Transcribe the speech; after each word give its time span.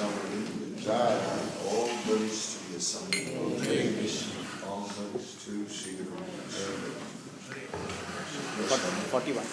covering, 0.00 0.76
Jaya, 0.80 1.20
all 1.68 1.92
praise 2.08 2.56
to 2.56 2.72
your 2.72 2.80
son. 2.80 3.12
All 3.36 3.52
praise 3.60 4.24
to 5.44 5.52
Forty-one. 9.12 9.48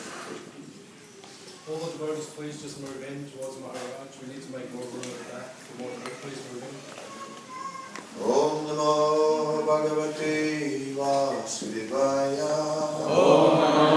All 1.70 1.80
that 1.84 1.94
God 2.00 2.18
is 2.18 2.28
pleased 2.28 2.64
is 2.64 2.80
my 2.80 2.88
revenge 2.88 3.34
towards 3.34 3.60
Maharaj. 3.60 4.12
We 4.22 4.28
need 4.34 4.44
to 4.44 4.52
make 4.56 4.74
more 4.74 4.84
room 4.84 5.04
at 5.04 5.26
that. 5.34 5.48
The 5.60 5.74
more 5.84 5.92
that 5.92 6.16
please 6.22 6.42
revenge. 6.54 6.84
Om 8.24 8.66
Namo 8.68 9.66
Bhagavate 9.68 10.36
Vasudevaya. 10.96 12.54
Om 13.04 13.60
Namo 13.60 13.97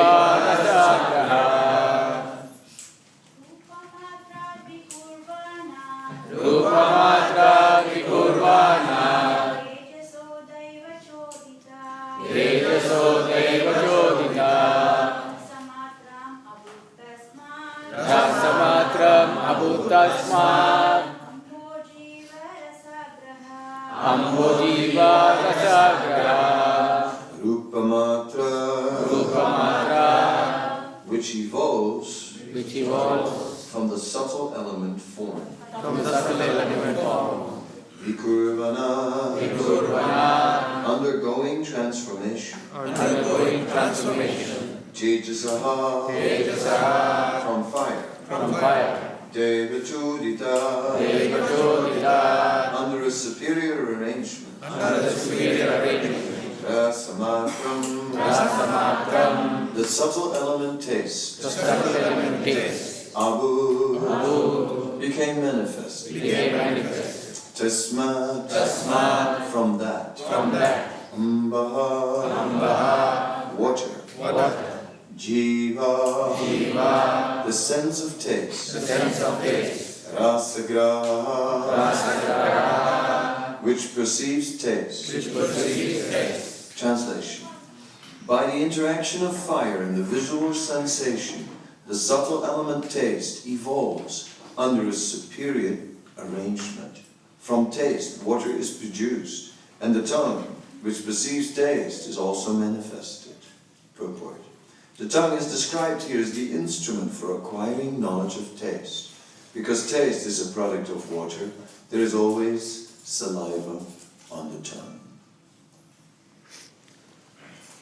अम्बुदीपारसाग्रहा 0.04 1.42
रूपमात्रादिकुर्वाणा 7.74 9.02
तेजसो 12.34 13.02
दैवचोदिता 13.28 14.52
रसमात्रम् 18.08 19.36
अभूतस्मात् 19.50 20.73
Rupamatra 27.40 28.50
Rupamatra 29.08 30.08
which 31.06 31.34
evolves 31.36 32.38
which 32.52 32.74
evolves 32.76 33.66
from 33.72 33.88
the 33.88 33.96
subtle 33.96 34.52
element 34.54 35.00
form. 35.00 35.40
From 35.80 35.96
the 35.96 36.04
subtle 36.04 36.42
element 36.42 36.98
form. 36.98 37.64
Vikurvana 38.02 39.38
Vikurvana. 39.40 40.84
Undergoing 40.84 41.64
transformation. 41.64 42.60
Undergoing 42.74 43.66
transformation. 43.66 44.84
Tejasaha. 44.92 46.10
Tejasaha. 46.10 47.42
From 47.42 47.64
fire. 47.72 48.02
From 48.28 48.52
fire. 48.52 49.13
Devachudita, 49.34 50.94
Devachudita, 50.96 52.72
under 52.72 53.02
a 53.04 53.10
superior 53.10 53.96
arrangement. 53.98 54.54
under 54.62 55.02
the 55.02 55.10
superior 55.10 55.70
arrangement. 55.82 56.62
Rasamatram, 56.62 58.12
Rasamatram, 58.14 59.74
the 59.74 59.82
subtle 59.84 60.34
element 60.34 60.80
taste. 60.80 61.42
the 61.42 61.50
subtle 61.50 61.96
element 61.96 62.44
taste. 62.44 63.10
Abu, 63.16 63.98
Abu, 64.08 65.00
became 65.00 65.42
manifest. 65.42 66.12
became 66.14 66.52
manifest. 66.56 67.56
Tasmat, 67.58 68.48
Tasmat, 68.48 69.46
from 69.50 69.78
that. 69.78 70.16
from 70.18 70.52
that. 70.52 70.90
Ambaha, 71.16 72.30
Ambaha, 72.30 73.54
water. 73.54 73.90
water. 74.18 74.73
Jiva, 75.16 76.34
Jiva, 76.36 77.46
the 77.46 77.52
sense 77.52 78.04
of 78.04 78.20
taste. 78.20 78.72
the 78.72 78.80
sense 78.80 79.22
of 79.22 79.40
taste. 79.40 80.12
Rasagraha, 80.12 81.76
Rasagraha, 81.76 83.62
which 83.62 83.94
perceives 83.94 84.60
taste. 84.60 85.14
which 85.14 85.32
perceives 85.32 86.10
taste. 86.10 86.78
Translation 86.78 87.46
By 88.26 88.46
the 88.46 88.56
interaction 88.56 89.24
of 89.24 89.36
fire 89.36 89.82
and 89.82 89.96
the 89.96 90.02
visual 90.02 90.52
sensation, 90.52 91.48
the 91.86 91.94
subtle 91.94 92.44
element 92.44 92.90
taste 92.90 93.46
evolves 93.46 94.34
under 94.58 94.88
a 94.88 94.92
superior 94.92 95.78
arrangement. 96.18 97.02
From 97.38 97.70
taste, 97.70 98.24
water 98.24 98.50
is 98.50 98.72
produced, 98.72 99.54
and 99.80 99.94
the 99.94 100.04
tongue, 100.06 100.42
which 100.82 101.06
perceives 101.06 101.54
taste, 101.54 102.08
is 102.08 102.18
also 102.18 102.52
manifested. 102.52 103.36
Purport 103.94 104.43
the 104.96 105.08
tongue 105.08 105.36
is 105.36 105.50
described 105.50 106.04
here 106.04 106.20
as 106.20 106.34
the 106.34 106.52
instrument 106.52 107.10
for 107.10 107.36
acquiring 107.36 108.00
knowledge 108.00 108.36
of 108.36 108.58
taste. 108.58 109.10
Because 109.52 109.90
taste 109.90 110.24
is 110.24 110.48
a 110.48 110.52
product 110.52 110.88
of 110.88 111.10
water, 111.10 111.50
there 111.90 112.00
is 112.00 112.14
always 112.14 112.90
saliva 113.02 113.84
on 114.30 114.52
the 114.52 114.60
tongue. 114.62 115.00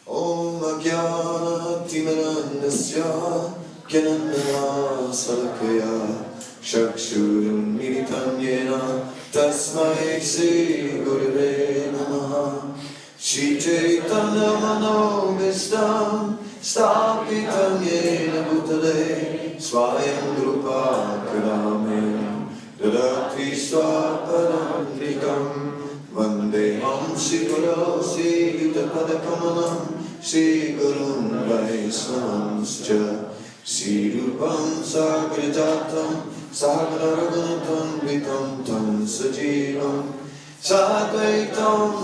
Om 0.06 0.60
Agyana 0.60 1.86
Timanandasya 1.86 3.54
Gyanandana 3.88 5.12
Salakaya 5.12 6.24
Shakshurim 6.60 7.76
Militanyena 7.78 9.06
Tasmai 9.30 10.20
Sri 10.20 10.98
Gurve 11.04 11.92
Namaha 11.92 12.74
Shri 13.18 13.58
Chaitanya 13.60 14.58
Mano 14.60 15.38
Vistam 15.38 16.41
भूतले 18.47 19.03
स्वयं 19.67 20.35
रूपा 20.43 20.81
कलामे 21.27 22.01
ददति 22.79 23.49
स्वापदान्तिकम् 23.65 25.47
वन्देऽहं 26.17 27.15
श्रीगुरो 27.23 27.85
श्रीयुतपदकमलं 28.11 29.75
श्रीगुरुं 30.29 31.17
वैष्णवंश्च 31.49 32.87
श्रीरूपं 33.73 34.61
सागरजातं 34.91 36.13
सागरगुणतं 36.59 37.89
वितं 38.07 38.45
तं 38.67 39.05
सजीवं 39.15 40.01
साद्वैतं 40.69 42.03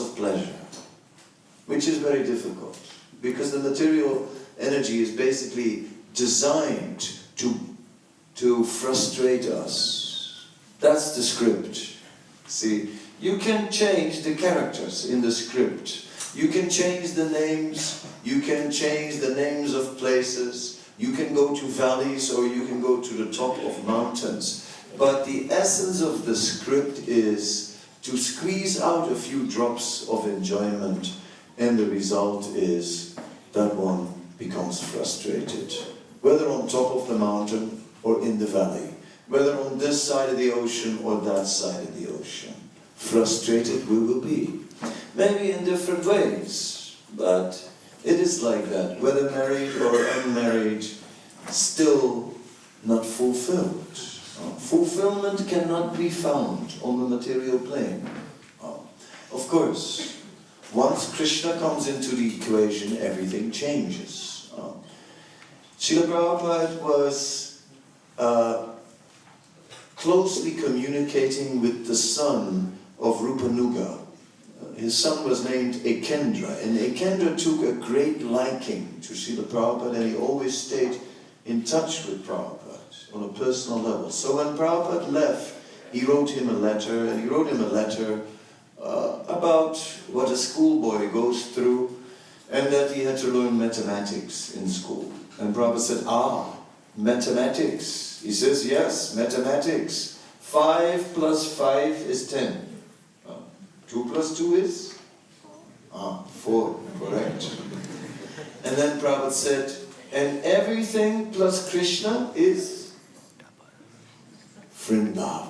of 0.00 0.16
pleasure, 0.16 0.56
which 1.66 1.86
is 1.86 1.98
very 1.98 2.24
difficult 2.24 2.78
because 3.22 3.52
the 3.52 3.58
material 3.58 4.28
energy 4.58 5.02
is 5.02 5.14
basically 5.16 5.84
designed 6.14 7.18
to, 7.36 7.54
to 8.36 8.64
frustrate 8.64 9.46
us. 9.46 10.48
That's 10.80 11.14
the 11.16 11.22
script. 11.22 11.96
See, 12.46 12.90
you 13.20 13.36
can 13.36 13.70
change 13.70 14.22
the 14.22 14.34
characters 14.34 15.10
in 15.10 15.20
the 15.20 15.30
script. 15.30 16.06
You 16.34 16.48
can 16.48 16.70
change 16.70 17.12
the 17.12 17.28
names, 17.28 18.06
you 18.24 18.40
can 18.40 18.70
change 18.70 19.18
the 19.18 19.34
names 19.34 19.74
of 19.74 19.98
places, 19.98 20.88
you 20.96 21.12
can 21.12 21.34
go 21.34 21.54
to 21.54 21.64
valleys 21.66 22.32
or 22.32 22.46
you 22.46 22.66
can 22.66 22.80
go 22.80 23.00
to 23.00 23.14
the 23.14 23.32
top 23.32 23.58
of 23.58 23.86
mountains. 23.86 24.66
But 24.96 25.24
the 25.24 25.50
essence 25.50 26.00
of 26.00 26.26
the 26.26 26.36
script 26.36 27.08
is 27.08 27.69
to 28.02 28.16
squeeze 28.16 28.80
out 28.80 29.10
a 29.10 29.14
few 29.14 29.46
drops 29.46 30.08
of 30.08 30.26
enjoyment, 30.26 31.12
and 31.58 31.78
the 31.78 31.86
result 31.86 32.46
is 32.56 33.16
that 33.52 33.74
one 33.74 34.08
becomes 34.38 34.82
frustrated. 34.82 35.72
Whether 36.22 36.48
on 36.48 36.68
top 36.68 36.96
of 36.96 37.08
the 37.08 37.18
mountain 37.18 37.84
or 38.02 38.22
in 38.22 38.38
the 38.38 38.46
valley, 38.46 38.94
whether 39.28 39.54
on 39.60 39.78
this 39.78 40.02
side 40.02 40.28
of 40.28 40.38
the 40.38 40.52
ocean 40.52 40.98
or 41.04 41.20
that 41.20 41.46
side 41.46 41.86
of 41.86 42.00
the 42.00 42.10
ocean. 42.12 42.54
Frustrated 42.96 43.88
we 43.88 43.98
will 43.98 44.20
be. 44.20 44.60
Maybe 45.14 45.52
in 45.52 45.64
different 45.64 46.04
ways, 46.04 46.96
but 47.16 47.70
it 48.04 48.18
is 48.18 48.42
like 48.42 48.68
that. 48.70 49.00
Whether 49.00 49.30
married 49.30 49.76
or 49.76 50.04
unmarried, 50.06 50.84
still 51.48 52.34
not 52.84 53.06
fulfilled. 53.06 54.09
Fulfillment 54.58 55.48
cannot 55.48 55.96
be 55.96 56.08
found 56.10 56.74
on 56.82 57.00
the 57.00 57.16
material 57.16 57.58
plane. 57.58 58.08
Uh, 58.62 58.74
Of 59.32 59.48
course, 59.48 60.22
once 60.72 61.14
Krishna 61.14 61.58
comes 61.58 61.88
into 61.88 62.14
the 62.14 62.36
equation, 62.36 62.98
everything 62.98 63.50
changes. 63.50 64.50
Uh, 64.56 64.72
Srila 65.78 66.06
Prabhupada 66.06 66.82
was 66.82 67.62
uh, 68.18 68.66
closely 69.96 70.52
communicating 70.52 71.60
with 71.60 71.86
the 71.86 71.96
son 71.96 72.78
of 72.98 73.18
Rupanuga. 73.20 73.98
His 74.76 74.96
son 74.96 75.28
was 75.28 75.44
named 75.44 75.74
Ekendra, 75.82 76.62
and 76.62 76.78
Ekendra 76.78 77.36
took 77.36 77.62
a 77.66 77.72
great 77.72 78.22
liking 78.22 79.00
to 79.02 79.14
Srila 79.14 79.44
Prabhupada, 79.44 79.96
and 79.96 80.10
he 80.10 80.16
always 80.16 80.56
stayed 80.56 81.00
in 81.46 81.64
touch 81.64 82.06
with 82.06 82.24
Prabhupada 82.26 82.69
on 83.12 83.24
a 83.24 83.28
personal 83.28 83.80
level. 83.80 84.10
So 84.10 84.36
when 84.36 84.56
Prabhupada 84.56 85.10
left, 85.10 85.54
he 85.92 86.04
wrote 86.04 86.30
him 86.30 86.48
a 86.48 86.52
letter, 86.52 87.06
and 87.06 87.20
he 87.20 87.28
wrote 87.28 87.48
him 87.48 87.60
a 87.60 87.66
letter 87.66 88.20
uh, 88.80 89.18
about 89.28 89.76
what 90.10 90.30
a 90.30 90.36
schoolboy 90.36 91.10
goes 91.10 91.46
through, 91.46 91.96
and 92.50 92.72
that 92.72 92.92
he 92.92 93.02
had 93.02 93.18
to 93.18 93.28
learn 93.28 93.58
mathematics 93.58 94.54
in 94.56 94.68
school. 94.68 95.12
And 95.38 95.54
Prabhupada 95.54 95.80
said, 95.80 96.04
Ah, 96.06 96.56
mathematics. 96.96 98.20
He 98.22 98.32
says, 98.32 98.66
Yes, 98.66 99.14
mathematics. 99.14 100.18
Five 100.40 101.14
plus 101.14 101.56
five 101.56 101.94
is 101.94 102.30
ten. 102.30 102.66
Uh, 103.28 103.34
two 103.88 104.08
plus 104.12 104.36
two 104.36 104.54
is? 104.54 104.98
Ah, 105.94 106.22
four, 106.22 106.80
correct. 106.98 107.56
And 108.64 108.76
then 108.76 109.00
Prabhupada 109.00 109.32
said, 109.32 109.72
and 110.12 110.44
everything 110.44 111.32
plus 111.32 111.70
Krishna 111.70 112.32
is 112.34 112.79
Vrindavan. 114.86 115.46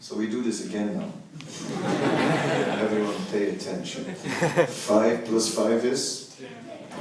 So 0.00 0.16
we 0.16 0.28
do 0.28 0.42
this 0.42 0.66
again 0.66 0.98
now. 0.98 1.10
Everyone 2.80 3.14
pay 3.32 3.50
attention. 3.50 4.04
Five 4.66 5.24
plus 5.24 5.54
five 5.54 5.84
is? 5.84 6.36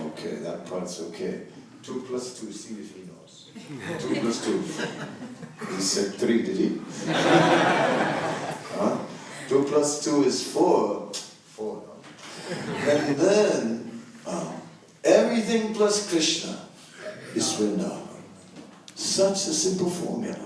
Okay, 0.08 0.36
that 0.38 0.66
part's 0.66 1.00
okay. 1.02 1.42
Two 1.84 2.04
plus 2.08 2.40
two, 2.40 2.52
see 2.52 2.76
if 2.82 2.96
he 2.96 3.02
knows. 3.04 3.52
Two 4.02 4.16
plus 4.22 4.46
two. 4.46 4.60
He 5.76 5.82
said 5.82 6.16
three, 6.16 6.42
did 6.42 6.58
he? 6.58 6.82
Huh? 8.78 8.98
Two 9.48 9.64
plus 9.66 10.04
two 10.04 10.24
is 10.24 10.42
four. 10.52 11.12
Four. 11.54 11.84
no? 11.86 12.92
And 12.92 13.16
then, 13.18 14.02
uh, 14.26 14.52
everything 15.04 15.74
plus 15.76 16.10
Krishna 16.10 16.58
is 17.36 17.54
Vrindavan. 17.54 18.02
Such 18.96 19.48
a 19.48 19.54
simple 19.54 19.90
formula. 19.90 20.45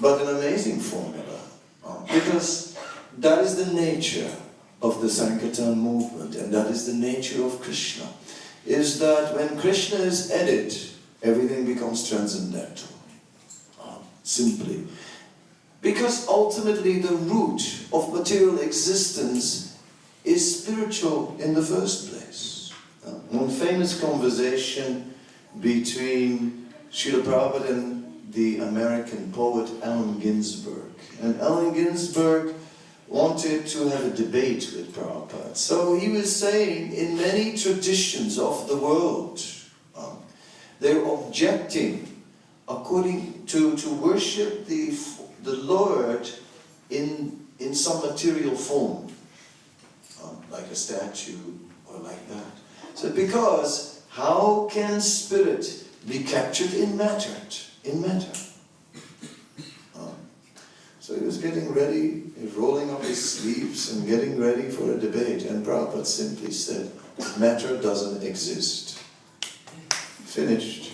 But 0.00 0.22
an 0.22 0.36
amazing 0.36 0.80
formula. 0.80 1.40
uh, 1.84 2.00
because 2.12 2.78
that 3.18 3.38
is 3.44 3.56
the 3.56 3.72
nature 3.74 4.30
of 4.82 5.00
the 5.02 5.08
Sankirtan 5.08 5.78
movement, 5.78 6.34
and 6.36 6.52
that 6.54 6.68
is 6.68 6.86
the 6.86 6.94
nature 6.94 7.44
of 7.44 7.60
Krishna. 7.60 8.08
Is 8.66 8.98
that 8.98 9.34
when 9.34 9.58
Krishna 9.58 9.98
is 9.98 10.30
added, 10.30 10.74
everything 11.22 11.66
becomes 11.66 12.08
transcendental. 12.08 12.88
Uh, 13.80 13.98
simply. 14.22 14.86
Because 15.82 16.28
ultimately 16.28 17.00
the 17.00 17.14
root 17.14 17.62
of 17.92 18.12
material 18.12 18.58
existence 18.60 19.78
is 20.24 20.62
spiritual 20.62 21.36
in 21.40 21.54
the 21.54 21.62
first 21.62 22.10
place. 22.10 22.72
Uh, 23.06 23.12
one 23.30 23.48
famous 23.48 23.98
conversation 23.98 25.14
between 25.60 26.68
Srila 26.92 27.22
Prabhupada 27.22 27.70
and 27.70 27.99
the 28.32 28.58
American 28.58 29.32
poet 29.32 29.70
Allen 29.82 30.18
Ginsberg. 30.18 30.90
And 31.22 31.40
Allen 31.40 31.74
Ginsberg 31.74 32.54
wanted 33.08 33.66
to 33.66 33.88
have 33.88 34.04
a 34.04 34.10
debate 34.10 34.72
with 34.74 34.94
Prabhupada. 34.94 35.56
So 35.56 35.98
he 35.98 36.08
was 36.08 36.34
saying, 36.34 36.92
in 36.92 37.16
many 37.16 37.56
traditions 37.56 38.38
of 38.38 38.68
the 38.68 38.76
world, 38.76 39.42
um, 39.96 40.18
they're 40.78 41.04
objecting 41.04 42.22
according 42.68 43.44
to, 43.46 43.76
to 43.76 43.90
worship 43.94 44.66
the, 44.66 44.96
the 45.42 45.56
Lord 45.56 46.30
in, 46.88 47.44
in 47.58 47.74
some 47.74 48.00
material 48.00 48.54
form, 48.54 49.12
um, 50.22 50.36
like 50.50 50.66
a 50.66 50.76
statue 50.76 51.36
or 51.86 51.98
like 51.98 52.28
that. 52.28 52.44
So 52.94 53.10
because 53.10 54.02
how 54.10 54.68
can 54.70 55.00
spirit 55.00 55.84
be 56.08 56.22
captured 56.22 56.72
in 56.74 56.96
matter? 56.96 57.36
In 57.84 58.02
matter. 58.02 58.32
Um, 59.96 60.14
so 61.00 61.14
he 61.14 61.24
was 61.24 61.38
getting 61.38 61.72
ready, 61.72 62.24
rolling 62.54 62.90
up 62.90 63.02
his 63.02 63.38
sleeves 63.38 63.92
and 63.92 64.06
getting 64.06 64.38
ready 64.38 64.68
for 64.68 64.92
a 64.92 64.98
debate, 64.98 65.44
and 65.44 65.64
Prabhupada 65.64 66.04
simply 66.04 66.50
said, 66.50 66.90
matter 67.38 67.80
doesn't 67.80 68.22
exist. 68.22 68.98
Finished. 69.80 70.92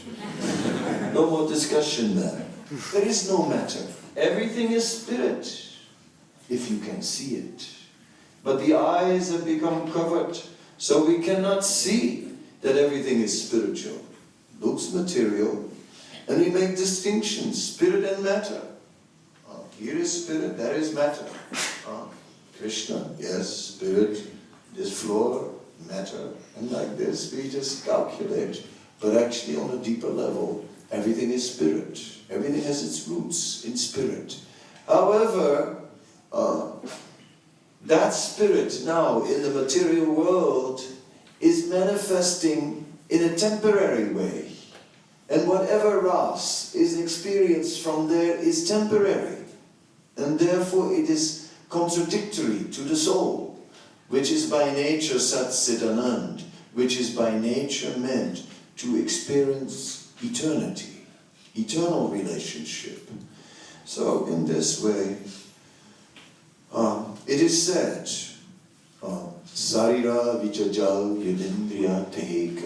No 1.13 1.29
more 1.29 1.49
discussion 1.49 2.17
there. 2.17 2.47
There 2.93 3.07
is 3.07 3.29
no 3.29 3.47
matter. 3.47 3.85
Everything 4.17 4.73
is 4.73 5.03
spirit, 5.03 5.45
if 6.49 6.71
you 6.71 6.79
can 6.79 7.03
see 7.03 7.37
it. 7.37 7.69
But 8.43 8.61
the 8.61 8.75
eyes 8.75 9.33
have 9.33 9.45
become 9.45 9.93
covered, 9.93 10.39
so 10.79 11.05
we 11.05 11.19
cannot 11.19 11.65
see 11.65 12.33
that 12.63 12.77
everything 12.77 13.21
is 13.21 13.49
spiritual. 13.49 14.01
Looks 14.61 14.93
material, 14.93 15.71
and 16.29 16.41
we 16.41 16.51
make 16.51 16.77
distinctions, 16.77 17.75
spirit 17.75 18.05
and 18.05 18.25
matter. 18.25 18.61
Uh, 19.49 19.59
here 19.79 19.97
is 19.97 20.25
spirit, 20.25 20.57
there 20.57 20.75
is 20.75 20.95
matter. 20.95 21.27
Uh, 21.87 22.05
Krishna, 22.59 23.11
yes, 23.19 23.49
spirit, 23.49 24.23
this 24.75 25.03
floor, 25.03 25.55
matter. 25.89 26.31
And 26.57 26.71
like 26.71 26.97
this, 26.97 27.33
we 27.33 27.49
just 27.49 27.85
calculate. 27.85 28.67
But 29.01 29.17
actually, 29.17 29.57
on 29.57 29.71
a 29.71 29.77
deeper 29.77 30.09
level, 30.09 30.65
everything 30.91 31.31
is 31.31 31.55
spirit. 31.55 32.01
Everything 32.31 32.63
has 32.63 32.83
its 32.83 33.07
roots 33.09 33.65
in 33.65 33.77
spirit. 33.77 34.41
However, 34.89 35.83
uh, 36.33 36.73
that 37.85 38.11
spirit 38.11 38.83
now 38.85 39.25
in 39.25 39.43
the 39.43 39.51
material 39.51 40.13
world 40.13 40.83
is 41.41 41.69
manifesting 41.69 42.85
in 43.11 43.23
a 43.23 43.37
temporary 43.37 44.13
way. 44.13 44.56
And 45.29 45.49
whatever 45.49 46.01
ras 46.01 46.75
is 46.75 47.01
experienced 47.01 47.83
from 47.83 48.09
there 48.09 48.37
is 48.37 48.69
temporary. 48.69 49.39
And 50.17 50.39
therefore 50.39 50.93
it 50.93 51.11
is 51.11 51.53
contradictory 51.69 52.65
to 52.73 52.81
the 52.83 52.97
soul, 52.97 53.59
which 54.09 54.31
is 54.31 54.49
by 54.49 54.73
nature 54.73 55.19
Sat 55.19 55.53
Sit 55.53 55.81
Anand, 55.81 56.43
which 56.75 56.97
is 56.97 57.11
by 57.11 57.37
nature 57.37 57.97
meant 57.99 58.45
to 58.77 58.97
experience 59.01 60.13
eternity, 60.23 61.07
eternal 61.55 62.09
relationship. 62.09 63.11
So 63.85 64.27
in 64.27 64.47
this 64.47 64.83
way, 64.83 65.17
um, 66.73 67.19
it 67.27 67.41
is 67.41 67.67
said, 67.67 68.09
um, 69.03 69.33
Sarira 69.47 70.41
Vichajal 70.43 71.17
Yudindriya 71.17 72.07
Tehe 72.13 72.57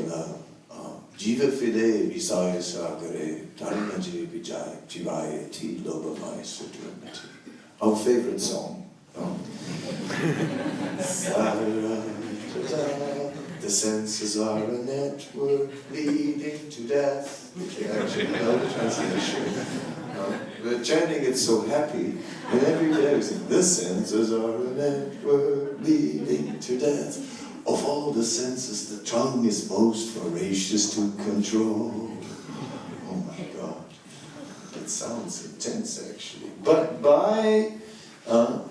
Fide 1.21 2.63
Sagare 2.63 3.51
Ti 5.51 5.77
Lobamai 5.85 6.41
Sudramati. 6.41 7.27
Our 7.83 7.95
favorite 7.95 8.41
song. 8.41 8.89
Um, 9.15 9.39
The 13.61 13.69
senses 13.69 14.39
are 14.39 14.65
a 14.65 14.79
network 14.79 15.71
leading 15.93 16.71
to 16.71 16.83
death. 16.89 17.53
Actually 17.55 18.29
know 18.29 18.59
translation. 18.73 19.45
Uh, 20.17 20.39
we're 20.65 20.83
chanting 20.83 21.23
it 21.23 21.37
so 21.37 21.67
happy, 21.69 22.17
and 22.51 22.63
every 22.65 22.95
day 22.95 23.15
we 23.15 23.21
sing, 23.23 23.47
The 23.47 23.63
senses 23.63 24.33
are 24.33 24.57
a 24.57 24.71
network 24.71 25.81
leading 25.83 26.59
to 26.59 26.79
death. 26.79 27.50
Of 27.71 27.85
all 27.85 28.11
the 28.11 28.25
senses, 28.25 28.99
the 28.99 29.07
tongue 29.07 29.45
is 29.45 29.71
most 29.71 30.15
voracious 30.15 30.93
to 30.97 31.13
control. 31.23 32.11
Oh 33.09 33.15
my 33.15 33.45
God. 33.57 33.85
It 34.75 34.91
sounds 34.91 35.47
intense 35.47 36.11
actually. 36.11 36.51
But 36.65 37.01
by, 37.01 37.75
uh, 38.27 38.63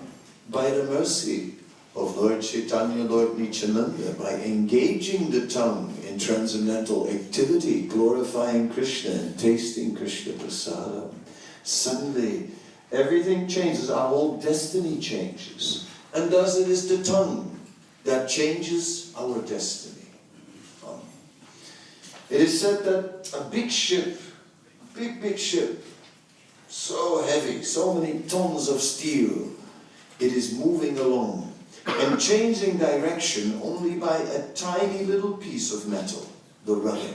by 0.50 0.68
the 0.68 0.84
mercy 0.84 1.54
of 1.96 2.14
Lord 2.14 2.42
Chaitanya, 2.42 3.04
Lord 3.04 3.38
Nityananda, 3.38 4.12
by 4.18 4.34
engaging 4.34 5.30
the 5.30 5.46
tongue 5.46 5.96
in 6.06 6.18
transcendental 6.18 7.08
activity, 7.08 7.86
glorifying 7.86 8.68
Krishna 8.68 9.12
and 9.12 9.38
tasting 9.38 9.96
Krishna 9.96 10.34
prasadam, 10.34 11.14
suddenly 11.62 12.50
everything 12.92 13.48
changes, 13.48 13.88
our 13.88 14.10
whole 14.10 14.36
destiny 14.36 15.00
changes. 15.00 15.88
And 16.12 16.30
thus 16.30 16.58
it 16.58 16.68
is 16.68 16.86
the 16.86 17.02
tongue 17.02 17.59
that 18.04 18.28
changes 18.28 19.12
our 19.16 19.40
destiny. 19.42 20.06
Um, 20.86 21.00
it 22.30 22.40
is 22.40 22.60
said 22.60 22.84
that 22.84 23.32
a 23.38 23.50
big 23.50 23.70
ship, 23.70 24.20
big, 24.94 25.20
big 25.20 25.38
ship, 25.38 25.84
so 26.68 27.22
heavy, 27.24 27.62
so 27.62 27.94
many 27.94 28.20
tons 28.20 28.68
of 28.68 28.80
steel, 28.80 29.50
it 30.18 30.32
is 30.32 30.58
moving 30.58 30.98
along 30.98 31.52
and 31.86 32.20
changing 32.20 32.78
direction 32.78 33.58
only 33.62 33.96
by 33.96 34.16
a 34.16 34.48
tiny 34.54 35.04
little 35.04 35.32
piece 35.32 35.72
of 35.72 35.88
metal, 35.88 36.26
the 36.64 36.74
rudder. 36.74 37.14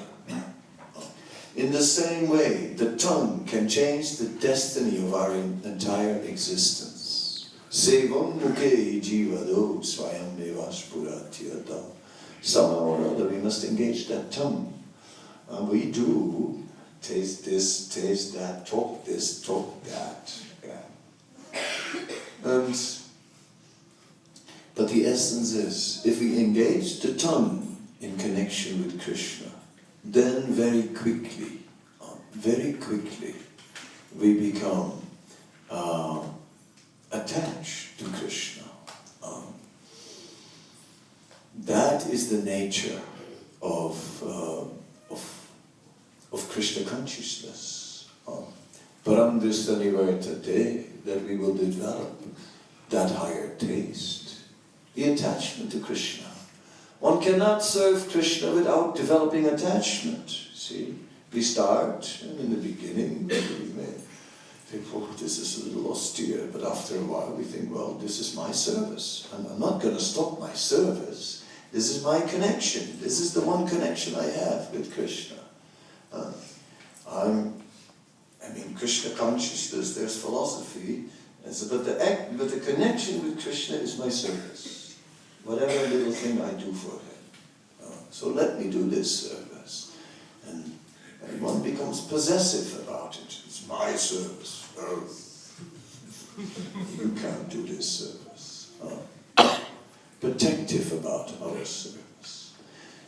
In 1.56 1.72
the 1.72 1.82
same 1.82 2.30
way, 2.30 2.74
the 2.76 2.98
tongue 2.98 3.46
can 3.46 3.70
change 3.70 4.18
the 4.18 4.28
destiny 4.28 4.98
of 4.98 5.14
our 5.14 5.32
entire 5.32 6.18
existence. 6.18 6.85
Sevam 7.76 8.40
mukhe 8.40 9.02
jivado 9.02 9.84
swayam 9.84 10.38
devaspuratiyata. 10.38 11.84
Somehow 12.42 12.86
or 12.86 13.08
other, 13.10 13.28
we 13.28 13.36
must 13.36 13.66
engage 13.66 14.08
that 14.08 14.32
tongue. 14.32 14.74
And 15.50 15.68
we 15.68 15.92
do 15.92 16.64
taste 17.02 17.44
this, 17.44 17.90
taste 17.90 18.34
that, 18.36 18.66
talk 18.66 19.04
this, 19.04 19.42
talk 19.42 19.84
that. 19.84 20.34
Yeah. 20.64 21.60
And, 22.46 22.74
but 24.74 24.88
the 24.88 25.06
essence 25.06 25.52
is, 25.52 26.02
if 26.06 26.22
we 26.22 26.40
engage 26.40 27.02
the 27.02 27.14
tongue 27.16 27.76
in 28.00 28.16
connection 28.16 28.86
with 28.86 29.02
Krishna, 29.02 29.52
then 30.06 30.44
very 30.44 30.84
quickly, 30.84 31.60
very 32.32 32.72
quickly, 32.74 33.36
we 34.18 34.52
become 34.52 34.94
uh, 35.70 36.22
attached 37.12 38.00
to 38.00 38.06
Krishna. 38.06 38.64
Um, 39.24 39.54
that 41.60 42.08
is 42.08 42.30
the 42.30 42.44
nature 42.44 43.00
of, 43.62 44.24
uh, 44.24 44.66
of, 45.14 45.50
of 46.32 46.50
Krishna 46.50 46.86
consciousness. 46.86 48.10
Um, 48.28 48.46
Param 49.06 49.40
Drishtanivartate, 49.42 51.04
that 51.06 51.24
we 51.24 51.38
will 51.38 51.54
develop 51.54 52.22
that 52.90 53.12
higher 53.12 53.56
taste, 53.56 54.40
the 54.96 55.12
attachment 55.12 55.72
to 55.72 55.80
Krishna. 55.80 56.28
One 57.00 57.22
cannot 57.22 57.64
serve 57.64 58.10
Krishna 58.10 58.52
without 58.52 58.96
developing 58.96 59.46
attachment. 59.46 60.30
See, 60.30 60.96
we 61.32 61.42
start, 61.42 62.22
and 62.24 62.40
in 62.40 62.50
the 62.50 62.68
beginning, 62.68 63.28
we 63.28 63.74
may 63.76 63.94
oh, 64.94 65.10
this 65.20 65.38
is 65.38 65.62
a 65.62 65.70
little 65.70 65.92
austere, 65.92 66.48
but 66.52 66.64
after 66.64 66.96
a 66.96 67.04
while 67.04 67.34
we 67.34 67.44
think, 67.44 67.74
well, 67.74 67.94
this 67.94 68.20
is 68.20 68.36
my 68.36 68.52
service. 68.52 69.28
and 69.34 69.48
I'm 69.48 69.60
not 69.60 69.82
going 69.82 69.96
to 69.96 70.02
stop 70.02 70.40
my 70.40 70.54
service. 70.54 71.46
This 71.72 71.90
is 71.90 72.04
my 72.04 72.22
connection. 72.22 73.00
This 73.02 73.20
is 73.20 73.34
the 73.34 73.42
one 73.42 73.68
connection 73.68 74.16
I 74.16 74.26
have 74.26 74.72
with 74.72 74.94
Krishna. 74.94 75.38
Uh, 76.14 76.32
I'm, 77.10 77.62
I 78.44 78.54
mean, 78.54 78.76
Krishna 78.76 79.12
consciousness, 79.16 79.96
there's 79.96 80.22
philosophy, 80.22 81.06
so, 81.52 81.78
but, 81.78 81.86
the 81.86 82.04
act, 82.04 82.38
but 82.38 82.50
the 82.50 82.60
connection 82.60 83.24
with 83.24 83.42
Krishna 83.42 83.78
is 83.78 84.00
my 84.00 84.10
service. 84.10 84.98
Whatever 85.44 85.88
little 85.88 86.12
thing 86.12 86.42
I 86.42 86.52
do 86.52 86.74
for 86.74 86.94
him. 86.94 87.86
Uh, 87.86 87.92
so 88.10 88.30
let 88.30 88.60
me 88.60 88.72
do 88.72 88.90
this 88.90 89.30
service. 89.30 89.96
And, 90.48 90.78
and 91.28 91.42
one 91.42 91.62
becomes 91.62 92.02
possessive 92.02 92.82
about 92.88 93.18
it. 93.18 93.42
It's 93.46 93.68
my 93.68 93.92
service. 93.96 94.65
Oh, 94.78 95.04
you 96.38 97.10
can't 97.22 97.50
do 97.50 97.64
this 97.64 97.90
service. 97.90 98.72
Uh, 98.84 99.60
protective 100.20 100.92
about 100.94 101.32
our 101.42 101.64
service. 101.66 102.54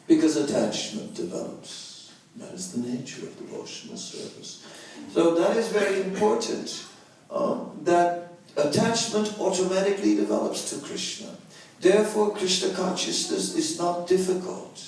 Because 0.08 0.38
attachment 0.38 1.16
develops. 1.16 2.14
That 2.38 2.54
is 2.54 2.72
the 2.72 2.88
nature 2.88 3.24
of 3.24 3.38
devotional 3.38 3.98
service. 3.98 4.66
So 5.12 5.36
that 5.36 5.58
is 5.58 5.68
very 5.70 6.02
important. 6.02 6.86
Um, 7.32 7.72
that 7.84 8.34
attachment 8.56 9.38
automatically 9.40 10.16
develops 10.16 10.70
to 10.70 10.86
Krishna. 10.86 11.36
Therefore, 11.80 12.32
Krishna 12.32 12.74
consciousness 12.74 13.56
is 13.56 13.78
not 13.78 14.08
difficult. 14.08 14.82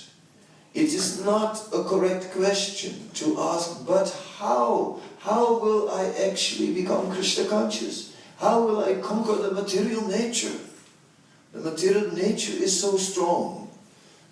It 0.74 0.94
is 0.94 1.26
not 1.26 1.68
a 1.74 1.84
correct 1.84 2.32
question 2.32 3.10
to 3.16 3.40
ask, 3.40 3.86
but 3.86 4.10
how? 4.38 5.00
How 5.30 5.60
will 5.60 5.92
I 5.92 6.12
actually 6.28 6.74
become 6.74 7.12
Krishna 7.12 7.46
conscious? 7.46 8.16
How 8.40 8.66
will 8.66 8.84
I 8.84 8.96
conquer 8.96 9.36
the 9.36 9.52
material 9.52 10.08
nature? 10.08 10.58
The 11.54 11.60
material 11.60 12.12
nature 12.16 12.54
is 12.54 12.82
so 12.82 12.98
strong. 12.98 13.70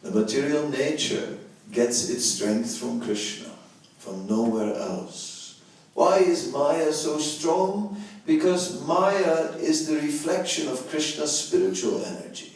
The 0.02 0.10
material 0.10 0.68
nature 0.70 1.38
gets 1.72 2.10
its 2.10 2.26
strength 2.26 2.78
from 2.78 3.00
Krishna, 3.00 3.52
from 4.00 4.26
nowhere 4.26 4.74
else. 4.74 5.62
Why 5.94 6.18
is 6.18 6.52
Maya 6.52 6.92
so 6.92 7.20
strong? 7.20 8.02
Because 8.26 8.84
Maya 8.88 9.54
is 9.60 9.86
the 9.86 9.98
reflection 9.98 10.68
of 10.68 10.90
Krishna's 10.90 11.40
spiritual 11.40 12.04
energy. 12.06 12.54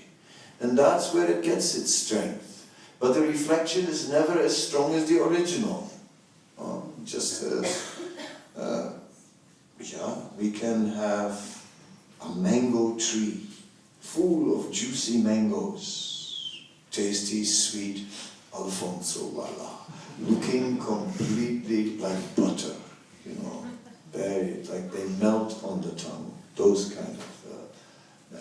And 0.60 0.76
that's 0.76 1.14
where 1.14 1.30
it 1.30 1.44
gets 1.44 1.78
its 1.78 1.94
strength. 1.94 2.68
But 3.00 3.14
the 3.14 3.22
reflection 3.22 3.86
is 3.86 4.10
never 4.10 4.40
as 4.40 4.68
strong 4.68 4.96
as 4.96 5.08
the 5.08 5.24
original. 5.24 5.92
Uh, 6.60 6.82
just 7.06 7.44
as, 7.44 8.01
uh, 8.62 8.92
yeah, 9.80 10.16
we 10.38 10.52
can 10.52 10.92
have 10.92 11.64
a 12.22 12.30
mango 12.36 12.96
tree 12.98 13.48
full 14.00 14.60
of 14.60 14.72
juicy 14.72 15.18
mangoes, 15.18 16.62
tasty, 16.92 17.44
sweet 17.44 18.06
Alphonso 18.54 19.28
Wala, 19.28 19.78
looking 20.20 20.78
completely 20.78 21.98
like 21.98 22.36
butter, 22.36 22.76
you 23.26 23.34
know, 23.36 23.66
very, 24.12 24.64
like 24.64 24.92
they 24.92 25.08
melt 25.20 25.64
on 25.64 25.82
the 25.82 25.92
tongue, 25.92 26.34
those 26.56 26.94
kind 26.94 27.18
of 27.18 27.46
uh, 27.52 28.38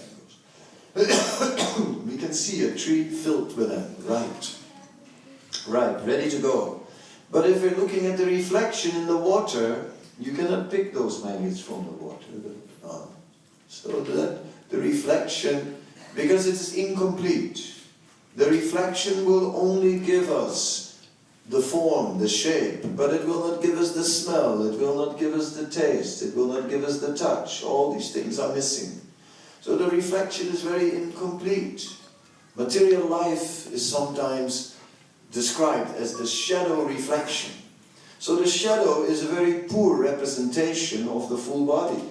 mangoes. 0.97 2.05
we 2.07 2.19
can 2.19 2.33
see 2.35 2.67
a 2.67 2.77
tree 2.77 3.05
filled 3.05 3.57
with 3.57 3.71
them, 3.71 3.95
right, 4.07 4.57
right, 5.69 6.07
ready 6.07 6.29
to 6.29 6.39
go. 6.39 6.83
But 7.31 7.49
if 7.49 7.63
we're 7.63 7.81
looking 7.81 8.07
at 8.07 8.19
the 8.19 8.27
reflection 8.27 8.97
in 8.97 9.07
the 9.07 9.17
water, 9.17 9.93
you 10.21 10.33
cannot 10.33 10.71
pick 10.71 10.93
those 10.93 11.25
mangoes 11.25 11.61
from 11.61 11.87
the 11.87 11.93
water. 11.93 12.27
Uh, 12.85 13.07
so 13.69 14.01
that 14.03 14.41
the 14.69 14.79
reflection, 14.79 15.77
because 16.15 16.47
it 16.47 16.55
is 16.55 16.75
incomplete, 16.75 17.75
the 18.37 18.47
reflection 18.47 19.25
will 19.25 19.57
only 19.57 19.99
give 19.99 20.31
us 20.31 21.09
the 21.49 21.61
form, 21.61 22.19
the 22.19 22.29
shape, 22.29 22.83
but 22.97 23.13
it 23.13 23.27
will 23.27 23.49
not 23.49 23.63
give 23.63 23.77
us 23.77 23.93
the 23.93 24.05
smell, 24.05 24.63
it 24.73 24.79
will 24.79 25.07
not 25.07 25.19
give 25.19 25.35
us 25.35 25.57
the 25.57 25.69
taste, 25.69 26.23
it 26.23 26.37
will 26.37 26.47
not 26.47 26.71
give 26.71 26.85
us 26.85 27.01
the 27.01 27.17
touch. 27.17 27.65
All 27.65 27.93
these 27.93 28.13
things 28.13 28.39
are 28.39 28.55
missing. 28.55 29.01
So 29.61 29.77
the 29.77 29.91
reflection 29.91 30.49
is 30.49 30.63
very 30.63 30.95
incomplete. 30.95 31.93
Material 32.57 33.07
life 33.07 33.73
is 33.73 33.89
sometimes 33.89 34.77
described 35.33 35.97
as 35.97 36.17
the 36.17 36.27
shadow 36.27 36.85
reflection. 36.85 37.60
So 38.21 38.37
the 38.37 38.47
shadow 38.47 39.03
is 39.03 39.25
a 39.25 39.29
very 39.29 39.63
poor 39.63 39.97
representation 39.97 41.09
of 41.09 41.31
the 41.31 41.39
full 41.39 41.65
body. 41.65 42.05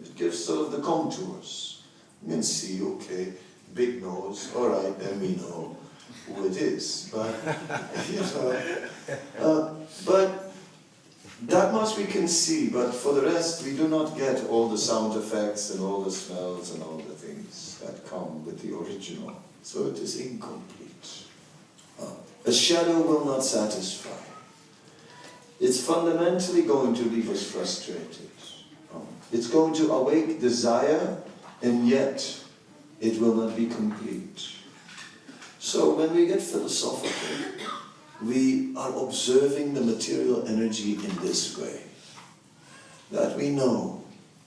It 0.00 0.14
gives 0.14 0.42
sort 0.42 0.66
of 0.66 0.70
the 0.70 0.78
contours. 0.78 1.82
You 2.22 2.34
can 2.34 2.44
see, 2.44 2.80
okay, 2.80 3.32
big 3.74 4.02
nose, 4.02 4.52
all 4.54 4.68
right, 4.68 4.96
then 5.00 5.20
we 5.20 5.34
know 5.34 5.76
who 6.28 6.46
it 6.46 6.56
is. 6.56 7.10
But, 7.12 7.34
you 8.08 8.20
know, 8.20 8.88
uh, 9.40 9.74
but 10.06 10.52
that 11.42 11.72
much 11.72 11.98
we 11.98 12.04
can 12.04 12.28
see, 12.28 12.70
but 12.70 12.94
for 12.94 13.12
the 13.12 13.22
rest, 13.22 13.64
we 13.64 13.76
do 13.76 13.88
not 13.88 14.16
get 14.16 14.46
all 14.46 14.68
the 14.68 14.78
sound 14.78 15.16
effects 15.16 15.70
and 15.70 15.80
all 15.80 16.02
the 16.02 16.10
smells 16.12 16.72
and 16.72 16.84
all 16.84 16.98
the 16.98 17.14
things 17.14 17.80
that 17.84 18.08
come 18.08 18.46
with 18.46 18.62
the 18.62 18.76
original. 18.76 19.34
So 19.64 19.88
it 19.88 19.98
is 19.98 20.20
incomplete. 20.20 21.24
Uh, 22.00 22.12
a 22.44 22.52
shadow 22.52 23.00
will 23.00 23.24
not 23.24 23.42
satisfy. 23.42 24.25
It's 25.58 25.80
fundamentally 25.84 26.62
going 26.62 26.94
to 26.94 27.02
leave 27.04 27.30
us 27.30 27.50
frustrated. 27.50 28.30
It's 29.32 29.48
going 29.48 29.74
to 29.74 29.92
awake 29.92 30.40
desire, 30.40 31.18
and 31.62 31.88
yet 31.88 32.42
it 33.00 33.20
will 33.20 33.34
not 33.34 33.56
be 33.56 33.66
complete. 33.66 34.50
So 35.58 35.94
when 35.94 36.14
we 36.14 36.26
get 36.26 36.40
philosophical, 36.40 37.66
we 38.22 38.74
are 38.76 38.96
observing 39.02 39.74
the 39.74 39.80
material 39.80 40.46
energy 40.46 40.94
in 40.94 41.16
this 41.16 41.58
way. 41.58 41.82
That 43.10 43.36
we 43.36 43.50
know 43.50 44.04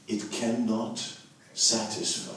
it 0.08 0.32
cannot 0.32 1.17
satisfy. 1.54 2.34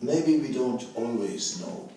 Maybe 0.00 0.38
we 0.38 0.52
don't 0.52 0.84
always 0.94 1.60
know. 1.60 1.90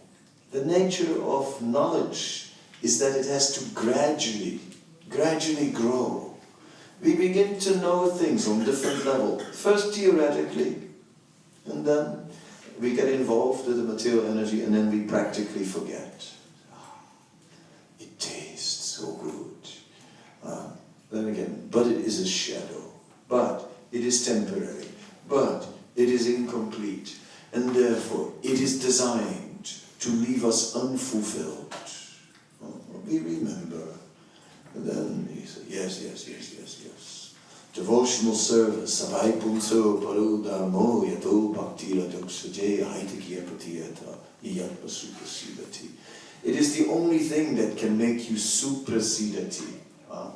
The 0.52 0.66
nature 0.66 1.22
of 1.24 1.62
knowledge 1.62 2.53
is 2.84 3.00
that 3.00 3.18
it 3.18 3.26
has 3.26 3.54
to 3.54 3.74
gradually, 3.74 4.60
gradually 5.10 5.72
grow. 5.72 6.36
We 7.02 7.16
begin 7.16 7.58
to 7.60 7.78
know 7.78 8.10
things 8.10 8.48
on 8.48 8.66
different 8.66 9.06
level. 9.06 9.40
First 9.40 9.96
theoretically, 9.96 10.82
and 11.66 11.86
then 11.86 12.28
we 12.80 12.94
get 12.94 13.08
involved 13.08 13.66
with 13.68 13.78
the 13.78 13.84
material 13.84 14.28
energy 14.28 14.64
and 14.64 14.76
then 14.76 14.92
we 14.92 15.08
practically 15.08 15.64
forget. 15.64 16.30
It 18.00 18.20
tastes 18.20 18.98
so 18.98 19.14
good. 19.14 19.56
Uh, 20.44 20.68
then 21.10 21.30
again, 21.30 21.70
but 21.72 21.88
it 21.88 21.98
is 21.98 22.20
a 22.20 22.28
shadow. 22.28 22.92
But 23.30 23.70
it 23.94 24.02
is 24.02 24.26
temporary. 24.26 24.88
But 25.30 25.66
it 25.96 26.10
is 26.10 26.28
incomplete. 26.28 27.18
And 27.54 27.70
therefore, 27.70 28.34
it 28.44 28.60
is 28.60 28.82
designed 28.82 29.74
to 30.00 30.10
leave 30.10 30.44
us 30.44 30.76
unfulfilled. 30.76 31.74
We 33.06 33.20
remember. 33.20 33.88
And 34.76 34.86
then 34.86 35.30
he 35.34 35.46
said, 35.46 35.64
yes, 35.68 36.02
yes, 36.02 36.28
yes, 36.28 36.56
yes, 36.58 36.82
yes. 36.84 37.36
Devotional 37.74 38.36
service, 38.36 39.02
Savai 39.04 39.34
Punso 39.40 40.02
Paruda 40.02 40.70
Mo 40.70 41.04
Yato 41.04 41.54
Bhaktira 41.54 42.08
Doksaje 42.10 42.84
Haitakia 42.84 43.42
Patiyata 43.44 44.18
Iyatpa 44.44 44.88
Suprasidati. 44.88 45.90
It 46.44 46.56
is 46.56 46.76
the 46.78 46.92
only 46.92 47.20
thing 47.20 47.56
that 47.56 47.78
can 47.78 47.98
make 47.98 48.30
you 48.30 48.36
suprasidati. 48.36 49.80
Uh, 50.10 50.32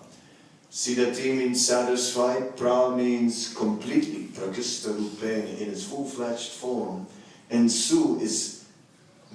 Siddhati 0.71 1.35
means 1.35 1.65
satisfied, 1.65 2.55
pra 2.55 2.95
means 2.95 3.53
completely, 3.53 4.29
prakista 4.33 4.89
rupena, 4.93 5.59
in 5.59 5.69
its 5.69 5.85
full-fledged 5.85 6.51
form, 6.51 7.07
and 7.49 7.71
su 7.71 8.19
is 8.19 8.65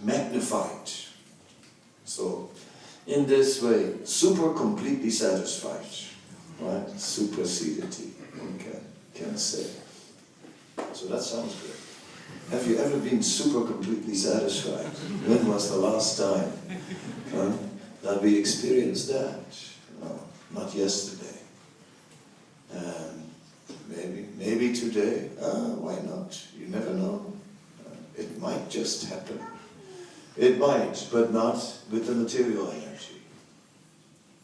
magnified. 0.02 0.90
In 3.12 3.26
this 3.26 3.60
way, 3.62 3.92
super 4.04 4.54
completely 4.54 5.10
satisfied, 5.10 5.84
right? 6.60 6.86
Suprasidati, 6.96 8.08
one 8.40 8.58
can, 8.58 8.80
can 9.12 9.36
say. 9.36 9.66
So 10.94 11.08
that 11.08 11.20
sounds 11.20 11.54
good. 11.56 11.76
Have 12.56 12.66
you 12.66 12.78
ever 12.78 12.96
been 12.96 13.22
super 13.22 13.66
completely 13.66 14.14
satisfied? 14.14 14.86
When 15.28 15.46
was 15.46 15.70
the 15.70 15.76
last 15.76 16.18
time 16.18 16.52
huh, 17.34 17.52
that 18.02 18.22
we 18.22 18.38
experienced 18.38 19.12
that? 19.12 19.40
No, 20.00 20.18
not 20.54 20.74
yesterday. 20.74 21.38
Um, 22.74 23.24
maybe, 23.88 24.28
maybe 24.38 24.72
today. 24.72 25.28
Ah, 25.38 25.74
why 25.84 26.00
not? 26.00 26.42
You 26.58 26.68
never 26.68 26.94
know. 26.94 27.30
Uh, 27.84 27.94
it 28.16 28.40
might 28.40 28.70
just 28.70 29.10
happen. 29.10 29.38
It 30.34 30.56
might, 30.58 31.06
but 31.12 31.30
not 31.30 31.56
with 31.90 32.06
the 32.06 32.14
material. 32.14 32.72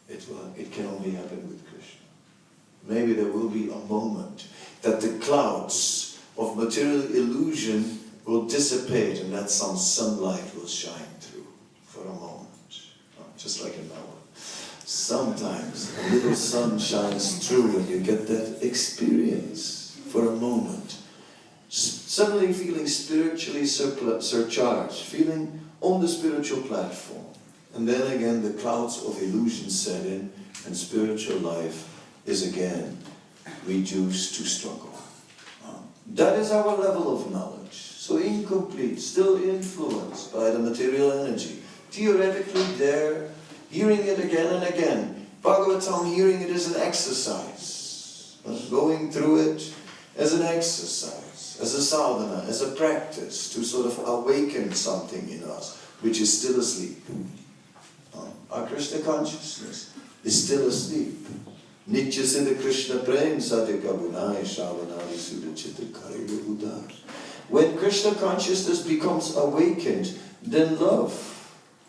It 0.09 0.25
will. 0.29 0.51
It 0.57 0.71
can 0.71 0.87
only 0.87 1.11
happen 1.11 1.47
with 1.47 1.63
Krishna. 1.69 1.99
Maybe 2.87 3.13
there 3.13 3.31
will 3.31 3.49
be 3.49 3.69
a 3.69 3.75
moment 3.87 4.47
that 4.81 5.01
the 5.01 5.17
clouds 5.19 6.17
of 6.37 6.57
material 6.57 7.03
illusion 7.13 7.99
will 8.25 8.45
dissipate 8.45 9.19
and 9.19 9.33
that 9.33 9.49
some 9.49 9.77
sunlight 9.77 10.43
will 10.55 10.67
shine 10.67 11.13
through 11.19 11.45
for 11.85 12.01
a 12.01 12.13
moment. 12.13 12.47
Uh, 13.19 13.23
Just 13.37 13.63
like 13.63 13.75
an 13.75 13.89
hour. 13.95 14.15
Sometimes 14.85 15.95
a 15.99 16.09
little 16.15 16.35
sun 16.35 16.79
shines 16.79 17.47
through 17.47 17.77
and 17.77 17.89
you 17.89 17.99
get 17.99 18.27
that 18.27 18.59
experience 18.65 19.97
for 20.09 20.27
a 20.27 20.35
moment. 20.35 20.97
S- 21.69 22.05
Suddenly 22.09 22.51
feeling 22.53 22.87
spiritually 22.87 23.61
surpl- 23.63 24.21
surcharged, 24.21 25.03
feeling 25.03 25.61
on 25.81 26.01
the 26.01 26.07
spiritual 26.07 26.61
platform. 26.63 27.25
And 27.75 27.87
then 27.87 28.11
again 28.11 28.41
the 28.41 28.53
clouds 28.53 29.03
of 29.05 29.21
illusion 29.21 29.69
set 29.69 30.05
in 30.05 30.31
and 30.65 30.75
spiritual 30.75 31.39
life 31.39 31.87
is 32.25 32.47
again 32.47 32.97
reduced 33.65 34.35
to 34.35 34.43
struggle. 34.43 34.93
Uh, 35.65 35.73
That 36.07 36.37
is 36.39 36.51
our 36.51 36.75
level 36.77 37.15
of 37.15 37.31
knowledge. 37.31 37.73
So 37.73 38.17
incomplete, 38.17 38.99
still 38.99 39.41
influenced 39.41 40.33
by 40.33 40.49
the 40.49 40.59
material 40.59 41.11
energy. 41.11 41.61
Theoretically 41.91 42.63
there, 42.77 43.29
hearing 43.69 43.99
it 43.99 44.19
again 44.19 44.53
and 44.53 44.63
again. 44.63 45.27
Bhagavatam, 45.43 46.13
hearing 46.13 46.41
it 46.41 46.49
is 46.49 46.75
an 46.75 46.81
exercise. 46.81 48.37
Going 48.69 49.11
through 49.11 49.51
it 49.51 49.73
as 50.17 50.33
an 50.33 50.41
exercise, 50.41 51.59
as 51.61 51.75
a 51.75 51.83
sadhana, 51.83 52.45
as 52.47 52.61
a 52.61 52.71
practice 52.71 53.53
to 53.53 53.63
sort 53.63 53.85
of 53.85 53.99
awaken 54.07 54.73
something 54.73 55.29
in 55.29 55.43
us 55.43 55.77
which 56.01 56.19
is 56.19 56.41
still 56.41 56.59
asleep. 56.59 56.97
Uh, 58.13 58.25
Our 58.51 58.67
Krishna 58.67 58.99
consciousness 58.99 59.93
is 60.23 60.45
still 60.45 60.67
asleep. 60.67 61.27
Nitya 61.89 62.23
Siddha 62.23 62.61
Krishna 62.61 62.99
Prem 62.99 63.37
Bunai 63.37 64.41
Shavanari 64.41 65.17
Sudachita 65.17 65.85
Karya 65.91 66.27
Udar. 66.45 66.91
When 67.49 67.77
Krishna 67.77 68.13
consciousness 68.15 68.85
becomes 68.85 69.35
awakened, 69.35 70.13
then 70.43 70.79
love, 70.79 71.13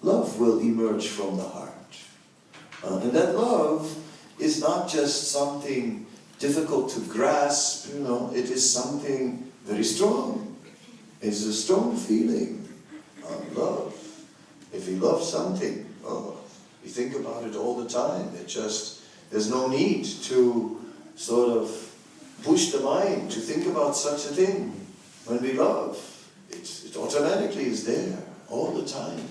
love 0.03 0.41
will 0.41 0.59
emerge 0.61 1.09
from 1.09 1.37
the 1.37 1.45
heart. 1.45 1.71
Uh, 2.83 2.97
and 2.99 3.13
that 3.13 3.37
love 3.37 3.95
is 4.39 4.61
not 4.61 4.89
just 4.89 5.31
something 5.31 6.07
difficult 6.39 6.91
to 6.93 7.01
grasp, 7.01 7.93
you 7.93 8.01
know, 8.01 8.33
it 8.35 8.51
is 8.51 8.69
something 8.69 9.53
very 9.65 9.85
strong. 9.85 10.57
It's 11.21 11.45
a 11.45 11.53
strong 11.53 11.95
feeling 11.95 12.67
of 13.23 13.57
love. 13.57 13.95
If 14.73 14.89
you 14.89 14.97
love 14.97 15.23
something, 15.23 15.90
we 16.83 16.89
think 16.89 17.15
about 17.15 17.45
it 17.45 17.57
all 17.57 17.77
the 17.77 17.89
time. 17.89 18.35
It 18.35 18.47
just, 18.47 19.03
there's 19.31 19.51
no 19.51 19.69
need 19.69 20.05
to 20.05 20.81
sort 21.17 21.57
of 21.57 21.95
push 22.43 22.73
the 22.73 22.81
mind 22.81 23.31
to 23.33 23.41
think 23.41 23.67
about 23.67 23.97
such 23.97 24.25
a 24.27 24.35
thing. 24.35 24.87
When 25.27 25.43
we 25.43 25.53
love, 25.53 25.99
it, 26.49 26.85
it 26.87 26.97
automatically 26.97 27.67
is 27.67 27.85
there 27.85 28.19
all 28.49 28.73
the 28.73 28.89
time. 28.89 29.23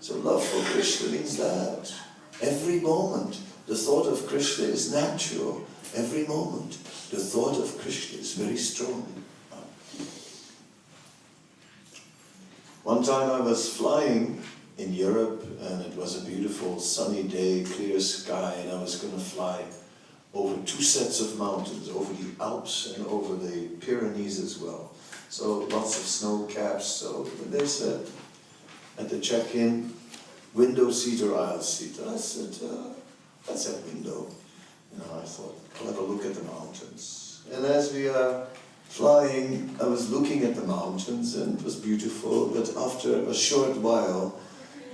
So 0.00 0.16
love 0.16 0.44
for 0.44 0.62
Krishna 0.72 1.10
means 1.10 1.36
that. 1.36 1.92
Every 2.42 2.80
moment, 2.80 3.38
the 3.66 3.76
thought 3.76 4.06
of 4.06 4.26
Krishna 4.26 4.64
is 4.64 4.92
natural. 4.92 5.64
Every 5.94 6.26
moment, 6.26 6.78
the 7.10 7.18
thought 7.18 7.58
of 7.58 7.78
Krishna 7.78 8.18
is 8.18 8.34
very 8.34 8.56
strong. 8.56 9.06
One 12.82 13.02
time 13.02 13.30
I 13.30 13.40
was 13.40 13.68
flying 13.68 14.42
in 14.80 14.94
Europe 14.94 15.44
and 15.60 15.82
it 15.82 15.94
was 15.96 16.16
a 16.16 16.24
beautiful 16.24 16.80
sunny 16.80 17.24
day, 17.24 17.62
clear 17.64 18.00
sky, 18.00 18.54
and 18.60 18.70
I 18.72 18.80
was 18.80 18.96
going 18.96 19.12
to 19.12 19.20
fly 19.20 19.62
over 20.32 20.54
two 20.64 20.82
sets 20.82 21.20
of 21.20 21.38
mountains, 21.38 21.88
over 21.90 22.12
the 22.14 22.42
Alps 22.42 22.94
and 22.96 23.06
over 23.06 23.34
the 23.34 23.68
Pyrenees 23.80 24.40
as 24.40 24.58
well. 24.58 24.92
So 25.28 25.60
lots 25.76 25.98
of 25.98 26.06
snow 26.06 26.46
caps. 26.46 26.86
So 26.86 27.24
they 27.50 27.66
said 27.66 28.06
at 28.98 29.08
the 29.08 29.20
check-in, 29.20 29.92
window 30.54 30.90
seat 30.90 31.22
or 31.22 31.38
aisle 31.38 31.60
seat. 31.60 31.98
And 31.98 32.10
I 32.10 32.16
said, 32.16 32.56
uh, 32.68 32.94
that's 33.46 33.66
that 33.66 33.84
window. 33.86 34.28
You 34.92 34.98
know, 34.98 35.20
I 35.20 35.24
thought, 35.24 35.56
I'll 35.78 35.86
have 35.86 35.98
a 35.98 36.02
look 36.02 36.24
at 36.24 36.34
the 36.34 36.42
mountains. 36.44 37.42
And 37.52 37.64
as 37.66 37.92
we 37.92 38.08
are 38.08 38.46
flying, 38.84 39.76
I 39.80 39.86
was 39.86 40.10
looking 40.10 40.42
at 40.44 40.54
the 40.54 40.64
mountains 40.64 41.36
and 41.36 41.58
it 41.58 41.64
was 41.64 41.76
beautiful, 41.76 42.48
but 42.48 42.76
after 42.76 43.22
a 43.22 43.34
short 43.34 43.76
while, 43.76 44.38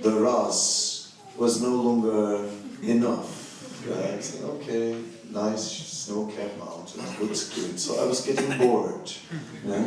the 0.03 0.13
RAS 0.13 1.15
was 1.37 1.63
no 1.63 1.75
longer 1.75 2.49
enough. 2.83 3.45
Right? 3.89 4.41
Okay, 4.43 5.01
nice 5.31 5.71
snow-capped 5.71 6.59
mountain, 6.59 7.03
good, 7.19 7.29
good. 7.29 7.79
So 7.79 8.03
I 8.03 8.07
was 8.07 8.21
getting 8.25 8.59
bored. 8.59 9.13
yeah. 9.65 9.87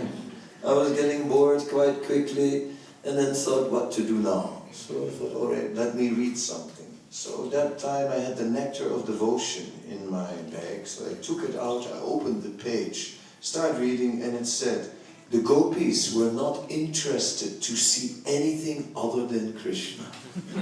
I 0.65 0.73
was 0.73 0.91
getting 0.93 1.29
bored 1.29 1.61
quite 1.69 2.03
quickly 2.03 2.71
and 3.03 3.17
then 3.17 3.33
thought 3.33 3.71
what 3.71 3.91
to 3.93 4.01
do 4.03 4.19
now. 4.19 4.63
So 4.71 5.07
I 5.07 5.09
thought, 5.09 5.35
all 5.35 5.51
right, 5.53 5.73
let 5.73 5.95
me 5.95 6.09
read 6.09 6.37
something. 6.37 6.85
So 7.09 7.47
that 7.49 7.79
time 7.79 8.11
I 8.11 8.15
had 8.15 8.37
the 8.37 8.45
Nectar 8.45 8.91
of 8.91 9.05
Devotion 9.05 9.71
in 9.89 10.11
my 10.11 10.31
bag, 10.51 10.85
so 10.85 11.09
I 11.09 11.13
took 11.15 11.43
it 11.49 11.55
out, 11.55 11.87
I 11.87 11.99
opened 12.01 12.43
the 12.43 12.51
page, 12.63 13.17
started 13.41 13.79
reading, 13.79 14.21
and 14.21 14.35
it 14.35 14.45
said, 14.45 14.91
the 15.31 15.41
gopis 15.41 16.13
were 16.15 16.31
not 16.31 16.65
interested 16.69 17.61
to 17.61 17.75
see 17.75 18.15
anything 18.25 18.91
other 18.95 19.27
than 19.27 19.53
Krishna. 19.53 20.05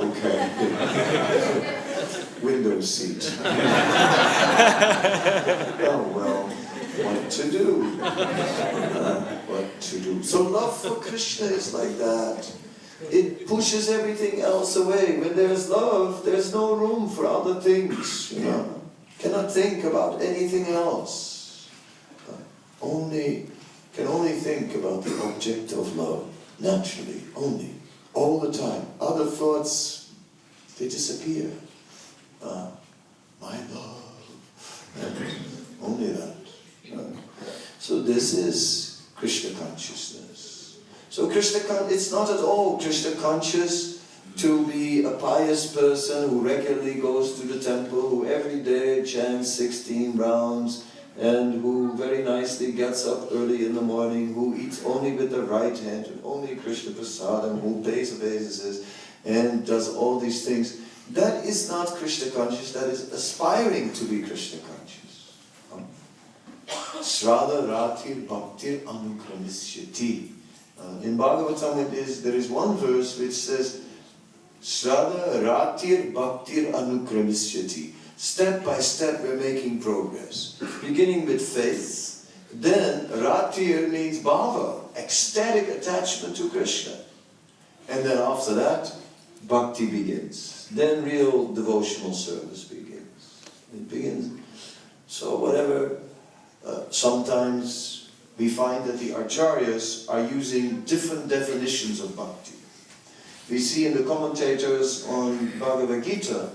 okay. 0.00 0.50
Window 2.42 2.80
seat. 2.80 3.36
oh 5.84 6.12
well, 6.14 6.48
what 7.04 7.30
to 7.30 7.50
do? 7.50 7.98
Uh, 8.00 9.20
what 9.46 9.80
to 9.80 10.00
do? 10.00 10.22
So 10.22 10.42
love 10.42 10.76
for 10.80 10.94
Krishna 10.96 11.46
is 11.46 11.74
like 11.74 11.98
that. 11.98 12.50
It 13.10 13.46
pushes 13.46 13.90
everything 13.90 14.40
else 14.40 14.76
away. 14.76 15.18
When 15.18 15.36
there's 15.36 15.68
love, 15.68 16.24
there's 16.24 16.54
no 16.54 16.76
room 16.76 17.10
for 17.10 17.26
other 17.26 17.60
things. 17.60 18.32
You 18.32 18.44
know, 18.44 18.82
cannot 19.18 19.52
think 19.52 19.84
about 19.84 20.22
anything 20.22 20.68
else. 20.68 21.35
Only 22.80 23.46
can 23.94 24.06
only 24.06 24.32
think 24.32 24.74
about 24.74 25.04
the 25.04 25.22
object 25.22 25.72
of 25.72 25.96
love 25.96 26.28
naturally, 26.58 27.22
only, 27.34 27.74
all 28.14 28.40
the 28.40 28.52
time. 28.52 28.86
Other 29.00 29.26
thoughts, 29.26 30.12
they 30.78 30.86
disappear. 30.86 31.50
Uh, 32.42 32.68
my 33.40 33.58
love, 33.72 34.02
only 35.82 36.12
that. 36.12 36.36
Uh, 36.94 37.02
so 37.78 38.02
this 38.02 38.34
is 38.34 39.08
Krishna 39.16 39.58
consciousness. 39.58 40.78
So 41.10 41.30
Krishna, 41.30 41.60
con- 41.60 41.90
it's 41.90 42.12
not 42.12 42.30
at 42.30 42.40
all 42.40 42.78
Krishna 42.78 43.12
conscious 43.20 44.04
to 44.36 44.66
be 44.66 45.04
a 45.04 45.12
pious 45.12 45.74
person 45.74 46.28
who 46.28 46.46
regularly 46.46 46.96
goes 47.00 47.40
to 47.40 47.46
the 47.46 47.58
temple, 47.58 48.02
who 48.02 48.26
every 48.26 48.60
day 48.60 49.02
chants 49.02 49.50
16 49.54 50.16
rounds, 50.16 50.84
and 51.18 51.60
who 51.62 51.96
very 51.96 52.22
nicely 52.22 52.72
gets 52.72 53.06
up 53.06 53.28
early 53.32 53.64
in 53.64 53.74
the 53.74 53.80
morning, 53.80 54.34
who 54.34 54.54
eats 54.54 54.84
only 54.84 55.12
with 55.12 55.30
the 55.30 55.42
right 55.42 55.78
hand, 55.78 56.06
and 56.06 56.20
only 56.24 56.56
Krishna 56.56 56.92
prasadam, 56.92 57.60
who 57.60 57.82
pays 57.82 58.14
obeisances, 58.14 58.86
and 59.24 59.66
does 59.66 59.94
all 59.94 60.20
these 60.20 60.46
things. 60.46 60.80
That 61.10 61.44
is 61.44 61.70
not 61.70 61.88
Krishna 61.88 62.30
conscious, 62.32 62.72
that 62.72 62.88
is 62.88 63.12
aspiring 63.12 63.92
to 63.94 64.04
be 64.04 64.22
Krishna 64.22 64.60
conscious. 64.60 64.76
Shraddha 67.06 67.66
Ratir 67.66 68.26
Bhaktir 68.26 68.80
Anukramishyati. 68.80 70.32
Uh, 70.78 71.00
in 71.02 71.16
Bhagavatam, 71.16 71.86
it 71.86 71.94
is, 71.94 72.22
there 72.22 72.34
is 72.34 72.48
one 72.48 72.76
verse 72.76 73.18
which 73.18 73.32
says, 73.32 73.82
Shraddha 74.60 75.42
Ratir 75.42 76.12
Bhaktir 76.12 76.72
Anukramishyati. 76.72 77.92
Step 78.16 78.64
by 78.64 78.78
step, 78.78 79.20
we're 79.22 79.36
making 79.36 79.80
progress. 79.80 80.60
Beginning 80.80 81.26
with 81.26 81.42
faith, 81.42 82.32
then 82.52 83.06
Ratir 83.08 83.90
means 83.90 84.20
bhava, 84.20 84.80
ecstatic 84.96 85.68
attachment 85.68 86.36
to 86.36 86.48
Krishna. 86.48 86.96
And 87.88 88.04
then 88.04 88.18
after 88.18 88.54
that, 88.54 88.92
bhakti 89.46 89.86
begins. 89.86 90.68
Then 90.72 91.04
real 91.04 91.52
devotional 91.52 92.14
service 92.14 92.64
begins. 92.64 93.44
It 93.74 93.88
begins. 93.90 94.40
So, 95.06 95.38
whatever, 95.38 96.00
uh, 96.66 96.84
sometimes 96.90 98.10
we 98.38 98.48
find 98.48 98.84
that 98.86 98.98
the 98.98 99.10
acharyas 99.10 100.08
are 100.08 100.26
using 100.26 100.80
different 100.82 101.28
definitions 101.28 102.00
of 102.00 102.16
bhakti. 102.16 102.54
We 103.50 103.58
see 103.58 103.86
in 103.86 103.94
the 103.94 104.02
commentators 104.02 105.06
on 105.06 105.58
Bhagavad 105.60 106.02
Gita, 106.02 106.50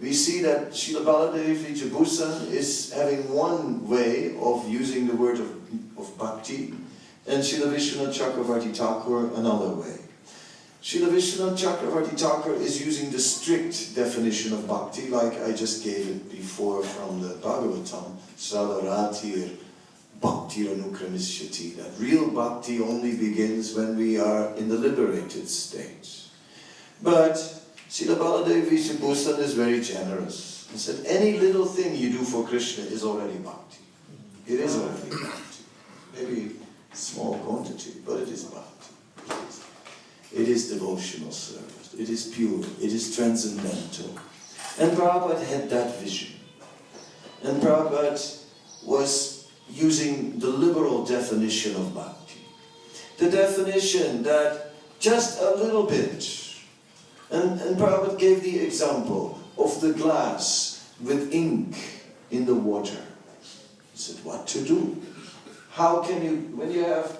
we 0.00 0.12
see 0.12 0.42
that 0.42 0.70
Srila 0.70 1.04
Baladev 1.04 1.56
Vidyabhushan 1.56 2.50
is 2.50 2.92
having 2.92 3.32
one 3.32 3.88
way 3.88 4.36
of 4.38 4.68
using 4.68 5.06
the 5.06 5.16
word 5.16 5.40
of, 5.40 5.50
of 5.98 6.18
bhakti, 6.18 6.74
and 7.26 7.42
Srila 7.42 7.72
Vishwanath 7.74 8.14
Chakravarti 8.14 8.76
Thakur 8.76 9.34
another 9.34 9.70
way. 9.70 9.98
Srila 10.82 11.08
Vishwanath 11.08 11.58
Chakravarti 11.58 12.18
Thakur 12.18 12.54
is 12.54 12.84
using 12.84 13.10
the 13.10 13.18
strict 13.18 13.94
definition 13.94 14.52
of 14.52 14.68
bhakti, 14.68 15.08
like 15.08 15.40
I 15.42 15.52
just 15.52 15.82
gave 15.82 16.08
it 16.08 16.30
before 16.30 16.82
from 16.82 17.22
the 17.22 17.34
Bhagavatam, 17.34 18.16
Sadaratir 18.36 19.56
Bhakti 20.20 20.66
Anukramishyati, 20.66 21.76
that 21.76 21.90
real 21.98 22.30
bhakti 22.30 22.80
only 22.80 23.16
begins 23.16 23.74
when 23.74 23.96
we 23.96 24.18
are 24.18 24.54
in 24.56 24.68
the 24.68 24.76
liberated 24.76 25.48
state. 25.48 26.22
But 27.02 27.55
Srila 27.88 28.16
Baladev 28.16 28.66
Vidyabhushan 28.66 29.38
is 29.38 29.54
very 29.54 29.80
generous. 29.80 30.68
He 30.72 30.78
said, 30.78 31.06
any 31.06 31.38
little 31.38 31.64
thing 31.64 31.94
you 31.94 32.10
do 32.10 32.24
for 32.24 32.46
Krishna 32.46 32.84
is 32.84 33.04
already 33.04 33.38
bhakti. 33.38 33.78
It 34.46 34.60
is 34.60 34.76
already 34.76 35.10
bhakti. 35.10 35.64
Maybe 36.14 36.56
small 36.92 37.38
quantity, 37.38 37.92
but 38.04 38.20
it 38.20 38.28
is 38.28 38.44
bhakti. 38.44 38.92
It 39.28 39.48
is, 39.48 39.64
it 40.32 40.48
is 40.48 40.70
devotional 40.70 41.30
service. 41.30 41.94
It 41.94 42.10
is 42.10 42.26
pure. 42.26 42.60
It 42.80 42.92
is 42.92 43.14
transcendental. 43.14 44.18
And 44.78 44.96
Prabhupada 44.96 45.44
had 45.46 45.70
that 45.70 45.98
vision. 46.00 46.38
And 47.42 47.62
Prabhupada 47.62 48.44
was 48.84 49.48
using 49.70 50.38
the 50.38 50.48
liberal 50.48 51.04
definition 51.04 51.76
of 51.76 51.94
bhakti. 51.94 52.40
The 53.18 53.30
definition 53.30 54.22
that 54.24 54.72
just 54.98 55.40
a 55.40 55.54
little 55.54 55.84
bit 55.84 56.22
and, 57.30 57.60
and 57.60 57.76
Prabhupada 57.76 58.18
gave 58.18 58.42
the 58.42 58.60
example 58.60 59.40
of 59.58 59.80
the 59.80 59.92
glass 59.92 60.92
with 61.00 61.32
ink 61.32 61.76
in 62.30 62.46
the 62.46 62.54
water. 62.54 63.02
He 63.92 63.98
said, 63.98 64.24
what 64.24 64.46
to 64.48 64.60
do? 64.64 65.02
How 65.70 66.02
can 66.02 66.24
you, 66.24 66.36
when 66.56 66.70
you 66.70 66.84
have 66.84 67.18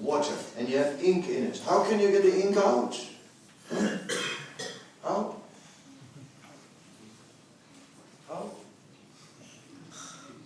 water 0.00 0.34
and 0.58 0.68
you 0.68 0.78
have 0.78 1.02
ink 1.02 1.28
in 1.28 1.44
it, 1.44 1.60
how 1.64 1.84
can 1.84 2.00
you 2.00 2.10
get 2.10 2.22
the 2.22 2.46
ink 2.46 2.56
out? 2.56 2.98
How? 5.02 5.36
How? 8.28 8.50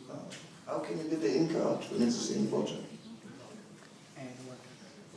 How? 0.09 0.25
How 0.67 0.79
can 0.81 0.99
you 0.99 1.05
get 1.05 1.21
the 1.21 1.37
ink 1.37 1.55
out 1.57 1.83
when 1.91 2.03
it's 2.03 2.31
in 2.31 2.51
water? 2.51 2.75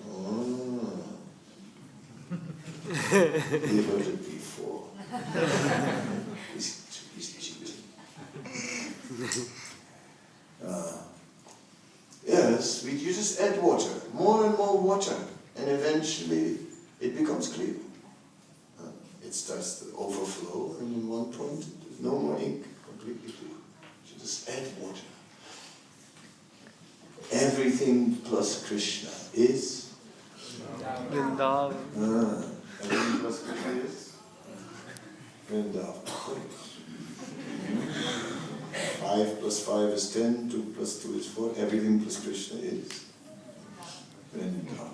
Oh. 0.10 1.13
He 2.84 3.82
heard 3.84 4.02
it 4.02 4.26
before. 4.26 4.88
cheating. 7.40 7.84
Uh, 10.66 10.98
yes, 12.28 12.84
we, 12.84 12.92
you 12.92 13.14
just 13.14 13.40
add 13.40 13.62
water, 13.62 13.90
more 14.14 14.46
and 14.46 14.58
more 14.58 14.78
water, 14.80 15.16
and 15.58 15.70
eventually 15.70 16.58
it 17.00 17.18
becomes 17.18 17.48
clear. 17.50 17.76
Uh, 18.80 18.88
it 19.26 19.34
starts 19.34 19.80
to 19.80 19.96
overflow, 19.98 20.76
and 20.80 20.96
in 20.96 21.08
one 21.08 21.32
point, 21.32 21.66
no 22.02 22.18
more 22.18 22.38
ink, 22.40 22.66
completely 22.86 23.32
clear. 23.32 23.52
You 24.08 24.20
just 24.20 24.50
add 24.50 24.68
water. 24.82 25.08
Everything 27.32 28.18
plus 28.18 28.66
Krishna 28.68 29.10
is. 29.34 29.94
Vrindavan. 31.12 32.53
Ah, 32.84 32.86
everything 32.86 33.20
plus 33.20 33.44
Krishna 33.44 33.72
is. 33.82 34.14
Vrindavan. 35.50 35.96
Five 39.00 39.40
plus 39.40 39.66
five 39.66 39.90
is 39.90 40.14
ten, 40.14 40.50
two 40.50 40.74
plus 40.76 41.04
two 41.04 41.16
is 41.16 41.28
four, 41.28 41.54
everything 41.58 42.02
plus 42.02 42.24
Krishna 42.24 42.60
is 42.60 43.06
Vrindavan. 44.36 44.94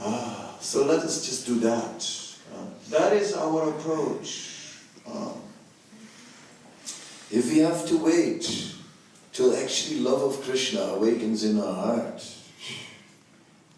Ah, 0.00 0.56
so 0.60 0.84
let 0.84 1.00
us 1.00 1.24
just 1.26 1.46
do 1.46 1.60
that. 1.60 2.06
Uh, 2.54 2.66
that 2.90 3.12
is 3.12 3.34
our 3.34 3.70
approach. 3.70 4.50
Uh, 5.06 5.32
if 7.30 7.50
we 7.50 7.58
have 7.58 7.86
to 7.86 7.96
wait 7.98 8.74
till 9.32 9.56
actually 9.56 10.00
love 10.00 10.22
of 10.22 10.40
Krishna 10.42 10.80
awakens 10.80 11.42
in 11.44 11.58
our 11.58 11.74
heart, 11.74 12.22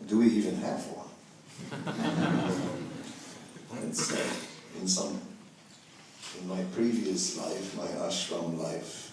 do 0.06 0.18
we 0.18 0.26
even 0.26 0.56
have 0.56 0.80
one? 0.86 1.06
it's 3.88 4.12
uh, 4.12 4.80
in 4.80 4.86
some, 4.86 5.20
in 6.40 6.48
my 6.48 6.62
previous 6.74 7.36
life, 7.36 7.76
my 7.76 7.86
ashram 8.06 8.58
life, 8.58 9.12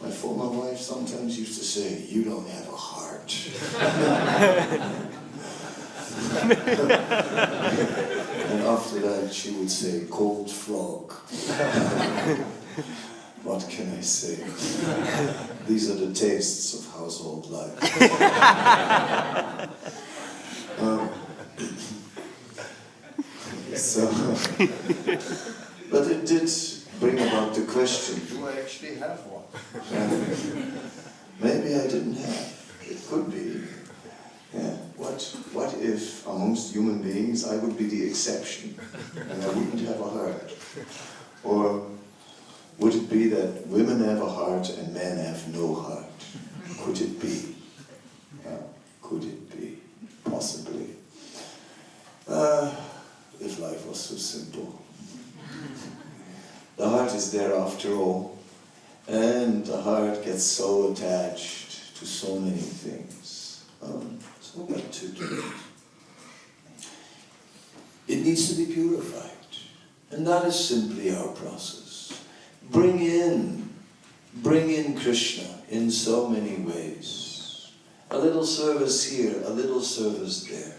my 0.00 0.10
former 0.10 0.48
wife 0.48 0.78
sometimes 0.78 1.38
used 1.38 1.58
to 1.58 1.64
say, 1.64 2.06
"You 2.08 2.24
don't 2.24 2.48
have 2.48 2.68
a 2.68 2.76
heart." 2.76 3.32
and 8.50 8.62
after 8.62 9.00
that, 9.00 9.32
she 9.32 9.50
would 9.50 9.70
say, 9.70 10.06
"Cold 10.10 10.50
frog." 10.50 11.12
What 13.42 13.68
can 13.68 13.92
I 13.98 14.00
say? 14.02 14.36
These 15.66 15.90
are 15.90 15.96
the 15.96 16.14
tastes 16.14 16.74
of 16.78 16.86
household 16.92 17.50
life. 17.50 17.76
Um, 20.78 21.10
so, 23.74 24.06
but 25.90 26.06
it 26.10 26.26
did 26.26 26.50
bring 27.00 27.18
about 27.18 27.54
the 27.54 27.62
question: 27.68 28.20
Do 28.30 28.46
I 28.46 28.52
actually 28.60 28.94
have 28.96 29.18
one? 29.26 29.42
Maybe 31.40 31.74
I 31.74 31.86
didn't 31.88 32.14
have. 32.14 32.76
It 32.82 32.98
could 33.08 33.30
be. 33.30 33.62
Yeah. 34.54 34.76
What? 34.96 35.22
What 35.52 35.74
if 35.78 36.26
amongst 36.26 36.72
human 36.72 37.02
beings 37.02 37.44
I 37.48 37.56
would 37.56 37.76
be 37.76 37.86
the 37.86 38.06
exception, 38.08 38.78
and 39.16 39.42
I 39.42 39.48
wouldn't 39.48 39.80
have 39.88 40.00
a 40.00 40.08
heart? 40.08 40.52
Or 41.42 41.86
would 42.78 42.94
it 42.94 43.10
be 43.10 43.28
that 43.28 43.66
women 43.66 44.00
have 44.04 44.20
a 44.20 44.28
heart 44.28 44.68
and 44.70 44.92
men 44.94 45.16
have 45.18 45.48
no 45.54 45.74
heart? 45.74 46.04
Could 46.80 47.00
it 47.00 47.20
be? 47.20 47.54
Yeah, 48.44 48.58
could 49.02 49.24
it 49.24 49.50
be? 49.50 49.51
Possibly. 50.32 50.86
Uh, 52.26 52.74
if 53.38 53.58
life 53.58 53.86
was 53.86 54.00
so 54.00 54.16
simple. 54.16 54.82
The 56.76 56.88
heart 56.88 57.14
is 57.14 57.30
there 57.30 57.54
after 57.54 57.92
all, 57.92 58.38
and 59.06 59.64
the 59.66 59.80
heart 59.80 60.24
gets 60.24 60.42
so 60.42 60.90
attached 60.90 61.96
to 61.98 62.06
so 62.06 62.38
many 62.38 62.56
things. 62.56 63.64
Um, 63.82 64.18
so 64.40 64.60
what 64.60 64.90
to 64.90 65.08
do? 65.08 65.44
It 68.08 68.24
needs 68.24 68.48
to 68.48 68.64
be 68.64 68.72
purified, 68.72 69.30
and 70.10 70.26
that 70.26 70.46
is 70.46 70.68
simply 70.68 71.14
our 71.14 71.28
process 71.28 71.82
bring 72.70 73.00
in, 73.00 73.68
bring 74.36 74.70
in 74.70 74.98
Krishna 74.98 75.62
in 75.68 75.90
so 75.90 76.28
many 76.28 76.56
ways. 76.56 77.31
A 78.12 78.18
little 78.18 78.44
service 78.44 79.10
here, 79.10 79.42
a 79.46 79.50
little 79.50 79.80
service 79.80 80.44
there. 80.44 80.74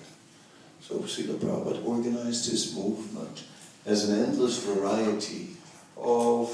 So 0.81 0.99
Srila 0.99 1.39
Prabhupada 1.39 1.83
organized 1.83 2.51
his 2.51 2.75
movement 2.75 3.43
as 3.87 4.07
an 4.07 4.23
endless 4.23 4.63
variety 4.63 5.57
of, 5.97 6.49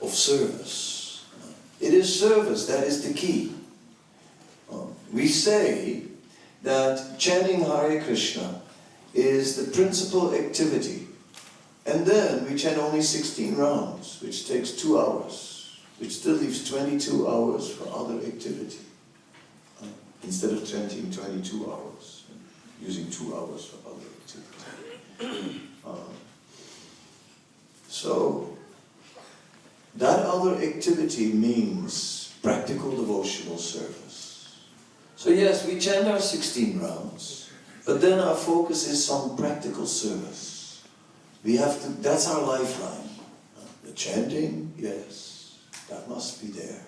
of 0.00 0.08
service. 0.08 1.26
It 1.82 1.92
is 1.92 2.18
service 2.18 2.66
that 2.66 2.84
is 2.84 3.06
the 3.06 3.12
key. 3.12 3.52
Uh, 4.72 4.86
We 5.12 5.28
say 5.28 6.04
that 6.62 7.18
chanting 7.18 7.60
Hare 7.60 8.02
Krishna 8.02 8.62
is 9.12 9.54
the 9.56 9.70
principal 9.70 10.34
activity. 10.34 11.08
And 11.84 12.06
then 12.06 12.48
we 12.48 12.56
chant 12.56 12.78
only 12.78 13.02
16 13.02 13.56
rounds, 13.56 14.18
which 14.22 14.48
takes 14.48 14.70
two 14.70 14.98
hours, 14.98 15.78
which 15.98 16.12
still 16.12 16.36
leaves 16.36 16.66
22 16.70 17.28
hours 17.28 17.68
for 17.70 17.86
other 17.92 18.16
activity. 18.24 18.78
Instead 20.24 20.52
of 20.52 20.66
chanting 20.66 21.10
22 21.10 21.70
hours, 21.70 22.24
using 22.80 23.10
two 23.10 23.34
hours 23.36 23.66
for 23.66 23.90
other 23.90 24.06
activity. 24.22 25.60
Uh, 25.86 25.96
so, 27.88 28.56
that 29.96 30.20
other 30.20 30.56
activity 30.56 31.30
means 31.30 32.32
practical 32.42 32.90
devotional 32.90 33.58
service. 33.58 34.56
So, 35.16 35.28
yes, 35.28 35.66
we 35.66 35.78
chant 35.78 36.08
our 36.08 36.18
16 36.18 36.80
rounds, 36.80 37.50
but 37.86 38.00
then 38.00 38.18
our 38.18 38.34
focus 38.34 38.88
is 38.88 39.10
on 39.10 39.36
practical 39.36 39.86
service. 39.86 40.82
We 41.44 41.56
have 41.56 41.80
to, 41.82 41.88
that's 42.02 42.28
our 42.28 42.40
lifeline. 42.46 43.10
The 43.84 43.92
chanting, 43.92 44.72
yes, 44.78 45.58
that 45.90 46.08
must 46.08 46.40
be 46.40 46.48
there. 46.48 46.80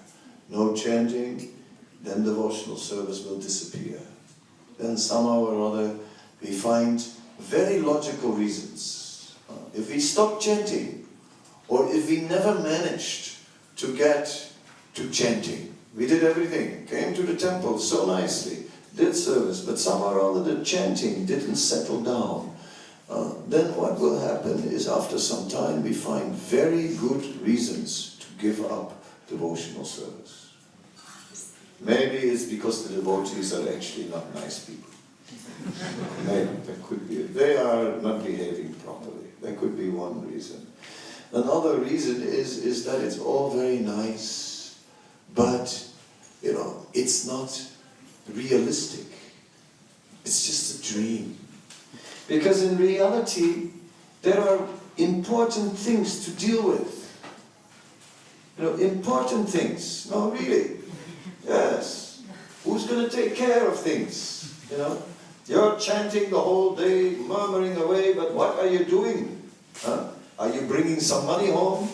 No 0.49 0.75
chanting, 0.75 1.56
then 2.03 2.25
devotional 2.25 2.77
service 2.77 3.25
will 3.25 3.39
disappear. 3.39 4.01
Then 4.79 4.97
somehow 4.97 5.45
or 5.45 5.73
other 5.73 5.97
we 6.43 6.53
find 6.53 7.01
very 7.39 7.81
logical 7.81 8.33
reasons. 8.33 9.35
Uh, 9.49 9.55
If 9.75 9.91
we 9.91 10.01
stop 10.01 10.41
chanting, 10.41 11.07
or 11.69 11.89
if 11.93 12.09
we 12.09 12.21
never 12.23 12.55
managed 12.61 13.37
to 13.77 13.97
get 13.97 14.53
to 14.95 15.11
chanting, 15.11 15.75
we 15.97 16.07
did 16.07 16.23
everything, 16.23 16.87
came 16.87 17.15
to 17.15 17.23
the 17.23 17.37
temple 17.37 17.79
so 17.79 18.07
nicely, 18.07 18.67
did 18.97 19.15
service, 19.15 19.61
but 19.61 19.79
somehow 19.79 20.15
or 20.15 20.21
other 20.21 20.55
the 20.55 20.65
chanting 20.65 21.27
didn't 21.27 21.57
settle 21.57 22.03
down. 22.03 22.55
Uh, 23.09 23.35
then 23.49 23.77
what 23.77 24.01
will 24.01 24.19
happen 24.19 24.65
is 24.65 24.89
after 24.89 25.19
some 25.19 25.49
time 25.49 25.83
we 25.83 25.93
find 25.93 26.33
very 26.33 26.97
good 26.97 27.23
reasons 27.43 28.17
to 28.21 28.27
give 28.41 28.65
up 28.65 29.05
devotional 29.29 29.85
service. 29.85 30.46
Maybe 31.81 32.29
it's 32.29 32.45
because 32.45 32.89
the 32.89 32.97
devotees 32.97 33.53
are 33.53 33.69
actually 33.73 34.09
not 34.09 34.35
nice 34.35 34.65
people. 34.65 34.91
Maybe 36.27 36.51
that 36.67 36.83
could 36.83 37.09
be. 37.09 37.23
They 37.23 37.57
are 37.57 38.01
not 38.01 38.25
behaving 38.25 38.75
properly. 38.75 39.29
That 39.43 39.59
could 39.59 39.77
be 39.77 39.91
one 39.91 40.31
reason. 40.31 40.67
Another 41.33 41.77
reason 41.77 42.23
is 42.23 42.65
is 42.65 42.85
that 42.85 43.01
it's 43.01 43.19
all 43.19 43.51
very 43.51 43.79
nice, 43.79 44.79
but 45.35 45.89
you 46.43 46.53
know 46.53 46.87
it's 46.95 47.27
not 47.27 47.51
realistic. 48.33 49.07
It's 50.25 50.47
just 50.47 50.81
a 50.81 50.95
dream. 50.95 51.37
Because 52.29 52.63
in 52.63 52.79
reality, 52.79 53.71
there 54.23 54.41
are 54.41 54.61
important 54.97 55.77
things 55.79 56.25
to 56.25 56.31
deal 56.33 56.69
with. 56.69 56.95
You 58.59 58.65
know, 58.65 58.75
important 58.75 59.49
things. 59.49 60.11
No, 60.11 60.31
really. 60.31 60.79
Yes. 61.47 62.23
Who's 62.65 62.87
going 62.87 63.09
to 63.09 63.15
take 63.15 63.37
care 63.37 63.67
of 63.69 63.79
things? 63.79 64.55
You 64.71 64.79
know, 64.79 65.03
you're 65.47 65.79
chanting 65.79 66.31
the 66.31 66.41
whole 66.41 66.75
day, 66.75 67.15
murmuring 67.15 67.77
away, 67.77 68.15
but 68.15 68.35
what 68.35 68.59
are 68.59 68.67
you 68.67 68.85
doing? 68.85 69.41
Huh? 69.79 70.09
Are 70.39 70.51
you 70.51 70.63
bringing 70.63 71.01
some 71.01 71.27
money 71.27 71.51
home? 71.51 71.89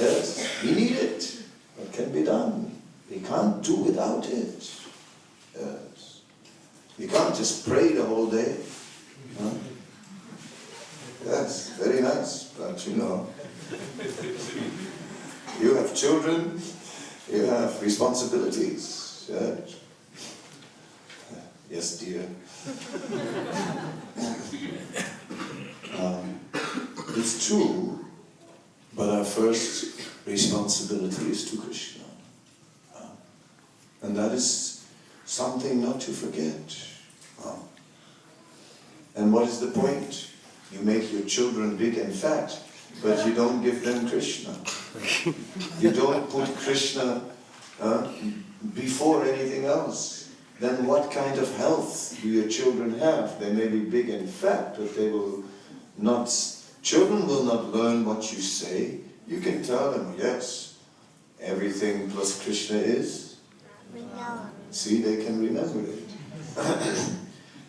Yes, 0.00 0.62
we 0.62 0.72
need 0.72 0.92
it. 0.92 1.42
What 1.76 1.92
can 1.92 2.12
be 2.12 2.24
done? 2.24 2.80
We 3.10 3.20
can't 3.20 3.62
do 3.62 3.76
without 3.76 4.26
it. 4.26 4.72
Yes. 5.54 6.20
You 6.98 7.08
can't 7.08 7.34
just 7.34 7.68
pray 7.68 7.92
the 7.92 8.04
whole 8.04 8.26
day. 8.26 8.56
Huh? 9.40 9.50
Yes, 11.26 11.70
very 11.78 12.00
nice, 12.00 12.44
but 12.58 12.86
you 12.86 12.96
know, 12.96 13.26
you 15.60 15.74
have 15.74 15.94
children, 15.94 16.60
you 17.30 17.44
have 17.46 17.80
responsibilities. 17.82 19.28
Yes, 19.30 19.76
yes 21.70 21.98
dear. 21.98 22.26
Um, 25.98 26.38
it's 27.16 27.48
true, 27.48 28.04
but 28.94 29.08
our 29.08 29.24
first 29.24 30.00
responsibility 30.26 31.30
is 31.30 31.50
to 31.50 31.58
Krishna. 31.58 32.04
Uh, 32.94 33.06
and 34.02 34.16
that 34.16 34.30
is 34.30 34.86
something 35.24 35.82
not 35.82 36.00
to 36.02 36.12
forget. 36.12 36.78
Uh, 37.44 37.56
and 39.16 39.32
what 39.32 39.48
is 39.48 39.58
the 39.58 39.72
point? 39.72 40.30
You 40.70 40.80
make 40.80 41.12
your 41.12 41.22
children 41.22 41.76
big 41.76 41.98
and 41.98 42.14
fat, 42.14 42.56
but 43.02 43.26
you 43.26 43.34
don't 43.34 43.62
give 43.62 43.84
them 43.84 44.08
Krishna. 44.08 44.54
You 45.80 45.92
don't 45.92 46.28
put 46.30 46.48
Krishna 46.56 47.22
uh, 47.80 48.10
before 48.74 49.24
anything 49.24 49.64
else. 49.66 50.30
Then 50.60 50.86
what 50.86 51.12
kind 51.12 51.38
of 51.38 51.56
health 51.56 52.18
do 52.20 52.28
your 52.28 52.48
children 52.48 52.98
have? 52.98 53.38
They 53.38 53.52
may 53.52 53.68
be 53.68 53.80
big 53.80 54.08
and 54.08 54.28
fat, 54.28 54.76
but 54.76 54.96
they 54.96 55.10
will 55.10 55.44
not, 55.96 56.34
children 56.82 57.26
will 57.26 57.44
not 57.44 57.72
learn 57.72 58.04
what 58.04 58.32
you 58.32 58.40
say. 58.40 58.98
You 59.28 59.40
can 59.40 59.62
tell 59.62 59.92
them, 59.92 60.14
yes, 60.18 60.78
everything 61.40 62.10
plus 62.10 62.42
Krishna 62.42 62.78
is. 62.78 63.36
See, 64.70 65.00
they 65.02 65.24
can 65.24 65.40
remember 65.40 65.90
it. 65.90 66.08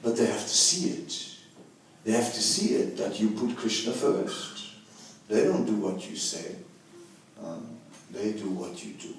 but 0.04 0.18
they 0.18 0.26
have 0.26 0.42
to 0.42 0.50
see 0.50 0.90
it. 0.90 1.26
They 2.04 2.14
have 2.14 2.34
to 2.34 2.42
see 2.42 2.76
it 2.76 2.98
that 2.98 3.20
you 3.20 3.32
put 3.32 3.56
Krishna 3.56 3.94
first. 3.94 4.74
They 5.28 5.44
don't 5.44 5.66
do 5.66 5.76
what 5.76 6.10
you 6.10 6.16
say. 6.16 6.56
Um, 7.44 7.78
they 8.12 8.34
do 8.34 8.50
what 8.50 8.84
you 8.84 8.94
do. 8.94 9.16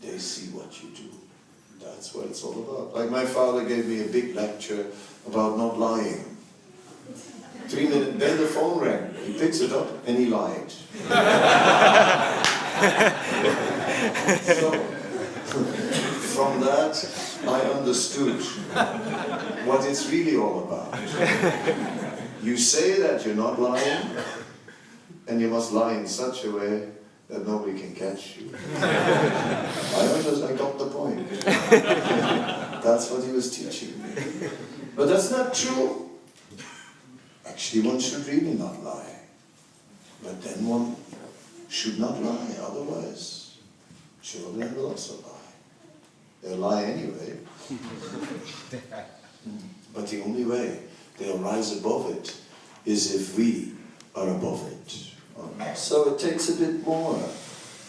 They 0.00 0.18
see 0.18 0.50
what 0.50 0.82
you 0.82 0.90
do. 0.90 1.10
That's 1.80 2.14
what 2.14 2.26
it's 2.26 2.42
all 2.44 2.52
about. 2.52 2.94
Like 2.94 3.10
my 3.10 3.24
father 3.24 3.64
gave 3.64 3.86
me 3.86 4.02
a 4.02 4.08
big 4.08 4.34
lecture 4.34 4.86
about 5.26 5.56
not 5.58 5.78
lying. 5.78 6.36
Three 7.68 7.88
minutes, 7.88 8.18
then 8.18 8.38
the 8.38 8.46
phone 8.46 8.80
rang. 8.80 9.14
He 9.24 9.38
picks 9.38 9.60
it 9.60 9.72
up 9.72 10.06
and 10.06 10.18
he 10.18 10.26
lied. 10.26 10.70
so, 14.42 14.72
from 16.34 16.60
that, 16.60 16.94
I 17.46 17.60
understood 17.60 18.40
what 19.66 19.86
it's 19.86 20.10
really 20.10 20.36
all 20.36 20.64
about. 20.64 20.98
You 22.42 22.58
say 22.58 23.00
that 23.00 23.24
you're 23.24 23.34
not 23.34 23.58
lying, 23.58 24.08
and 25.26 25.40
you 25.40 25.48
must 25.48 25.72
lie 25.72 25.94
in 25.94 26.06
such 26.06 26.44
a 26.44 26.50
way 26.50 26.88
that 27.28 27.46
nobody 27.46 27.78
can 27.78 27.94
catch 27.94 28.38
you. 28.38 28.50
I 28.76 30.10
understand, 30.14 30.44
I 30.44 30.56
got 30.56 30.78
the 30.78 30.86
point. 30.86 31.40
That's 32.84 33.10
what 33.10 33.24
he 33.24 33.32
was 33.32 33.50
teaching 33.56 34.02
me. 34.02 34.10
But 34.94 35.06
that's 35.06 35.30
not 35.30 35.54
true. 35.54 36.10
Actually, 37.46 37.82
one 37.82 37.98
should 37.98 38.26
really 38.26 38.54
not 38.54 38.82
lie. 38.84 39.20
But 40.22 40.42
then 40.42 40.66
one 40.66 40.96
should 41.68 41.98
not 41.98 42.22
lie, 42.22 42.54
otherwise, 42.60 43.56
children 44.22 44.76
will 44.76 44.90
also 44.90 45.14
lie. 45.14 45.30
They'll 46.42 46.58
lie 46.58 46.84
anyway. 46.84 47.38
but 49.94 50.06
the 50.08 50.22
only 50.22 50.44
way 50.44 50.80
they'll 51.18 51.38
rise 51.38 51.78
above 51.78 52.10
it 52.16 52.36
is 52.84 53.14
if 53.14 53.36
we 53.36 53.72
are 54.14 54.28
above 54.28 54.70
it. 54.70 55.13
So 55.74 56.14
it 56.14 56.18
takes 56.18 56.48
a 56.48 56.56
bit 56.56 56.86
more. 56.86 57.18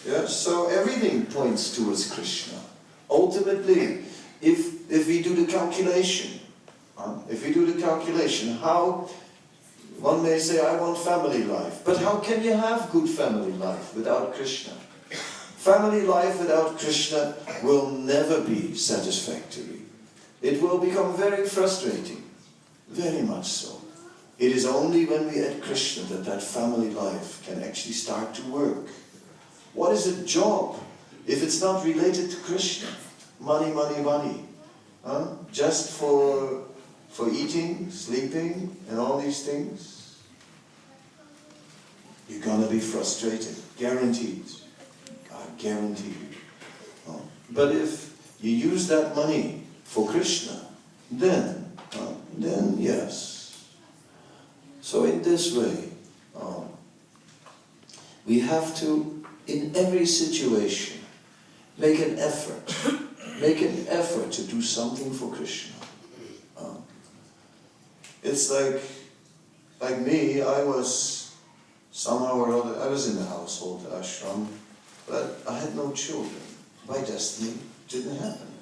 Yeah? 0.06 0.26
So 0.26 0.70
everything 0.70 1.26
points 1.26 1.76
towards 1.76 2.12
Krishna. 2.12 2.60
Ultimately, 3.10 4.06
if, 4.42 4.92
if 4.92 5.08
we 5.08 5.22
do 5.22 5.36
the 5.36 5.52
calculation, 5.52 6.40
if 7.30 7.46
we 7.46 7.54
do 7.54 7.72
the 7.72 7.82
calculation, 7.82 8.58
how 8.58 9.10
one 10.00 10.24
may 10.24 10.40
say, 10.40 10.60
I 10.60 10.80
want 10.80 10.98
family 10.98 11.44
life. 11.44 11.84
But 11.86 11.98
how 11.98 12.18
can 12.18 12.44
you 12.44 12.54
have 12.54 12.92
good 12.92 13.10
family 13.10 13.52
life 13.54 13.96
without 13.96 14.34
Krishna? 14.34 14.74
Family 15.12 16.02
life 16.02 16.40
without 16.40 16.78
Krishna 16.78 17.36
will 17.64 17.90
never 17.90 18.42
be 18.42 18.76
satisfactory. 18.76 19.82
It 20.42 20.62
will 20.62 20.78
become 20.78 21.16
very 21.18 21.48
frustrating. 21.48 22.22
Very 22.90 23.24
much 23.24 23.48
so. 23.48 23.82
It 24.38 24.52
is 24.52 24.66
only 24.66 25.06
when 25.06 25.32
we 25.32 25.42
add 25.46 25.62
Krishna 25.62 26.04
that 26.06 26.26
that 26.26 26.44
family 26.44 26.90
life 26.90 27.46
can 27.46 27.64
actually 27.64 27.94
start 27.94 28.34
to 28.36 28.42
work. 28.44 28.88
What 29.74 29.94
is 29.94 30.08
a 30.08 30.26
job 30.26 30.78
if 31.26 31.42
it's 31.42 31.62
not 31.62 31.86
related 31.86 32.32
to 32.32 32.38
Krishna? 32.38 32.90
Money, 33.40 33.72
money, 33.72 34.02
money. 34.02 34.46
Huh? 35.06 35.28
Just 35.52 35.92
for, 35.92 36.64
for 37.10 37.30
eating, 37.30 37.90
sleeping, 37.92 38.76
and 38.90 39.00
all 39.00 39.20
these 39.20 39.46
things? 39.46 40.18
You're 42.28 42.42
gonna 42.42 42.68
be 42.68 42.80
frustrated. 42.80 43.56
Guaranteed. 43.78 44.46
I 45.32 45.46
guarantee 45.58 46.10
you. 46.10 46.38
Oh. 47.08 47.22
But 47.52 47.76
if 47.76 48.18
you 48.42 48.52
use 48.52 48.88
that 48.88 49.16
money 49.16 49.64
for 49.84 50.10
Krishna, 50.10 50.60
then, 51.12 51.72
uh, 51.94 52.14
then 52.38 52.78
yes. 52.80 53.35
So 54.86 55.04
in 55.06 55.24
this 55.24 55.52
way, 55.58 55.90
um, 56.40 56.70
we 58.28 58.40
have 58.42 58.76
to, 58.82 59.26
in 59.48 59.76
every 59.76 60.06
situation, 60.06 61.02
make 61.76 61.98
an 62.02 62.20
effort, 62.20 62.72
make 63.42 63.64
an 63.64 63.88
effort 63.90 64.32
to 64.34 64.44
do 64.44 64.62
something 64.62 65.12
for 65.12 65.34
Krishna. 65.34 65.74
Um, 66.56 66.84
it's 68.22 68.52
like, 68.52 68.80
like 69.82 70.06
me, 70.06 70.44
I 70.44 70.64
was 70.64 71.34
somehow 71.92 72.34
or 72.34 72.54
other, 72.54 72.80
I 72.80 72.88
was 72.88 73.10
in 73.10 73.16
the 73.16 73.26
household 73.26 73.88
ashram, 73.92 74.46
but 75.08 75.42
I 75.50 75.58
had 75.58 75.76
no 75.76 75.94
children. 75.94 76.46
By 76.88 77.00
destiny, 77.00 77.58
didn't 77.88 78.18
happen. 78.18 78.54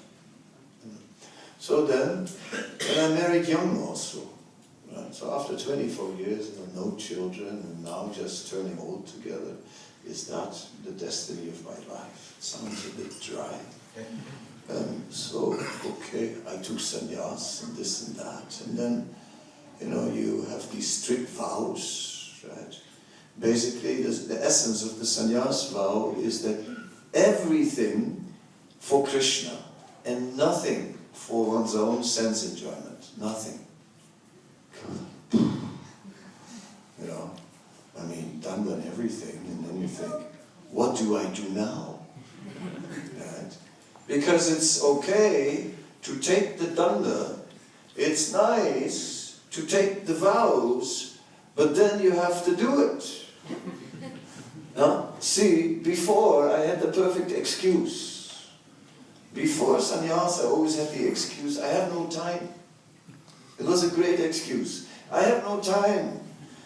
So 1.59 1.85
then, 1.85 2.29
and 2.87 2.99
I 3.01 3.09
married 3.09 3.45
young 3.45 3.77
also. 3.83 4.32
Right? 4.95 5.13
So 5.13 5.33
after 5.33 5.57
24 5.57 6.15
years, 6.15 6.51
know, 6.57 6.85
no 6.85 6.97
children, 6.97 7.49
and 7.49 7.83
now 7.83 8.11
just 8.13 8.51
turning 8.51 8.77
old 8.79 9.07
together, 9.07 9.55
is 10.05 10.27
that 10.27 10.55
the 10.83 10.91
destiny 10.91 11.49
of 11.49 11.63
my 11.63 11.93
life? 11.93 12.35
It 12.37 12.43
sounds 12.43 12.85
a 12.87 12.97
bit 12.97 13.21
dry. 13.21 13.59
Um, 14.69 15.03
so, 15.09 15.59
okay, 15.85 16.35
I 16.47 16.55
took 16.55 16.77
sannyas 16.77 17.67
and 17.67 17.75
this 17.75 18.07
and 18.07 18.15
that, 18.15 18.61
and 18.65 18.77
then, 18.77 19.09
you 19.81 19.87
know, 19.87 20.09
you 20.09 20.43
have 20.43 20.71
these 20.71 20.89
strict 20.89 21.29
vows, 21.31 22.41
right? 22.47 22.73
Basically, 23.37 24.03
the, 24.03 24.09
the 24.09 24.41
essence 24.41 24.83
of 24.85 24.99
the 24.99 25.03
sannyas 25.03 25.73
vow 25.73 26.15
is 26.17 26.43
that 26.43 26.63
everything 27.13 28.33
for 28.79 29.05
Krishna 29.05 29.57
and 30.05 30.37
nothing 30.37 30.97
for 31.13 31.45
one's 31.45 31.75
own 31.75 32.03
sense 32.03 32.49
enjoyment. 32.49 33.09
Nothing. 33.19 33.59
You 35.33 37.07
know, 37.07 37.31
I 37.99 38.03
mean, 38.03 38.39
done 38.41 38.65
done 38.65 38.83
everything, 38.87 39.37
and 39.47 39.65
then 39.65 39.81
you 39.81 39.87
think, 39.87 40.13
what 40.71 40.97
do 40.97 41.17
I 41.17 41.25
do 41.27 41.49
now? 41.49 41.99
Because 44.07 44.51
it's 44.51 44.83
okay 44.83 45.71
to 46.01 46.19
take 46.19 46.57
the 46.57 46.65
danda, 46.65 47.39
it's 47.95 48.33
nice 48.33 49.39
to 49.51 49.65
take 49.65 50.05
the 50.05 50.13
vows, 50.13 51.17
but 51.55 51.75
then 51.75 52.01
you 52.01 52.11
have 52.11 52.43
to 52.45 52.55
do 52.55 52.91
it. 52.91 53.25
Huh? 54.75 55.05
See, 55.19 55.75
before 55.75 56.49
I 56.49 56.61
had 56.61 56.81
the 56.81 56.91
perfect 56.91 57.31
excuse. 57.31 58.49
Before 59.33 59.79
sannyasa, 59.79 60.43
I 60.43 60.47
always 60.47 60.77
had 60.77 60.89
the 60.89 61.07
excuse, 61.07 61.59
I 61.59 61.67
have 61.67 61.93
no 61.93 62.07
time. 62.07 62.49
It 63.59 63.65
was 63.65 63.83
a 63.83 63.95
great 63.95 64.19
excuse. 64.19 64.87
I 65.11 65.21
have 65.21 65.43
no 65.43 65.59
time. 65.59 66.19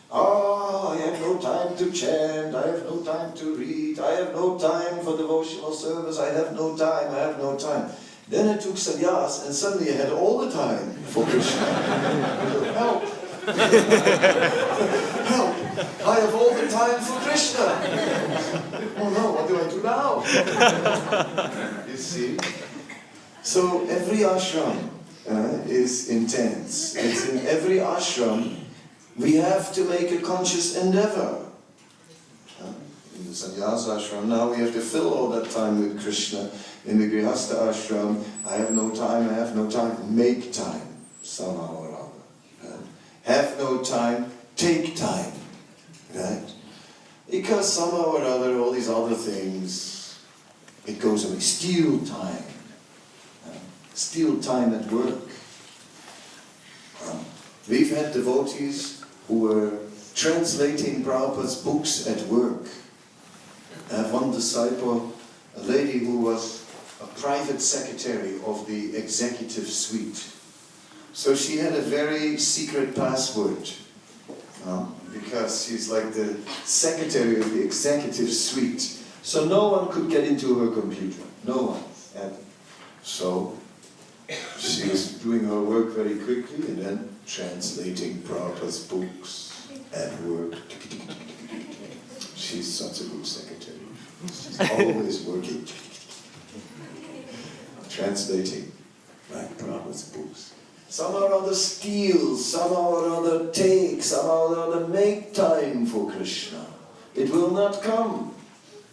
Oh, 0.09 0.97
I 0.97 1.05
have 1.05 1.19
no 1.19 1.38
time 1.38 1.75
to 1.77 1.91
chant, 1.91 2.55
I 2.55 2.67
have 2.67 2.83
no 2.85 3.01
time 3.01 3.33
to 3.33 3.55
read, 3.55 3.99
I 3.99 4.11
have 4.11 4.33
no 4.33 4.57
time 4.57 5.03
for 5.03 5.17
devotional 5.17 5.73
service, 5.73 6.17
I 6.17 6.31
have 6.31 6.53
no 6.53 6.77
time, 6.77 7.13
I 7.13 7.19
have 7.19 7.38
no 7.39 7.57
time. 7.57 7.91
Then 8.29 8.47
I 8.47 8.57
took 8.57 8.75
sannyas 8.75 9.45
and 9.45 9.53
suddenly 9.53 9.91
I 9.91 9.95
had 9.95 10.11
all 10.11 10.38
the 10.39 10.49
time 10.51 10.93
for 11.11 11.25
Krishna. 11.25 11.65
Help! 12.71 13.03
Help! 15.27 15.55
I 16.07 16.19
have 16.21 16.35
all 16.35 16.55
the 16.55 16.67
time 16.69 17.01
for 17.01 17.19
Krishna! 17.27 17.67
Oh 18.99 19.09
no, 19.09 19.31
what 19.33 19.47
do 19.47 19.59
I 19.59 19.69
do 19.69 19.83
now? 19.83 20.23
you 21.89 21.97
see? 21.97 22.38
So 23.43 23.85
every 23.88 24.19
ashram 24.19 24.96
uh, 25.30 25.59
is 25.67 26.09
intense. 26.09 26.95
It's 26.95 27.30
in 27.30 27.45
every 27.47 27.78
ashram 27.78 28.55
we 29.17 29.36
have 29.36 29.73
to 29.73 29.84
make 29.86 30.11
a 30.11 30.21
conscious 30.21 30.78
endeavor. 30.78 31.45
Uh, 32.61 32.71
in 33.15 33.28
the 33.28 33.36
sannyasa 33.36 33.97
ashram 33.97 34.25
now 34.25 34.51
we 34.51 34.57
have 34.57 34.73
to 34.73 34.82
fill 34.82 35.13
all 35.13 35.30
that 35.30 35.49
time 35.51 35.80
with 35.80 36.01
Krishna. 36.01 36.49
In 36.86 36.99
the 36.99 37.07
grihastha 37.07 37.67
ashram, 37.67 38.23
I 38.47 38.55
have 38.55 38.71
no 38.71 38.91
time, 38.91 39.30
I 39.30 39.34
have 39.34 39.55
no 39.55 39.69
time. 39.69 40.15
Make 40.15 40.53
time 40.53 40.88
somehow 41.21 41.75
or 41.75 41.89
other. 41.93 42.75
Uh, 42.75 42.78
have 43.23 43.57
no 43.57 43.84
time, 43.84 44.32
take 44.55 44.95
time. 44.95 45.34
Right? 46.15 46.53
Because 47.30 47.71
somehow 47.71 48.05
or 48.05 48.23
other, 48.23 48.57
all 48.57 48.71
these 48.71 48.89
other 48.89 49.15
things, 49.15 50.17
it 50.86 50.99
goes 50.99 51.30
away. 51.30 51.39
Steal 51.39 51.99
time. 52.05 52.43
Steal 53.97 54.39
time 54.39 54.75
at 54.75 54.91
work. 54.91 55.23
Um, 57.09 57.25
we've 57.67 57.89
had 57.89 58.13
devotees 58.13 59.03
who 59.27 59.39
were 59.39 59.71
translating 60.13 61.03
Prabhupada's 61.03 61.55
books 61.63 62.05
at 62.05 62.21
work. 62.27 62.67
I 63.91 63.95
have 63.95 64.13
one 64.13 64.29
disciple, 64.31 65.11
a 65.55 65.61
lady 65.61 65.97
who 65.97 66.19
was 66.19 66.63
a 67.01 67.07
private 67.07 67.59
secretary 67.59 68.35
of 68.45 68.67
the 68.67 68.95
executive 68.95 69.67
suite. 69.67 70.31
So 71.13 71.33
she 71.33 71.57
had 71.57 71.73
a 71.73 71.81
very 71.81 72.37
secret 72.37 72.95
password. 72.95 73.67
um, 74.67 74.93
because 75.11 75.65
she's 75.65 75.89
like 75.89 76.13
the 76.13 76.37
secretary 76.65 77.39
of 77.39 77.51
the 77.51 77.63
executive 77.63 78.29
suite. 78.31 78.81
So 79.23 79.45
no 79.45 79.69
one 79.69 79.87
could 79.91 80.07
get 80.11 80.23
into 80.23 80.59
her 80.59 80.79
computer. 80.79 81.23
No 81.43 81.73
one. 81.73 81.83
And 82.21 82.35
so 83.01 83.57
she 84.57 84.89
was 84.89 85.13
doing 85.23 85.45
her 85.45 85.61
work 85.61 85.89
very 85.89 86.15
quickly 86.15 86.67
and 86.67 86.78
then 86.80 87.15
translating 87.25 88.15
Prabhupada's 88.23 88.84
books 88.86 89.69
at 89.93 90.21
work. 90.21 90.55
She's 92.36 92.73
such 92.73 93.01
a 93.01 93.09
good 93.09 93.25
secretary. 93.25 93.80
She's 94.25 94.59
always 94.59 95.23
working. 95.23 95.65
Translating 97.89 98.71
like 99.34 99.57
Prabhupada's 99.57 100.03
books. 100.09 100.53
Somehow 100.89 101.28
or 101.28 101.34
other 101.34 101.55
steal, 101.55 102.38
somehow 102.38 102.89
or 102.89 103.09
other 103.09 103.51
take, 103.51 104.01
somehow 104.01 104.47
or 104.47 104.57
other 104.57 104.88
make 104.88 105.34
time 105.34 105.86
for 105.86 106.09
Krishna. 106.11 106.65
It 107.15 107.30
will 107.30 107.51
not 107.51 107.82
come. 107.82 108.34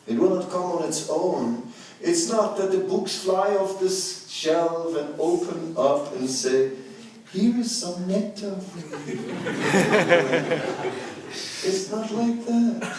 It 0.07 0.19
will 0.19 0.37
not 0.37 0.51
come 0.51 0.63
on 0.63 0.85
its 0.85 1.09
own. 1.09 1.73
It's 2.01 2.29
not 2.29 2.57
that 2.59 2.73
the 2.73 2.79
books 2.79 3.23
fly 3.23 3.55
off 3.55 3.81
this 3.81 4.24
shelf 4.35 4.97
and 4.97 5.15
open 5.21 5.75
up 5.79 6.13
and 6.17 6.29
say, 6.29 6.73
here 7.33 7.57
is 7.57 7.71
some 7.71 8.09
nectar 8.09 8.57
for 8.57 8.81
you. 9.09 9.21
it's 11.31 11.91
not 11.91 12.11
like 12.11 12.45
that. 12.45 12.97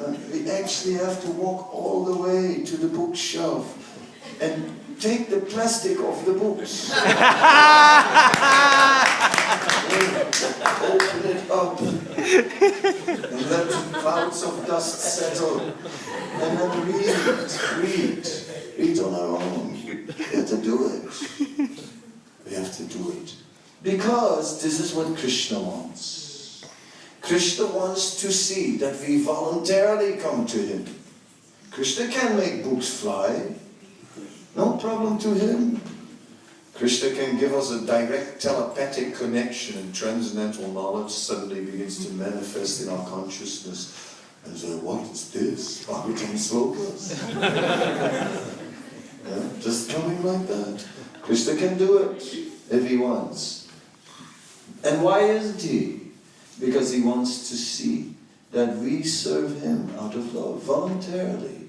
Uh, 0.00 0.16
we 0.32 0.50
actually 0.50 0.94
have 0.94 1.20
to 1.22 1.30
walk 1.32 1.72
all 1.74 2.04
the 2.04 2.16
way 2.16 2.64
to 2.64 2.78
the 2.78 2.88
bookshelf 2.88 3.64
and 4.40 4.80
take 4.98 5.28
the 5.28 5.40
plastic 5.40 6.00
off 6.00 6.24
the 6.24 6.32
books. 6.32 6.90
Open 10.84 11.20
it 11.30 11.50
up 11.50 11.80
and 11.80 12.00
let 13.50 13.68
the 13.68 13.98
clouds 14.00 14.42
of 14.42 14.66
dust 14.66 15.00
settle 15.00 15.60
and 15.60 16.58
then 16.58 16.92
read, 16.92 17.06
read, 17.78 18.26
read 18.78 18.98
on 18.98 19.14
our 19.14 19.38
own. 19.42 19.72
We 19.86 20.36
have 20.36 20.48
to 20.48 20.56
do 20.56 20.90
it. 20.90 21.04
We 22.46 22.54
have 22.54 22.76
to 22.76 22.84
do 22.84 23.12
it. 23.12 23.34
Because 23.82 24.62
this 24.62 24.80
is 24.80 24.94
what 24.94 25.16
Krishna 25.16 25.60
wants. 25.60 26.64
Krishna 27.20 27.66
wants 27.66 28.20
to 28.20 28.32
see 28.32 28.76
that 28.78 29.00
we 29.00 29.22
voluntarily 29.22 30.16
come 30.18 30.46
to 30.46 30.58
him. 30.58 30.84
Krishna 31.70 32.08
can 32.08 32.36
make 32.36 32.64
books 32.64 32.88
fly. 33.00 33.54
No 34.56 34.76
problem 34.76 35.18
to 35.18 35.34
him. 35.34 35.80
Krishna 36.74 37.10
can 37.10 37.38
give 37.38 37.52
us 37.54 37.70
a 37.70 37.86
direct 37.86 38.42
telepathic 38.42 39.14
connection 39.14 39.78
and 39.78 39.94
transcendental 39.94 40.68
knowledge 40.72 41.10
suddenly 41.10 41.64
begins 41.64 42.04
to 42.06 42.12
manifest 42.14 42.82
in 42.82 42.88
our 42.88 43.06
consciousness. 43.06 44.20
And 44.44 44.56
say, 44.56 44.76
what 44.76 45.02
is 45.10 45.30
this? 45.30 45.84
Bhagavatam 45.84 46.36
slokas? 46.36 47.14
yeah, 49.26 49.48
just 49.60 49.90
coming 49.90 50.22
like 50.22 50.46
that. 50.46 50.86
Krishna 51.22 51.56
can 51.56 51.78
do 51.78 51.98
it 51.98 52.22
if 52.70 52.88
he 52.88 52.96
wants. 52.96 53.68
And 54.84 55.02
why 55.02 55.20
isn't 55.20 55.62
he? 55.62 56.00
Because 56.60 56.92
he 56.92 57.00
wants 57.00 57.48
to 57.48 57.56
see 57.56 58.14
that 58.52 58.76
we 58.76 59.02
serve 59.02 59.60
him 59.62 59.90
out 59.98 60.14
of 60.14 60.34
love 60.34 60.62
voluntarily. 60.62 61.68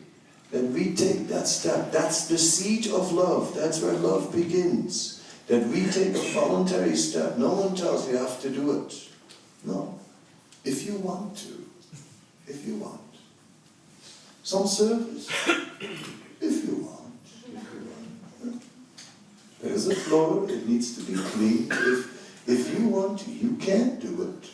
That 0.51 0.64
we 0.66 0.93
take 0.93 1.28
that 1.30 1.47
step. 1.47 1.91
That's 1.91 2.28
the 2.28 2.38
seed 2.38 2.88
of 2.88 3.12
love. 3.12 3.56
That's 3.56 3.82
where 3.82 3.93
love 3.93 4.32
begins. 4.32 5.24
That 5.47 5.66
we 5.68 5.86
take 5.88 6.16
a 6.16 6.34
voluntary 6.34 6.95
step. 6.95 7.38
No 7.38 7.53
one 7.53 7.76
tells 7.76 8.08
you 8.08 8.14
you 8.14 8.20
have 8.20 8.41
to 8.41 8.49
do 8.49 8.82
it. 8.82 9.10
No. 9.64 9.99
If 10.64 10.86
you 10.86 10.95
want 10.95 11.38
to. 11.38 11.66
If 12.47 12.66
you 12.68 12.76
want. 12.76 13.01
Some 14.43 14.68
service. 14.68 15.30
If 16.39 16.68
you 16.68 16.76
want. 16.76 16.95
There's 19.66 19.88
a 19.88 19.95
floor, 19.95 20.47
it 20.47 20.68
needs 20.68 20.95
to 20.95 21.11
be 21.11 21.18
cleaned. 21.18 21.72
If, 21.72 22.47
if 22.47 22.78
you 22.80 22.88
want, 22.88 23.28
you 23.28 23.55
can 23.55 23.99
do 23.99 24.22
it. 24.22 24.49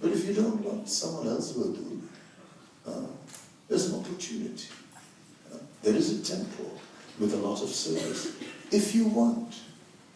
But 0.00 0.12
if 0.12 0.28
you 0.28 0.32
don't 0.32 0.62
want, 0.62 0.88
someone 0.88 1.26
else 1.26 1.56
will 1.56 1.72
do. 1.72 2.02
Uh, 2.86 3.06
there's 3.68 3.92
an 3.92 3.98
opportunity. 3.98 4.68
Uh, 5.52 5.56
there 5.82 5.96
is 5.96 6.20
a 6.20 6.36
temple 6.36 6.78
with 7.18 7.34
a 7.34 7.36
lot 7.36 7.60
of 7.60 7.68
service. 7.68 8.36
If 8.70 8.94
you 8.94 9.08
want, 9.08 9.56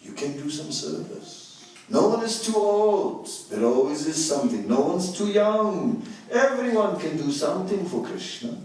you 0.00 0.12
can 0.12 0.34
do 0.34 0.48
some 0.48 0.70
service. 0.70 1.74
No 1.88 2.06
one 2.06 2.24
is 2.24 2.46
too 2.46 2.54
old. 2.54 3.28
There 3.50 3.64
always 3.64 4.06
is 4.06 4.24
something. 4.24 4.68
No 4.68 4.82
one's 4.82 5.18
too 5.18 5.32
young. 5.32 6.06
Everyone 6.30 6.96
can 7.00 7.16
do 7.16 7.32
something 7.32 7.84
for 7.86 8.06
Krishna. 8.06 8.56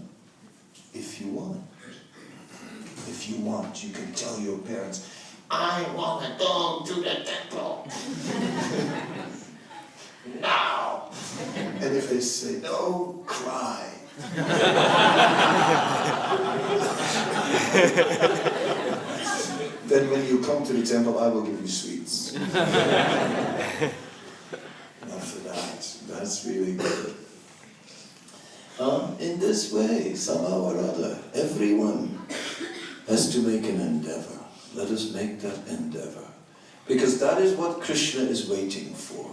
If 0.94 1.20
you 1.20 1.32
want. 1.32 1.64
If 3.08 3.28
you 3.28 3.38
want, 3.38 3.82
you 3.82 3.90
can 3.90 4.12
tell 4.12 4.38
your 4.38 4.58
parents, 4.58 5.17
I 5.50 5.82
want 5.94 6.24
to 6.24 6.38
go 6.38 6.82
to 6.86 6.94
the 6.94 7.24
temple. 7.24 7.88
now. 10.40 11.10
And 11.56 11.96
if 11.96 12.10
they 12.10 12.20
say 12.20 12.60
no, 12.60 13.22
cry. 13.24 13.90
then 19.86 20.10
when 20.10 20.26
you 20.26 20.40
come 20.42 20.64
to 20.64 20.72
the 20.74 20.84
temple, 20.84 21.18
I 21.18 21.28
will 21.28 21.42
give 21.42 21.60
you 21.60 21.68
sweets. 21.68 22.34
After 22.36 22.50
that, 25.48 25.96
that's 26.08 26.44
really 26.44 26.74
good. 26.74 27.14
Um, 28.78 29.16
in 29.18 29.40
this 29.40 29.72
way, 29.72 30.14
somehow 30.14 30.60
or 30.60 30.78
other, 30.78 31.18
everyone 31.34 32.20
has 33.08 33.32
to 33.32 33.40
make 33.40 33.64
an 33.64 33.80
endeavor. 33.80 34.37
Let 34.78 34.92
us 34.92 35.12
make 35.12 35.40
that 35.40 35.66
endeavor. 35.66 36.28
Because 36.86 37.18
that 37.18 37.42
is 37.42 37.54
what 37.54 37.80
Krishna 37.80 38.22
is 38.22 38.48
waiting 38.48 38.94
for. 38.94 39.28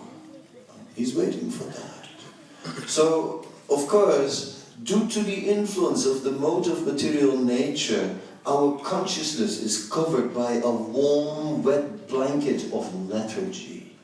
He's 0.95 1.15
waiting 1.15 1.51
for 1.51 1.65
that. 1.65 2.89
So, 2.89 3.45
of 3.69 3.87
course, 3.87 4.67
due 4.81 5.07
to 5.07 5.21
the 5.21 5.49
influence 5.51 6.07
of 6.07 6.23
the 6.23 6.31
mode 6.31 6.65
of 6.65 6.87
material 6.87 7.37
nature, 7.37 8.17
our 8.47 8.79
consciousness 8.79 9.61
is 9.61 9.87
covered 9.87 10.33
by 10.33 10.53
a 10.53 10.71
warm, 10.71 11.61
wet 11.61 12.07
blanket 12.07 12.73
of 12.73 13.07
lethargy. 13.07 13.95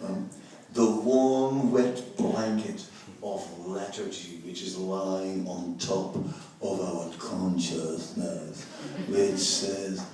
Um, 0.00 0.30
the 0.74 0.88
warm, 0.88 1.72
wet 1.72 2.16
blanket 2.16 2.84
of 3.20 3.42
lethargy 3.66 4.42
which 4.44 4.62
is 4.62 4.76
lying 4.76 5.48
on 5.48 5.76
top 5.78 6.14
of 6.64 6.80
our 6.80 7.10
consciousness, 7.18 8.64
which 9.08 9.38
says, 9.38 10.04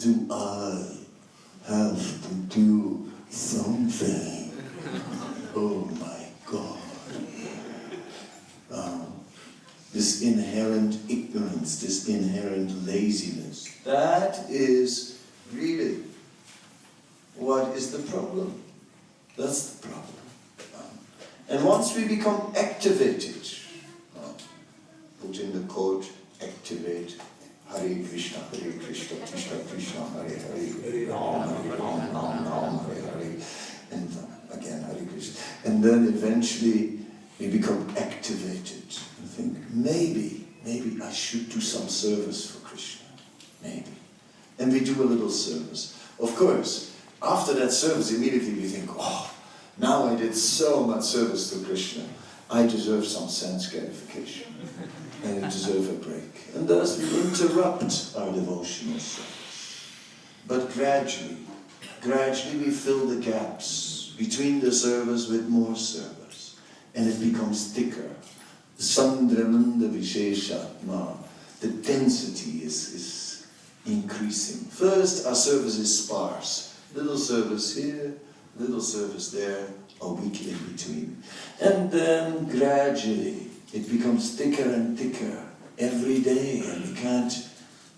Do 0.00 0.26
I 0.30 0.98
have 1.66 2.28
to 2.28 2.34
do 2.54 3.10
something? 3.30 4.52
Oh 5.56 5.88
my 6.00 6.26
God. 6.46 6.78
Um, 8.70 9.20
this 9.92 10.22
inherent 10.22 10.98
ignorance, 11.08 11.80
this 11.80 12.08
inherent 12.08 12.86
laziness, 12.86 13.72
that 13.84 14.44
is 14.50 15.22
really 15.52 16.02
what 17.36 17.68
is 17.76 17.92
the 17.92 18.00
problem. 18.10 18.62
That's 19.36 19.70
the 19.70 19.88
problem. 19.88 20.14
Um, 20.76 20.98
and 21.48 21.64
once 21.64 21.96
we 21.96 22.06
become 22.06 22.52
activated, 22.56 23.46
put 25.26 25.38
in 25.38 25.52
the 25.52 25.72
quote, 25.72 26.10
activate, 26.42 27.16
Hare 27.68 28.04
Krishna, 28.08 28.38
Hare 28.52 28.72
Krishna, 28.72 29.16
Krishna 29.26 29.58
Krishna, 29.68 30.04
Hare 30.10 30.28
Hare, 30.28 31.08
Ram, 31.08 31.48
Hare 31.48 31.76
Ram, 31.78 32.14
Ram 32.14 32.44
Ram, 32.44 32.78
Hare 32.86 33.02
Hare, 33.02 33.36
and 33.90 34.18
again 34.52 34.82
Hare 34.82 35.06
Krishna. 35.06 35.40
And 35.64 35.82
then 35.82 36.06
eventually 36.06 36.98
we 37.38 37.48
become 37.48 37.88
activated 37.96 38.84
and 39.18 39.28
think, 39.28 39.56
maybe, 39.70 40.46
maybe 40.64 41.00
I 41.02 41.12
should 41.12 41.48
do 41.48 41.60
some 41.60 41.88
service 41.88 42.50
for 42.50 42.66
Krishna. 42.66 43.06
Maybe. 43.62 43.84
And 44.58 44.72
we 44.72 44.80
do 44.80 45.02
a 45.02 45.04
little 45.04 45.30
service. 45.30 45.98
Of 46.20 46.36
course, 46.36 46.94
after 47.22 47.54
that 47.54 47.72
service, 47.72 48.12
immediately 48.12 48.52
we 48.52 48.68
think, 48.68 48.90
oh, 48.98 49.34
now 49.78 50.04
I 50.06 50.14
did 50.14 50.36
so 50.36 50.84
much 50.84 51.02
service 51.02 51.50
to 51.50 51.64
Krishna. 51.64 52.04
I 52.50 52.66
deserve 52.66 53.06
some 53.06 53.28
sense 53.28 53.68
gratification. 53.68 54.54
and 55.24 55.42
deserve 55.42 55.88
a 55.90 56.06
break. 56.06 56.54
And 56.54 56.68
thus 56.68 56.98
we 56.98 57.20
interrupt 57.22 58.14
our 58.16 58.32
devotional 58.32 58.98
service. 58.98 59.90
But 60.46 60.72
gradually, 60.72 61.38
gradually 62.02 62.66
we 62.66 62.70
fill 62.70 63.06
the 63.06 63.16
gaps 63.16 64.14
between 64.18 64.60
the 64.60 64.72
service 64.72 65.28
with 65.28 65.48
more 65.48 65.76
service. 65.76 66.58
And 66.94 67.08
it 67.08 67.20
becomes 67.20 67.72
thicker. 67.72 68.10
Sandrananda 68.78 69.90
Visheshatma. 69.90 71.16
The 71.60 71.68
density 71.68 72.64
is, 72.64 72.94
is 72.94 73.46
increasing. 73.86 74.68
First, 74.68 75.26
our 75.26 75.34
service 75.34 75.78
is 75.78 76.04
sparse. 76.04 76.78
Little 76.94 77.18
service 77.18 77.74
here, 77.74 78.14
little 78.56 78.80
service 78.80 79.30
there, 79.30 79.66
a 80.00 80.12
week 80.12 80.46
in 80.46 80.56
between. 80.70 81.22
And 81.60 81.90
then 81.90 82.44
gradually 82.46 83.43
it 83.74 83.90
becomes 83.90 84.36
thicker 84.36 84.62
and 84.62 84.96
thicker 84.96 85.42
every 85.78 86.20
day, 86.20 86.62
and 86.64 86.86
we 86.86 86.94
can't 86.94 87.32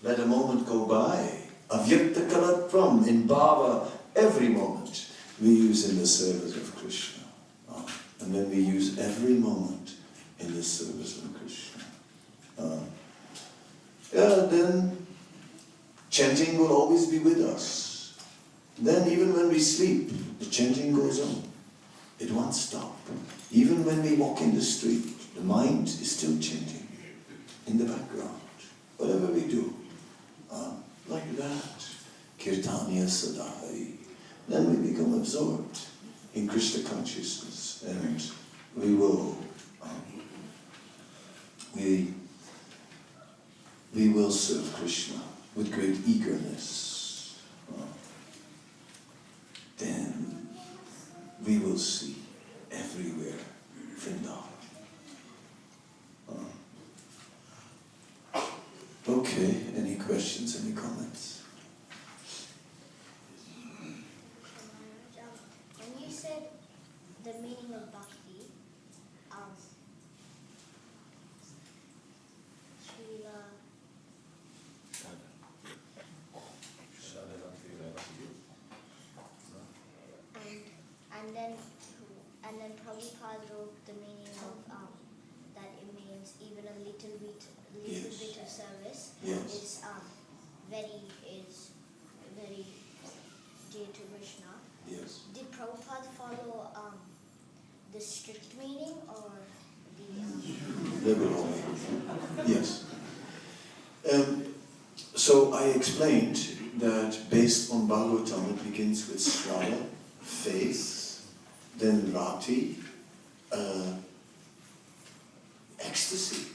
let 0.01 0.17
a 0.19 0.25
moment 0.25 0.65
go 0.65 0.85
by. 0.85 1.29
Avyartha 1.69 2.27
kalatvam 2.27 3.07
in 3.07 3.27
Baba, 3.27 3.87
every 4.15 4.49
moment 4.49 5.07
we 5.39 5.49
use 5.49 5.87
in 5.87 5.99
the 5.99 6.07
service 6.07 6.55
of 6.55 6.75
Krishna. 6.75 7.23
Uh, 7.69 7.83
and 8.21 8.33
then 8.33 8.49
we 8.49 8.57
use 8.57 8.97
every 8.97 9.35
moment 9.35 9.93
in 10.39 10.55
the 10.55 10.63
service 10.63 11.19
of 11.19 11.37
Krishna. 11.39 11.83
Uh, 12.57 12.79
yeah, 14.11 14.47
then 14.49 15.05
chanting 16.09 16.57
will 16.57 16.71
always 16.71 17.05
be 17.05 17.19
with 17.19 17.39
us. 17.41 18.17
Then 18.79 19.07
even 19.11 19.33
when 19.33 19.49
we 19.49 19.59
sleep, 19.59 20.11
the 20.39 20.45
chanting 20.47 20.95
goes 20.95 21.21
on. 21.21 21.43
It 22.19 22.31
won't 22.31 22.55
stop. 22.55 22.97
Even 23.51 23.85
when 23.85 24.01
we 24.01 24.15
walk 24.15 24.41
in 24.41 24.55
the 24.55 24.61
street, 24.61 25.05
the 25.37 25.43
mind 25.43 25.87
is 25.87 26.17
still 26.17 26.37
chanting 26.39 26.87
in 27.67 27.77
the 27.77 27.85
background. 27.85 28.41
Whatever 28.97 29.27
we 29.27 29.41
do, 29.41 29.73
uh, 30.51 30.71
like 31.07 31.35
that. 31.37 31.87
Kirtaniya 32.39 33.07
Sada 33.07 33.43
Hari. 33.43 33.93
Then 34.47 34.69
we 34.69 34.91
become 34.91 35.13
absorbed 35.13 35.79
in 36.33 36.47
Krishna 36.47 36.87
consciousness 36.89 37.83
and 37.87 38.23
we 38.75 38.95
will 38.95 39.37
um, 39.81 40.21
we 41.75 42.13
we 43.93 44.09
will 44.09 44.31
serve 44.31 44.73
Krishna 44.75 45.19
with 45.55 45.71
great 45.73 45.97
eagerness. 46.07 47.39
Uh, 47.73 47.81
then 49.77 50.47
we 51.45 51.59
will 51.59 51.77
see 51.77 52.15
everywhere 52.71 53.39
Vrindavan. 53.97 54.43
Uh, 56.29 56.33
okay, 59.37 59.55
any 59.75 59.95
questions, 59.95 60.63
any 60.63 60.73
comments? 60.73 61.43
When 65.77 66.03
you 66.03 66.11
said 66.11 66.49
the 67.23 67.33
meaning 67.33 67.73
of 67.75 67.91
bhakti, 67.91 68.49
um, 69.31 69.53
and, 80.35 80.61
and 81.13 81.35
then 81.35 81.51
and 82.43 82.61
then 82.61 82.71
Prabhupada 82.83 83.43
wrote 83.51 83.85
the 83.85 83.93
meaning 83.93 84.33
of 84.41 84.71
um, 84.71 84.87
that 85.53 85.69
it 85.81 85.93
means 85.93 86.33
even 86.41 86.63
a 86.63 86.77
little 86.79 87.17
bit 87.19 87.43
little 87.75 88.11
Yes. 88.11 88.17
bit 88.19 88.37
of 88.43 88.49
service 88.49 89.11
Yes. 89.23 89.55
is 89.63 89.81
um, 89.83 90.01
very 90.69 91.01
is 91.27 91.71
very 92.35 92.65
dear 93.71 93.87
to 93.93 94.01
Krishna. 94.13 94.51
Yes. 94.89 95.21
Did 95.33 95.51
Prabhupada 95.51 96.07
follow 96.17 96.69
um, 96.75 96.93
the 97.93 97.99
strict 97.99 98.57
meaning 98.57 98.95
or 99.07 99.31
the 99.97 100.21
um, 100.21 101.03
Liberal. 101.05 101.47
Yes. 102.45 102.85
Um, 104.11 104.53
so 105.15 105.53
I 105.53 105.63
explained 105.65 106.37
that 106.77 107.17
based 107.29 107.71
on 107.73 107.87
Bhagavatam 107.87 108.51
it 108.51 108.63
begins 108.63 109.07
with 109.09 109.17
Shraddha, 109.19 109.83
faith, 110.21 111.25
then 111.77 112.13
Rati, 112.13 112.77
uh, 113.51 113.93
ecstasy, 115.79 116.47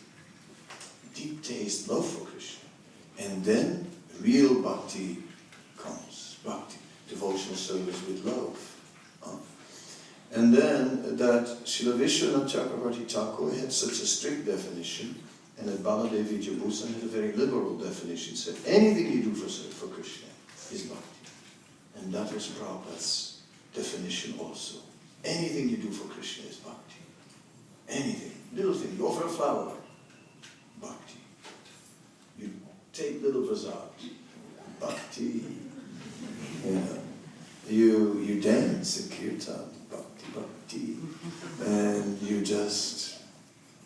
deep 1.14 1.42
taste, 1.42 1.88
love 1.88 2.06
for 2.06 2.24
Krishna, 2.26 2.68
and 3.18 3.44
then 3.44 3.86
real 4.20 4.62
bhakti 4.62 5.18
comes. 5.76 6.38
bhakti, 6.44 6.78
devotional 7.08 7.56
service 7.56 8.00
with 8.06 8.24
love. 8.24 8.58
Uh, 9.24 9.36
and 10.34 10.54
then 10.54 11.16
that 11.16 11.44
Srila 11.64 11.98
Vishwanath 11.98 12.50
Chakravarti 12.50 13.10
Thakur 13.10 13.54
had 13.54 13.72
such 13.72 14.00
a 14.00 14.06
strict 14.06 14.46
definition, 14.46 15.14
and 15.58 15.68
that 15.68 15.82
Baladev 15.82 16.24
Vidyabhushan 16.24 16.94
had 16.94 17.02
a 17.04 17.06
very 17.06 17.32
liberal 17.32 17.76
definition, 17.76 18.34
said 18.36 18.56
anything 18.66 19.12
you 19.12 19.22
do 19.22 19.34
for, 19.34 19.48
for 19.48 19.86
Krishna 19.94 20.28
is 20.72 20.82
bhakti. 20.82 21.06
And 21.96 22.12
that 22.14 22.32
was 22.32 22.48
Prabhupada's 22.48 23.40
definition 23.74 24.34
also. 24.40 24.78
Anything 25.24 25.68
you 25.68 25.76
do 25.76 25.90
for 25.90 26.08
Krishna 26.08 26.48
is 26.48 26.56
bhakti. 26.56 26.96
Anything. 27.88 28.32
Little 28.54 28.74
thing. 28.74 28.96
You 28.98 29.06
offer 29.06 29.26
a 29.26 29.28
flower. 29.28 29.72
Bhakti. 30.82 31.18
You 32.38 32.50
take 32.92 33.22
little 33.22 33.46
prasad. 33.46 33.88
Bhakti. 34.80 35.44
Yeah. 36.66 36.98
You 37.68 38.18
you 38.18 38.40
dance 38.40 39.00
in 39.00 39.16
kirtan. 39.16 39.70
Bhakti, 39.90 40.26
bhakti. 40.34 40.96
And 41.64 42.20
you 42.20 42.42
just 42.42 43.22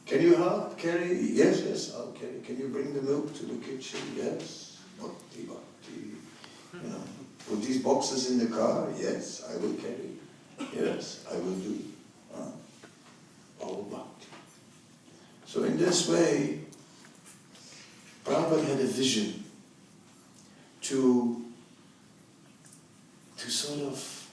can 0.07 0.23
you 0.23 0.37
help 0.37 0.79
carry? 0.79 1.21
Yes, 1.21 1.63
yes, 1.67 1.93
I'll 1.95 2.13
carry. 2.13 2.41
Can 2.45 2.59
you 2.59 2.69
bring 2.69 2.95
the 2.95 3.03
milk 3.03 3.35
to 3.35 3.47
the 3.47 3.57
kitchen? 3.57 4.01
Yes. 4.17 4.79
Bhakti, 5.01 5.43
bhakti. 5.43 6.15
You 6.73 6.91
know. 6.91 7.03
Put 7.49 7.63
these 7.63 7.83
boxes 7.83 8.31
in 8.31 8.39
the 8.39 8.47
car? 8.47 8.89
Yes, 8.99 9.45
I 9.49 9.57
will 9.59 9.75
carry. 9.75 10.15
Yes, 10.75 11.25
I 11.31 11.35
will 11.35 11.55
do. 11.55 11.79
Uh, 12.35 12.51
all 13.61 13.83
bhakti. 13.91 14.29
So 15.45 15.65
in 15.65 15.77
this 15.77 16.09
way, 16.09 16.56
vision 18.97 19.45
to, 20.81 21.45
to 23.37 23.51
sort 23.51 23.81
of 23.93 24.31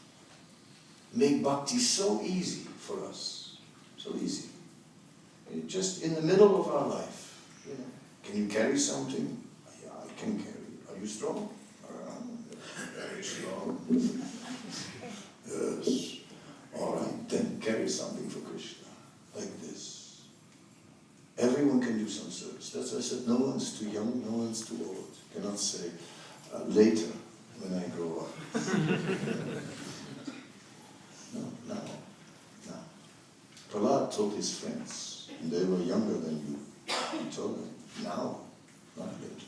make 1.13 1.43
bhakti 1.43 1.77
so 1.77 2.21
easy 2.23 2.65
for 2.77 3.05
us. 3.05 3.57
So 3.97 4.15
easy. 4.21 4.49
Just 5.67 6.03
in 6.03 6.15
the 6.15 6.21
middle 6.21 6.59
of 6.59 6.67
our 6.73 6.87
life. 6.87 7.41
Can 8.23 8.37
you 8.37 8.47
carry 8.47 8.77
something? 8.77 9.37
Yeah, 9.83 9.89
I 9.91 10.19
can 10.19 10.39
carry. 10.39 10.55
Are 10.89 10.99
you 10.99 11.07
strong? 11.07 11.49
Um, 11.89 12.39
very 12.95 13.23
strong. 13.23 13.79
yes. 15.47 16.17
All 16.79 16.95
right, 16.95 17.29
then 17.29 17.59
carry 17.61 17.87
something 17.87 18.27
for 18.29 18.39
Krishna, 18.39 18.87
like 19.35 19.61
this. 19.61 20.21
Everyone 21.43 21.81
can 21.81 21.97
do 21.97 22.07
some 22.07 22.31
service. 22.31 22.69
That's 22.69 22.93
why 22.93 22.99
I 22.99 23.01
said 23.01 23.27
no 23.27 23.35
one's 23.35 23.77
too 23.77 23.89
young, 23.89 24.23
no 24.25 24.37
one's 24.37 24.65
too 24.65 24.77
old. 24.87 25.11
You 25.35 25.41
cannot 25.41 25.59
say 25.59 25.89
uh, 26.53 26.63
later 26.67 27.11
when 27.59 27.77
I 27.83 27.85
grow 27.89 28.19
up. 28.19 28.29
no, 31.33 31.41
now, 31.67 31.81
now. 32.65 32.83
Prahlad 33.69 34.15
told 34.15 34.35
his 34.35 34.57
friends, 34.57 35.31
and 35.41 35.51
they 35.51 35.65
were 35.65 35.83
younger 35.83 36.17
than 36.17 36.39
you. 36.47 36.59
He 37.11 37.29
told 37.29 37.57
them, 37.57 37.69
now, 38.05 38.39
not 38.95 39.09
later, 39.19 39.45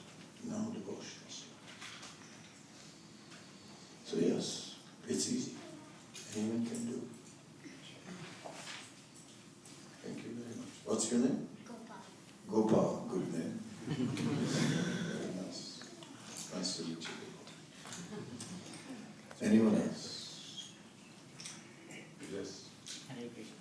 now 0.50 0.68
devotions. 0.74 1.46
So 4.04 4.18
yes, 4.18 4.76
it's 5.08 5.32
easy. 5.32 5.54
Anyone 6.36 6.66
can 6.66 6.88
do. 6.88 7.02
Thank 10.04 10.18
you 10.18 10.32
very 10.34 10.56
much. 10.58 10.74
What's 10.84 11.10
your 11.10 11.22
name? 11.22 11.55
Gopal. 12.56 12.72
Gopal, 12.72 13.04
good 13.12 13.34
name. 13.34 13.60
very 13.86 15.32
nice. 15.44 15.84
Nice 16.56 16.78
to 16.78 16.84
meet 16.88 17.04
you. 17.04 17.16
Anyone 19.42 19.76
else? 19.76 20.72
Yes. 22.32 22.70
Hare 23.10 23.28
Krishna. 23.36 23.60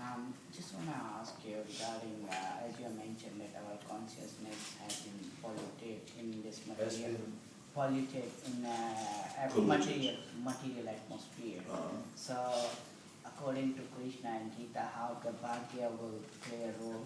Um, 0.00 0.32
just 0.56 0.72
want 0.72 0.88
to 0.88 0.96
ask 1.20 1.34
you 1.44 1.56
regarding, 1.68 2.24
uh, 2.32 2.64
as 2.66 2.72
you 2.80 2.88
mentioned, 2.96 3.44
that 3.44 3.60
our 3.60 3.76
consciousness 3.84 4.72
has 4.80 5.00
been 5.04 5.20
polluted 5.44 6.00
in 6.18 6.40
this 6.42 6.60
material, 6.66 7.20
polluted 7.74 8.32
in 8.48 8.64
uh, 8.64 9.44
a 9.44 9.60
material, 9.60 10.16
material 10.42 10.88
atmosphere. 10.88 11.60
Uh, 11.70 12.00
So, 12.16 12.40
according 13.26 13.74
to 13.74 13.82
Krishna 13.92 14.30
and 14.40 14.48
Gita, 14.56 14.80
how 14.96 15.20
the 15.22 15.32
Bhagya 15.44 15.92
will 16.00 16.24
play 16.40 16.72
a 16.72 16.82
role? 16.82 17.04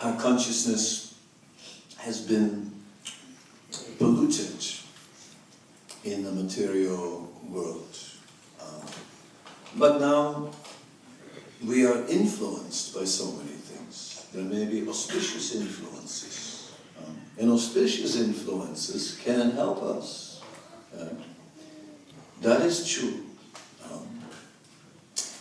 Our 0.00 0.14
consciousness 0.20 1.14
has 1.96 2.20
been 2.20 2.70
polluted 3.98 4.64
in 6.04 6.22
the 6.22 6.30
material 6.30 7.32
world. 7.48 7.98
Um, 8.60 8.86
but 9.76 10.00
now 10.00 10.50
we 11.66 11.84
are 11.84 12.06
influenced 12.06 12.94
by 12.94 13.04
so 13.04 13.32
many 13.32 13.50
things. 13.50 14.26
There 14.32 14.44
may 14.44 14.66
be 14.66 14.88
auspicious 14.88 15.56
influences. 15.56 16.57
And 17.38 17.50
auspicious 17.52 18.16
influences 18.16 19.18
can 19.22 19.52
help 19.52 19.82
us. 19.82 20.42
Uh, 20.98 21.06
that 22.40 22.62
is 22.62 22.88
true. 22.88 23.24
Um, 23.84 24.08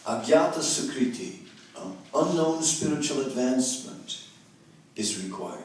Agyata 0.06 0.60
Sukriti, 0.60 1.40
um, 1.76 1.98
unknown 2.14 2.62
spiritual 2.62 3.22
advancement, 3.22 4.22
is 4.96 5.24
required. 5.24 5.64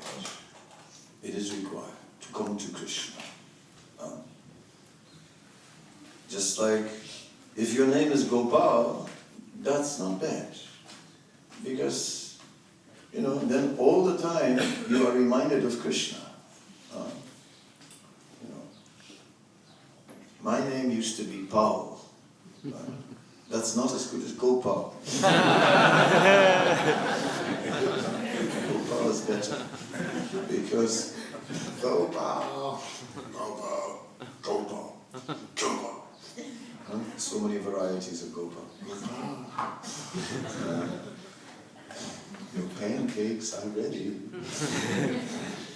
It 1.23 1.35
is 1.35 1.55
required 1.55 1.97
to 2.21 2.33
come 2.33 2.57
to 2.57 2.73
Krishna. 2.73 3.23
Um, 4.01 4.23
just 6.29 6.59
like 6.59 6.87
if 7.57 7.75
your 7.75 7.87
name 7.87 8.11
is 8.11 8.25
Gopal, 8.25 9.09
that's 9.61 9.99
not 9.99 10.21
bad. 10.21 10.49
Because, 11.63 12.39
you 13.13 13.21
know, 13.21 13.39
then 13.39 13.77
all 13.79 14.05
the 14.05 14.17
time 14.17 14.59
you 14.89 15.07
are 15.07 15.13
reminded 15.13 15.65
of 15.65 15.79
Krishna. 15.81 16.19
Uh, 16.95 17.05
you 18.43 18.49
know, 18.49 18.63
my 20.43 20.59
name 20.69 20.91
used 20.91 21.17
to 21.19 21.25
be 21.25 21.47
Paul. 21.47 22.01
That's 23.51 23.77
not 23.77 23.93
as 23.93 24.07
good 24.07 24.23
as 24.23 24.33
Gopal. 24.33 24.95
Gopal 28.69 29.11
is 29.11 29.21
better. 29.23 29.63
Because 30.49 31.17
Gopal, 31.81 32.83
Gopal, 33.33 34.07
Gopal, 34.43 34.97
Gopal. 35.55 36.07
Huh? 36.89 36.99
So 37.17 37.41
many 37.41 37.59
varieties 37.59 38.23
of 38.23 38.35
Gopal. 38.35 38.65
Gopal. 38.87 39.47
Uh, 40.67 40.89
your 42.57 42.69
pancakes 42.81 43.55
are 43.55 43.69
ready. 43.69 44.21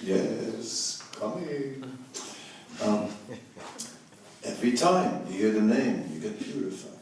yes, 0.02 1.02
coming. 1.18 1.84
Um, 2.82 3.08
every 4.46 4.72
time 4.72 5.26
you 5.28 5.38
hear 5.38 5.52
the 5.52 5.60
name, 5.60 6.08
you 6.12 6.20
get 6.20 6.40
purified. 6.40 6.92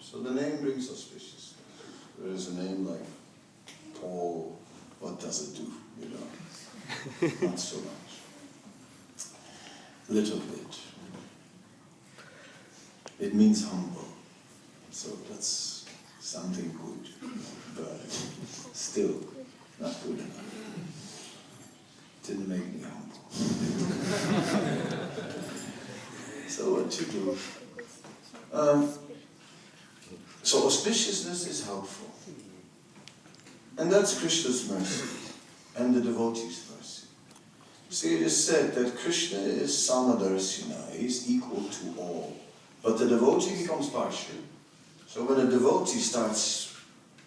So 0.00 0.20
the 0.20 0.30
name 0.30 0.60
brings 0.60 0.88
auspiciousness. 0.90 1.54
Whereas 2.18 2.48
a 2.48 2.54
name 2.54 2.86
like 2.86 3.00
Paul, 4.00 4.58
what 5.00 5.20
does 5.20 5.50
it 5.50 5.56
do? 5.56 5.72
You 6.00 6.08
know, 6.14 6.26
not 7.48 7.58
so 7.58 7.76
much. 7.78 8.20
Little 10.08 10.38
bit. 10.38 10.78
It 13.18 13.34
means 13.34 13.68
humble. 13.68 14.08
So 14.90 15.10
that's 15.28 15.86
something 16.20 16.70
good, 16.82 17.08
but 17.76 18.10
still 18.72 19.20
not 19.80 19.94
good 20.04 20.18
enough. 20.18 20.54
Didn't 22.22 22.48
make 22.48 22.66
me 22.74 22.82
humble. 22.82 23.20
so 26.56 26.72
what 26.72 26.90
to 26.90 27.04
do? 27.04 27.36
Um, 28.50 28.90
so 30.42 30.62
auspiciousness 30.62 31.46
is 31.46 31.66
helpful. 31.66 32.10
And 33.76 33.92
that's 33.92 34.18
Krishna's 34.18 34.66
mercy 34.70 35.34
and 35.76 35.94
the 35.94 36.00
devotee's 36.00 36.70
mercy. 36.74 37.08
See, 37.90 38.14
it 38.14 38.22
is 38.22 38.46
said 38.46 38.74
that 38.74 38.96
Krishna 38.96 39.38
is 39.38 39.72
Samadarsina, 39.72 40.96
he 40.96 41.04
is 41.04 41.30
equal 41.30 41.62
to 41.62 42.00
all. 42.00 42.34
But 42.82 42.98
the 42.98 43.08
devotee 43.08 43.62
becomes 43.62 43.90
partial. 43.90 44.36
So 45.06 45.24
when 45.24 45.46
a 45.46 45.50
devotee 45.50 45.98
starts 45.98 46.74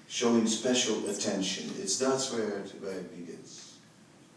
showing 0.07 0.47
special 0.47 1.07
attention, 1.07 1.71
it's 1.77 1.99
that's 1.99 2.33
where 2.33 2.49
it, 2.61 2.73
where 2.81 2.93
it 2.93 3.15
begins. 3.15 3.75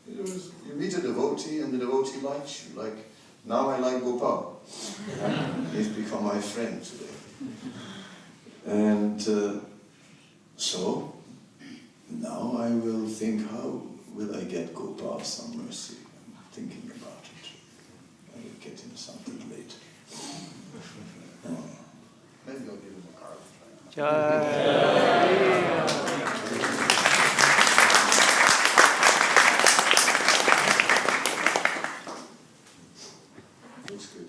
You, 0.07 0.75
meet 0.75 0.93
a 0.99 1.01
devotee 1.01 1.61
and 1.61 1.73
the 1.73 1.79
devotee 1.79 2.21
likes 2.21 2.67
you. 2.69 2.79
Like, 2.79 3.12
now 3.45 3.71
I 3.71 3.79
like 3.79 4.03
Gopal. 4.03 4.61
He's 5.73 5.89
become 5.89 6.25
my 6.25 6.39
friend 6.39 6.83
today. 6.83 7.07
And 8.67 9.29
uh, 9.29 9.61
so 10.57 11.15
now 12.09 12.57
I 12.59 12.71
will 12.71 13.09
think 13.09 13.51
how 13.51 13.83
will 14.15 14.37
I 14.37 14.45
get 14.45 14.75
Gopal 14.75 15.21
some 15.25 15.65
mercy? 15.67 15.97
I'm 16.37 16.45
thinking 16.53 16.91
about 16.95 17.25
it. 17.25 17.51
I 18.35 18.39
will 18.43 18.59
get 18.61 18.79
him 18.79 18.95
something 18.95 19.39
later. 19.51 19.79
Oh. 21.49 21.65
Maybe 22.47 22.61
I'll 22.69 22.77
give 22.77 22.93
him 22.93 23.05
a 23.15 23.21
card. 23.21 23.39
Jai. 23.95 25.23
Looks 33.91 34.07
good. 34.07 34.29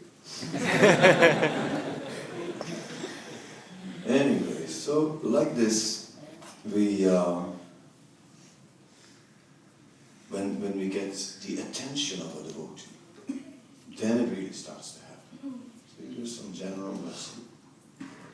anyway, 4.06 4.66
so 4.68 5.20
like 5.24 5.56
this, 5.56 6.16
we 6.72 7.08
uh, 7.08 7.42
when 10.30 10.60
when 10.62 10.78
we 10.78 10.90
get 10.90 11.14
the 11.46 11.62
attention 11.62 12.22
of 12.22 12.36
a 12.36 12.44
devotee, 12.44 12.90
then 13.98 14.20
it 14.20 14.30
really 14.30 14.52
starts 14.52 14.94
to 14.96 15.02
happen. 15.06 15.62
So 15.88 16.04
there's 16.10 16.40
some 16.40 16.54
general 16.54 16.94
mercy, 17.06 17.42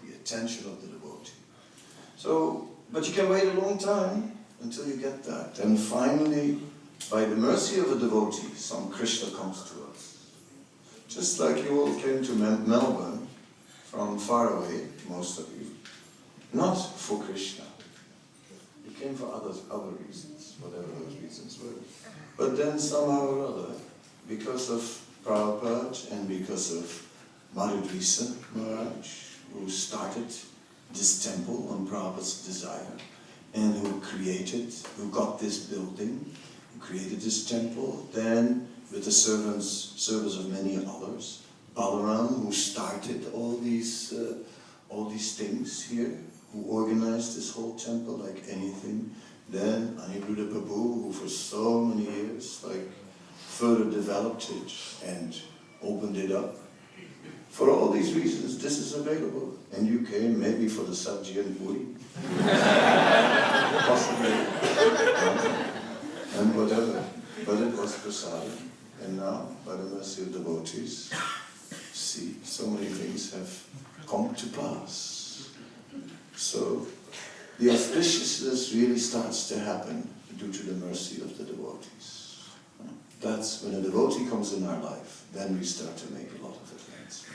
the 0.03 0.15
attention 0.15 0.65
of 0.65 0.81
the 0.81 0.87
devotee. 0.87 1.33
So, 2.15 2.67
but 2.91 3.07
you 3.07 3.13
can 3.13 3.29
wait 3.29 3.45
a 3.45 3.53
long 3.53 3.77
time 3.77 4.31
until 4.61 4.87
you 4.87 4.97
get 4.97 5.23
that. 5.23 5.55
Then 5.55 5.77
finally, 5.77 6.59
by 7.11 7.25
the 7.25 7.35
mercy 7.35 7.79
of 7.79 7.91
a 7.91 7.99
devotee, 7.99 8.53
some 8.55 8.89
Krishna 8.89 9.31
comes 9.37 9.63
to 9.71 9.83
us. 9.91 10.17
Just 11.19 11.37
like 11.41 11.65
you 11.65 11.81
all 11.81 11.93
came 11.95 12.23
to 12.23 12.31
Melbourne 12.31 13.27
from 13.83 14.17
far 14.17 14.55
away, 14.55 14.87
most 15.09 15.37
of 15.37 15.49
you, 15.51 15.75
not 16.53 16.75
for 16.75 17.21
Krishna. 17.21 17.65
You 18.85 18.91
came 18.93 19.15
for 19.15 19.25
others, 19.33 19.63
other 19.69 19.91
reasons, 20.07 20.55
whatever 20.61 20.87
those 20.87 21.17
reasons 21.21 21.59
were. 21.61 21.73
But 22.37 22.55
then 22.55 22.79
somehow 22.79 23.27
or 23.27 23.47
other, 23.47 23.73
because 24.29 24.69
of 24.69 24.81
Prabhupada 25.25 26.09
and 26.13 26.25
because 26.29 26.73
of 26.73 27.05
Madhudvisa 27.53 28.37
Maharaj, 28.55 29.09
who 29.53 29.69
started 29.69 30.31
this 30.93 31.21
temple 31.21 31.67
on 31.69 31.85
Prabhupada's 31.85 32.45
desire, 32.45 32.95
and 33.53 33.75
who 33.75 33.99
created, 33.99 34.73
who 34.95 35.11
got 35.11 35.37
this 35.37 35.65
building, 35.65 36.33
who 36.73 36.79
created 36.79 37.19
this 37.19 37.43
temple, 37.49 38.07
then 38.13 38.68
with 38.91 39.05
the 39.05 39.11
servants, 39.11 39.93
service 39.95 40.37
of 40.37 40.49
many 40.49 40.77
others, 40.77 41.43
Balaram, 41.75 42.43
who 42.43 42.51
started 42.51 43.31
all 43.33 43.57
these, 43.57 44.13
uh, 44.13 44.35
all 44.89 45.05
these 45.05 45.35
things 45.35 45.83
here, 45.83 46.17
who 46.51 46.63
organized 46.63 47.37
this 47.37 47.51
whole 47.51 47.75
temple 47.75 48.17
like 48.17 48.43
anything, 48.49 49.15
then 49.49 49.95
Aniruddha 49.97 50.51
Prabhu, 50.51 51.03
who 51.03 51.11
for 51.13 51.29
so 51.29 51.85
many 51.85 52.05
years, 52.09 52.63
like, 52.63 52.89
further 53.47 53.85
developed 53.85 54.49
it 54.49 54.71
and 55.05 55.39
opened 55.83 56.17
it 56.17 56.31
up. 56.31 56.55
For 57.49 57.69
all 57.69 57.89
these 57.89 58.13
reasons, 58.13 58.57
this 58.59 58.77
is 58.77 58.93
available. 58.95 59.57
And 59.71 59.87
you 59.87 60.05
came 60.05 60.39
maybe 60.39 60.67
for 60.67 60.83
the 60.83 60.91
sabji 60.91 61.39
and 61.39 61.57
puri. 61.57 61.85
Possibly. 63.87 64.31
and 66.35 66.55
whatever. 66.55 67.03
But 67.45 67.61
it 67.61 67.75
was 67.75 67.95
prasadam. 67.97 68.68
And 69.03 69.17
now, 69.17 69.47
by 69.65 69.75
the 69.75 69.83
mercy 69.83 70.23
of 70.23 70.33
devotees, 70.33 71.13
see, 71.93 72.35
so 72.43 72.67
many 72.67 72.87
things 72.87 73.33
have 73.33 73.63
come 74.07 74.35
to 74.35 74.47
pass. 74.47 75.49
So, 76.35 76.87
the 77.59 77.67
auspiciousness 77.67 78.73
really 78.73 78.97
starts 78.97 79.49
to 79.49 79.59
happen 79.59 80.07
due 80.37 80.51
to 80.51 80.63
the 80.63 80.85
mercy 80.85 81.21
of 81.21 81.37
the 81.37 81.43
devotees. 81.43 82.47
That's 83.21 83.63
when 83.63 83.75
a 83.75 83.81
devotee 83.81 84.29
comes 84.29 84.53
in 84.53 84.65
our 84.65 84.81
life, 84.81 85.25
then 85.33 85.57
we 85.59 85.65
start 85.65 85.97
to 85.97 86.13
make 86.13 86.29
a 86.39 86.45
lot 86.45 86.55
of 86.55 86.71
advance. 86.71 87.25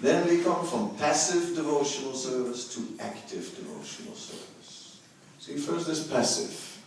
Then 0.00 0.28
we 0.28 0.42
come 0.42 0.64
from 0.64 0.96
passive 0.96 1.56
devotional 1.56 2.14
service 2.14 2.72
to 2.74 2.80
active 3.00 3.56
devotional 3.56 4.14
service. 4.14 5.00
See, 5.40 5.56
first 5.56 5.88
is 5.88 6.06
passive. 6.06 6.80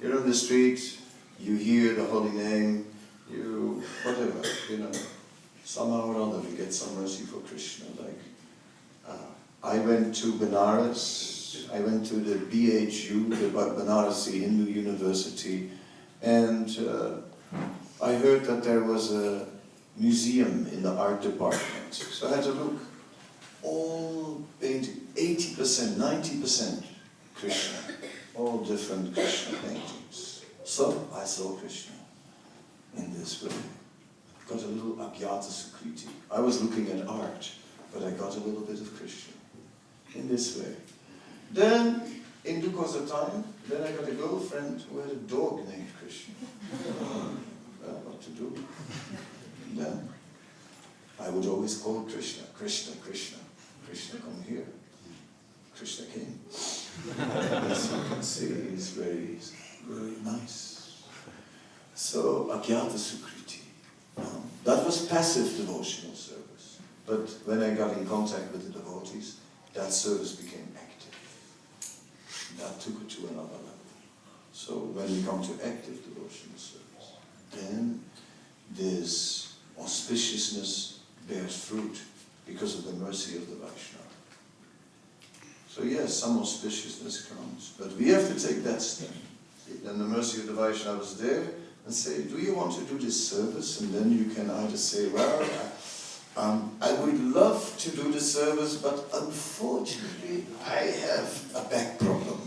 You're 0.00 0.18
on 0.18 0.26
the 0.28 0.34
street, 0.34 0.98
you 1.40 1.56
hear 1.56 1.94
the 1.94 2.04
holy 2.04 2.30
name, 2.30 2.84
you, 3.30 3.82
whatever, 4.02 4.42
you 4.70 4.78
know, 4.78 4.92
somehow 5.64 6.06
or 6.06 6.22
other 6.22 6.38
we 6.38 6.56
get 6.56 6.72
some 6.72 7.00
mercy 7.00 7.24
for 7.24 7.40
Krishna. 7.40 7.86
Like, 8.00 8.18
uh, 9.08 9.28
I 9.62 9.78
went 9.78 10.14
to 10.16 10.32
Benares, 10.32 11.70
I 11.72 11.80
went 11.80 12.06
to 12.06 12.16
the 12.16 12.36
BHU, 12.36 13.30
the 13.30 13.48
Banarasi 13.48 14.40
Hindu 14.40 14.70
University, 14.70 15.70
and 16.22 16.68
uh, 16.78 17.16
I 18.02 18.14
heard 18.14 18.44
that 18.44 18.62
there 18.64 18.82
was 18.82 19.12
a 19.12 19.46
museum 19.96 20.66
in 20.72 20.82
the 20.82 20.92
art 20.92 21.22
department. 21.22 21.92
So 21.92 22.28
I 22.28 22.36
had 22.36 22.44
to 22.44 22.52
look. 22.52 22.80
All 23.62 24.42
painting, 24.60 25.00
80%, 25.16 25.96
90% 25.96 26.84
Krishna, 27.34 27.78
all 28.36 28.58
different 28.58 29.12
Krishna 29.12 29.58
paintings. 29.58 30.44
So 30.64 31.08
I 31.12 31.24
saw 31.24 31.56
Krishna 31.56 31.97
in 32.96 33.12
this 33.18 33.42
way. 33.42 33.52
Got 34.48 34.62
a 34.62 34.66
little 34.66 34.96
Agyata 34.96 35.50
Sukriti. 35.50 36.08
I 36.30 36.40
was 36.40 36.62
looking 36.62 36.88
at 36.88 37.06
art, 37.06 37.50
but 37.92 38.02
I 38.02 38.10
got 38.12 38.34
a 38.36 38.40
little 38.40 38.62
bit 38.62 38.80
of 38.80 38.96
Krishna 38.96 39.34
in 40.14 40.28
this 40.28 40.58
way. 40.58 40.74
Then, 41.52 42.02
in 42.44 42.60
due 42.60 42.70
course 42.70 42.94
of 42.94 43.10
time, 43.10 43.44
then 43.68 43.82
I 43.82 43.92
got 43.92 44.08
a 44.08 44.12
girlfriend 44.12 44.82
who 44.90 45.00
had 45.00 45.10
a 45.10 45.16
dog 45.16 45.68
named 45.68 45.88
Krishna. 46.00 46.34
Uh, 46.72 47.28
well, 47.82 48.00
what 48.04 48.22
to 48.22 48.30
do? 48.30 48.64
Then 49.74 50.08
I 51.20 51.30
would 51.30 51.46
always 51.46 51.78
call 51.78 52.02
Krishna, 52.02 52.44
Krishna, 52.54 52.94
Krishna, 53.02 53.38
Krishna, 53.86 54.20
come 54.20 54.42
here. 54.48 54.66
Krishna 55.76 56.06
came. 56.06 56.40
As 57.70 57.92
you 57.92 57.98
can 58.08 58.22
see, 58.22 58.70
he's 58.70 58.90
very, 58.90 59.38
very 59.86 60.16
nice. 60.24 60.67
So, 61.98 62.44
Agyata 62.52 62.94
Sukriti. 62.94 63.58
Um, 64.16 64.42
that 64.62 64.86
was 64.86 65.06
passive 65.06 65.56
devotional 65.56 66.14
service. 66.14 66.78
But 67.04 67.28
when 67.44 67.60
I 67.60 67.74
got 67.74 67.98
in 67.98 68.06
contact 68.06 68.52
with 68.52 68.72
the 68.72 68.78
devotees, 68.78 69.38
that 69.74 69.92
service 69.92 70.36
became 70.36 70.68
active. 70.76 72.54
That 72.60 72.80
took 72.80 73.02
it 73.02 73.10
to 73.10 73.26
another 73.26 73.50
level. 73.50 73.88
So 74.52 74.74
when 74.74 75.10
we 75.10 75.24
come 75.24 75.42
to 75.42 75.52
active 75.66 76.04
devotional 76.04 76.56
service, 76.56 77.14
then 77.50 78.00
this 78.70 79.56
auspiciousness 79.76 80.98
bears 81.28 81.64
fruit 81.64 82.00
because 82.46 82.78
of 82.78 82.84
the 82.84 82.92
mercy 83.04 83.38
of 83.38 83.50
the 83.50 83.56
Vaishnava. 83.56 84.04
So 85.68 85.82
yes, 85.82 86.14
some 86.14 86.38
auspiciousness 86.38 87.28
comes, 87.28 87.74
but 87.76 87.90
we 87.96 88.10
have 88.10 88.28
to 88.28 88.38
take 88.40 88.62
that 88.62 88.82
step. 88.82 89.10
Then 89.82 89.98
the 89.98 90.04
mercy 90.04 90.42
of 90.42 90.46
the 90.46 90.54
Vaishnava 90.54 91.02
is 91.02 91.16
there 91.16 91.44
and 91.88 91.96
say, 91.96 92.22
do 92.24 92.36
you 92.36 92.54
want 92.54 92.70
to 92.74 92.84
do 92.84 92.98
this 92.98 93.30
service? 93.30 93.80
And 93.80 93.94
then 93.94 94.12
you 94.12 94.26
can 94.26 94.50
either 94.50 94.76
say, 94.76 95.08
well, 95.08 95.42
um, 96.36 96.76
I 96.82 96.92
would 96.92 97.18
love 97.18 97.74
to 97.78 97.90
do 97.90 98.12
the 98.12 98.20
service, 98.20 98.76
but 98.76 99.06
unfortunately 99.14 100.44
I 100.66 100.92
have 101.08 101.50
a 101.54 101.62
back 101.70 101.98
problem. 101.98 102.42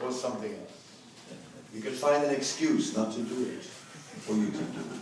Or 0.00 0.12
something 0.12 0.52
else. 0.52 0.94
You 1.74 1.82
can 1.82 1.94
find 1.94 2.22
an 2.22 2.30
excuse 2.32 2.96
not 2.96 3.12
to 3.14 3.20
do 3.22 3.42
it, 3.42 3.66
or 4.28 4.36
you 4.36 4.50
can 4.52 4.70
do 4.70 4.78
it. 4.78 5.00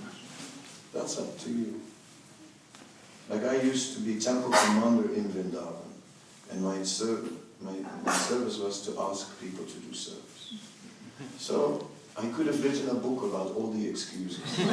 That's 0.95 1.18
up 1.18 1.39
to 1.41 1.51
you. 1.51 1.83
Like 3.29 3.45
I 3.45 3.57
used 3.61 3.99
to 3.99 4.01
be 4.01 4.18
temple 4.18 4.51
commander 4.51 5.12
in 5.12 5.25
Vrindavan, 5.25 5.77
and 6.51 6.62
my, 6.62 6.83
ser- 6.85 7.20
my, 7.61 7.77
my 8.03 8.12
service 8.12 8.57
was 8.57 8.81
to 8.87 8.99
ask 8.99 9.39
people 9.43 9.66
to 9.66 9.75
do 9.75 9.93
service. 9.93 10.55
So 11.37 11.87
I 12.17 12.27
could 12.29 12.47
have 12.47 12.62
written 12.62 12.89
a 12.91 12.95
book 12.95 13.25
about 13.25 13.57
all 13.57 13.71
the 13.73 13.89
excuses. 13.89 14.39
and 14.61 14.71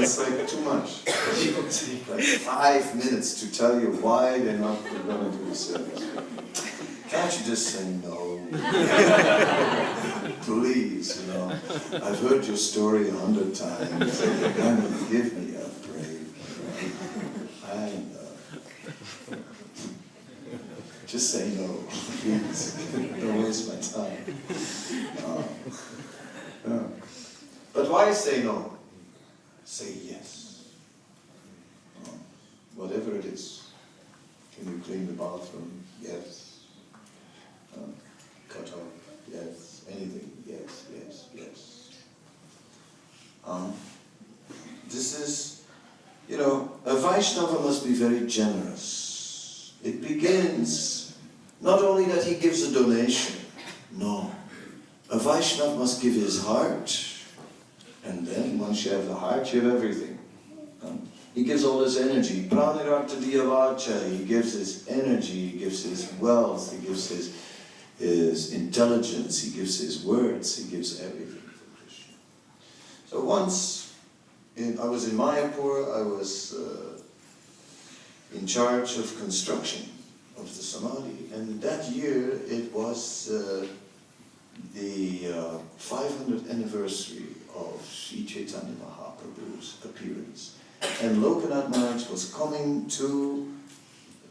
it's 0.00 0.18
like 0.18 0.48
too 0.48 0.60
much. 0.62 1.04
People 1.04 1.64
take 1.68 2.08
like 2.08 2.22
five 2.22 2.96
minutes 2.96 3.40
to 3.40 3.52
tell 3.52 3.78
you 3.78 3.88
why 4.00 4.38
they're 4.38 4.56
not 4.56 4.82
going 4.84 5.30
to 5.32 5.36
do 5.36 5.44
the 5.44 5.54
service. 5.54 6.06
Can't 7.10 7.38
you 7.38 7.44
just 7.44 7.66
say 7.74 7.86
no? 8.02 8.40
Please, 10.40 11.20
you 11.20 11.26
know. 11.34 11.50
I've 11.92 12.20
heard 12.20 12.46
your 12.46 12.56
story 12.56 13.10
a 13.10 13.12
hundred 13.12 13.54
times. 13.54 14.18
Give 15.10 15.34
me 15.34 15.56
a 15.56 15.68
break. 15.86 16.20
I 17.70 17.92
know 18.14 18.21
just 21.12 21.30
say 21.30 21.50
no. 21.50 21.66
Don't 23.20 23.42
waste 23.42 23.68
my 23.68 24.02
time. 24.02 24.24
Uh, 25.22 25.42
uh. 26.72 26.84
But 27.74 27.90
why 27.90 28.10
say 28.12 28.42
no? 28.42 28.78
Say 29.62 29.92
yes. 30.04 30.68
Uh, 32.02 32.16
whatever 32.76 33.14
it 33.16 33.26
is. 33.26 33.68
Can 34.56 34.72
you 34.72 34.82
clean 34.82 35.06
the 35.06 35.12
bathroom? 35.12 35.84
Yes. 36.00 36.60
cut 38.48 38.72
off? 38.72 38.92
Yes. 39.30 39.84
Anything? 39.90 40.30
Yes, 40.46 40.86
yes, 40.94 41.28
yes. 41.34 41.90
Um, 43.46 43.74
this 44.88 45.20
is, 45.20 45.64
you 46.26 46.38
know, 46.38 46.72
a 46.86 46.96
Vaishnava 46.96 47.60
must 47.60 47.84
be 47.84 47.92
very 47.92 48.26
generous. 48.26 49.74
It 49.84 50.00
begins 50.00 51.01
not 51.62 51.80
only 51.80 52.04
that 52.06 52.24
he 52.24 52.34
gives 52.34 52.62
a 52.62 52.74
donation, 52.74 53.36
no. 53.92 54.30
A 55.10 55.18
Vaishnava 55.18 55.76
must 55.76 56.02
give 56.02 56.14
his 56.14 56.42
heart, 56.44 57.06
and 58.04 58.26
then 58.26 58.58
once 58.58 58.84
you 58.84 58.90
have 58.90 59.06
the 59.06 59.14
heart, 59.14 59.52
you 59.54 59.60
have 59.60 59.76
everything. 59.76 60.18
Um, 60.82 61.08
he 61.34 61.44
gives 61.44 61.64
all 61.64 61.82
his 61.84 61.96
energy. 61.96 62.48
Pranirata 62.48 63.16
Diyavacha, 63.16 64.10
he 64.10 64.24
gives 64.24 64.54
his 64.54 64.88
energy, 64.88 65.48
he 65.50 65.58
gives 65.58 65.84
his 65.84 66.12
wealth, 66.14 66.72
he 66.72 66.84
gives 66.84 67.08
his, 67.08 67.36
his 67.98 68.52
intelligence, 68.52 69.40
he 69.40 69.56
gives 69.56 69.78
his 69.78 70.04
words, 70.04 70.56
he 70.56 70.68
gives 70.68 71.00
everything 71.00 71.42
for 71.42 71.80
Krishna. 71.80 72.14
So 73.06 73.24
once 73.24 73.94
in, 74.56 74.80
I 74.80 74.86
was 74.86 75.08
in 75.08 75.16
Mayapur, 75.16 75.96
I 75.96 76.02
was 76.02 76.54
uh, 76.54 76.98
in 78.34 78.46
charge 78.46 78.98
of 78.98 79.16
construction 79.20 79.91
of 80.42 80.56
the 80.56 80.62
Samadhi, 80.62 81.30
and 81.34 81.62
that 81.62 81.88
year 81.90 82.40
it 82.48 82.72
was 82.72 83.30
uh, 83.30 83.64
the 84.74 85.32
uh, 85.32 85.58
500th 85.78 86.50
anniversary 86.50 87.36
of 87.54 87.80
Sri 87.88 88.24
Chaitanya 88.24 88.74
Mahaprabhu's 88.82 89.78
appearance. 89.84 90.58
And 91.00 91.22
Lokanath 91.22 91.70
Maharaj 91.70 92.08
was 92.10 92.34
coming 92.34 92.88
to, 92.88 93.52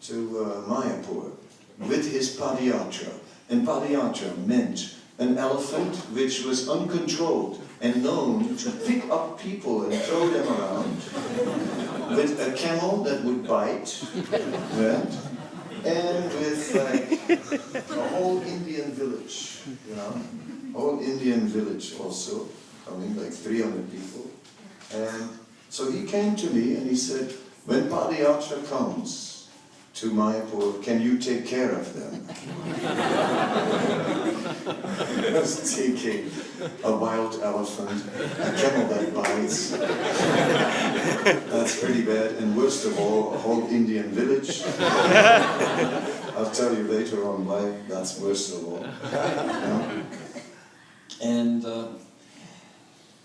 to 0.01 0.15
uh, 0.43 0.69
Mayapur 0.69 1.31
with 1.79 2.11
his 2.11 2.37
Padayatra. 2.37 3.13
And 3.49 3.65
Padayatra 3.65 4.45
meant 4.45 4.95
an 5.17 5.37
elephant 5.37 5.95
which 6.13 6.43
was 6.43 6.67
uncontrolled 6.67 7.61
and 7.79 8.03
known 8.03 8.57
to 8.57 8.69
pick 8.71 9.09
up 9.09 9.39
people 9.39 9.83
and 9.83 9.93
throw 10.01 10.29
them 10.29 10.47
around, 10.47 10.95
with 12.17 12.39
a 12.45 12.51
camel 12.57 13.03
that 13.03 13.23
would 13.23 13.47
bite, 13.47 14.03
right? 14.75 15.30
And 15.85 16.25
with 16.33 16.75
like 16.75 17.89
a 17.89 18.09
whole 18.09 18.41
Indian 18.41 18.91
village, 18.91 19.59
you 19.87 19.95
know, 19.95 20.21
whole 20.73 20.99
Indian 20.99 21.47
village 21.47 21.95
also 21.99 22.47
coming, 22.85 23.15
like 23.15 23.33
300 23.33 23.91
people. 23.91 24.29
And 24.93 25.29
so 25.69 25.91
he 25.91 26.05
came 26.05 26.35
to 26.35 26.49
me 26.51 26.75
and 26.75 26.89
he 26.89 26.95
said, 26.95 27.33
when 27.65 27.89
Padayatra 27.89 28.67
comes 28.69 29.30
to 29.93 30.11
Mayapur, 30.11 30.81
can 30.83 31.01
you 31.01 31.17
take 31.17 31.45
care 31.45 31.71
of 31.71 31.93
them? 31.93 32.25
That's 35.33 35.75
taking 35.75 36.31
a 36.83 36.95
wild 36.95 37.39
elephant, 37.41 38.03
a 38.39 38.53
camel 38.59 38.87
that 38.87 39.13
bites. 39.13 39.71
That's 41.51 41.83
pretty 41.83 42.03
bad. 42.03 42.35
And 42.35 42.55
worst 42.55 42.85
of 42.85 42.97
all, 42.99 43.33
a 43.33 43.37
whole 43.37 43.67
Indian 43.67 44.11
village. 44.11 44.63
I'll 46.37 46.51
tell 46.51 46.73
you 46.75 46.83
later 46.83 47.27
on 47.27 47.45
why 47.45 47.71
that's 47.87 48.19
worst 48.19 48.53
of 48.55 48.65
all. 48.67 48.85
And 51.21 51.65
uh, 51.65 51.87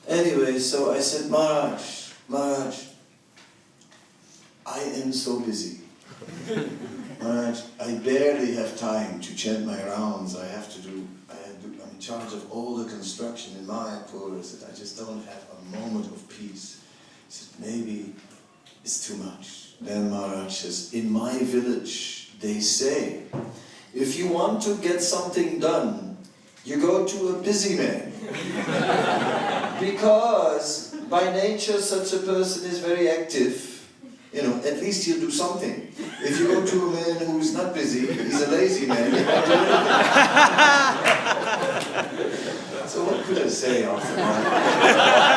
anyway, 0.09 0.59
so 0.59 0.93
I 0.93 1.01
said, 1.01 1.31
Maharaj, 1.31 2.11
Maharaj, 2.29 2.85
I 4.67 4.81
am 4.81 5.13
so 5.13 5.41
busy. 5.41 5.86
Maharaj, 7.21 7.61
I 7.81 7.95
barely 7.97 8.55
have 8.55 8.79
time 8.79 9.21
to 9.21 9.35
check 9.35 9.61
my 9.61 9.83
rounds. 9.85 10.37
I 10.37 10.47
have 10.47 10.73
to 10.75 10.81
do, 10.81 11.07
I 11.31 11.35
I'm 11.83 11.91
in 11.91 11.99
charge 11.99 12.33
of 12.33 12.51
all 12.53 12.77
the 12.77 12.89
construction 12.89 13.57
in 13.59 13.67
Mayapur. 13.67 14.39
I 14.39 14.43
said, 14.43 14.69
I 14.71 14.77
just 14.77 14.99
don't 14.99 15.25
have 15.25 15.45
a 15.59 15.77
moment 15.77 16.07
of 16.07 16.29
peace. 16.29 16.83
He 17.27 17.33
said, 17.33 17.61
maybe 17.61 18.15
it's 18.83 19.07
too 19.07 19.17
much. 19.17 19.75
Then 19.81 20.11
Maharaj 20.11 20.53
says, 20.53 20.95
in 20.95 21.11
my 21.11 21.39
village, 21.39 22.31
they 22.41 22.61
say, 22.61 23.23
if 23.95 24.19
you 24.19 24.29
want 24.29 24.63
to 24.63 24.77
get 24.77 25.03
something 25.03 25.59
done, 25.59 26.17
you 26.65 26.81
go 26.81 27.07
to 27.07 27.29
a 27.29 27.43
busy 27.43 27.77
man. 27.77 28.13
because 29.81 30.95
by 31.09 31.33
nature, 31.33 31.81
such 31.81 32.13
a 32.13 32.25
person 32.25 32.69
is 32.71 32.79
very 32.81 33.09
active. 33.09 33.76
You 34.37 34.43
know, 34.43 34.57
at 34.69 34.77
least 34.83 35.07
he'll 35.07 35.19
do 35.19 35.31
something. 35.31 35.89
If 36.21 36.39
you 36.39 36.49
go 36.49 36.61
to 36.67 36.77
a 36.89 36.91
man 36.93 37.27
who's 37.27 37.55
not 37.55 37.73
busy, 37.73 38.07
he's 38.13 38.43
a 38.43 38.51
lazy 38.51 38.85
man, 38.85 39.11
so 42.87 43.05
what 43.05 43.25
could 43.25 43.39
I 43.39 43.49
say 43.49 43.85
after 43.85 44.17
that? 44.17 45.33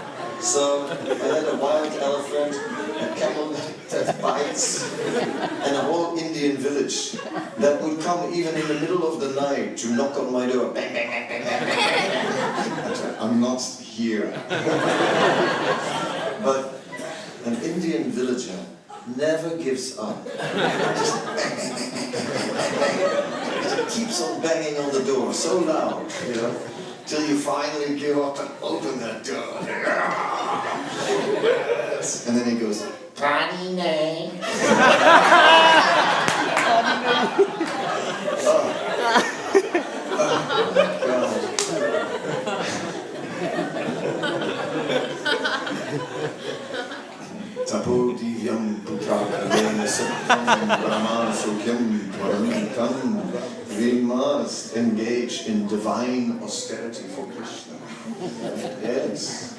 So 0.40 0.86
I 0.86 0.92
had 1.34 1.48
a 1.48 1.56
wild 1.56 1.92
elephant, 1.94 2.54
a 2.54 3.14
camel 3.18 3.48
that 3.90 4.22
bites, 4.22 4.84
and 4.94 5.76
a 5.76 5.80
whole 5.80 6.16
Indian 6.16 6.56
village 6.58 7.12
that 7.58 7.82
would 7.82 8.00
come 8.00 8.32
even 8.32 8.54
in 8.54 8.68
the 8.68 8.74
middle 8.74 9.04
of 9.04 9.18
the 9.20 9.30
night 9.40 9.76
to 9.78 9.88
knock 9.96 10.16
on 10.16 10.32
my 10.32 10.46
door. 10.46 10.72
Bang, 10.72 10.94
bang, 10.94 11.08
bang, 11.10 11.28
bang, 11.28 11.42
bang, 11.44 11.66
bang. 11.66 13.16
I'm 13.20 13.40
not 13.40 13.60
here. 13.60 14.32
but 16.44 16.77
an 17.48 17.62
Indian 17.62 18.10
villager 18.10 18.58
never 19.16 19.56
gives 19.56 19.96
up. 19.98 20.22
Just 23.62 23.88
keeps 23.96 24.22
on 24.22 24.42
banging 24.42 24.76
on 24.78 24.92
the 24.92 25.02
door 25.04 25.32
so 25.32 25.60
loud, 25.60 26.12
you 26.26 26.34
know, 26.34 26.54
till 27.06 27.26
you 27.26 27.38
finally 27.38 27.98
give 27.98 28.18
up 28.18 28.38
and 28.38 28.50
open 28.60 29.00
that 29.00 29.24
door. 29.24 29.60
Yes. 31.42 32.26
And 32.28 32.36
then 32.36 32.50
he 32.50 32.58
goes, 32.60 32.84
Pani 33.14 33.72
name. 33.72 34.32
Tapo 47.68 48.16
divyam 48.16 48.80
putrakadena 48.80 49.84
satyam 49.84 50.80
brahman 50.80 51.28
sukyam 51.36 52.00
paramikam. 52.16 53.20
We 53.76 54.00
must 54.00 54.74
engage 54.74 55.44
in 55.46 55.68
divine 55.68 56.40
austerity 56.42 57.04
for 57.12 57.26
Krishna. 57.26 57.76
Yes, 58.80 59.54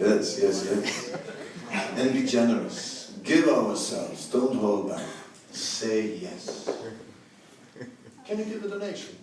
yes, 0.00 0.38
yes, 0.42 0.66
yes. 0.66 1.16
And 1.94 2.12
be 2.12 2.26
generous. 2.26 3.12
Give 3.22 3.46
ourselves. 3.46 4.26
Don't 4.34 4.56
hold 4.58 4.88
back. 4.90 5.06
Say 5.52 6.18
yes. 6.26 6.68
Can 8.26 8.38
you 8.38 8.44
give 8.46 8.64
a 8.64 8.68
donation? 8.68 9.14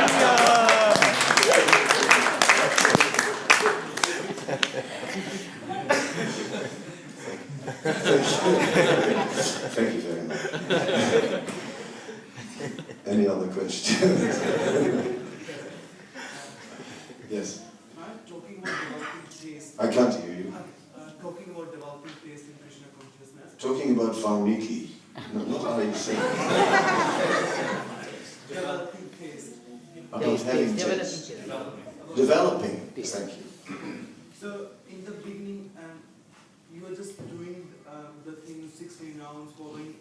Thank 7.80 7.96
you 9.94 10.00
very 10.02 10.22
much. 10.28 10.38
Any 13.06 13.26
other 13.26 13.46
questions? 13.48 14.20
yes, 17.30 17.62
I'm 17.98 18.18
talking 18.28 18.58
about 18.58 18.76
developing 18.76 19.26
taste. 19.30 19.80
I 19.80 19.88
can't 19.88 20.14
hear 20.14 20.34
you. 20.34 20.52
Uh, 20.94 21.10
talking 21.22 21.54
about 21.54 21.72
developing 21.72 22.12
taste 22.22 22.44
in 22.48 22.54
Krishna 22.60 22.86
consciousness. 23.00 23.54
Talking 23.58 23.92
about 23.98 24.14
Valmiki. 24.16 24.90
No, 25.32 25.40
not 25.44 25.62
how 25.62 25.80
you 25.80 25.94
say. 25.94 26.16
Developing 28.48 29.08
taste. 29.18 29.52
About 30.12 30.40
having 30.42 30.76
taste. 30.76 31.32
Developing. 32.14 32.76
Thank 32.94 33.32
you. 33.38 33.44
So 34.38 34.48
in 34.90 35.02
the 35.04 35.12
beginning, 35.12 35.70
um, 35.78 36.00
you 36.74 36.80
were 36.82 36.94
just 36.94 37.16
doing 37.28 37.68
um, 37.88 38.12
the 38.24 38.32
thing 38.32 38.68
16 38.72 39.18
rounds, 39.20 39.39
following. 39.56 39.94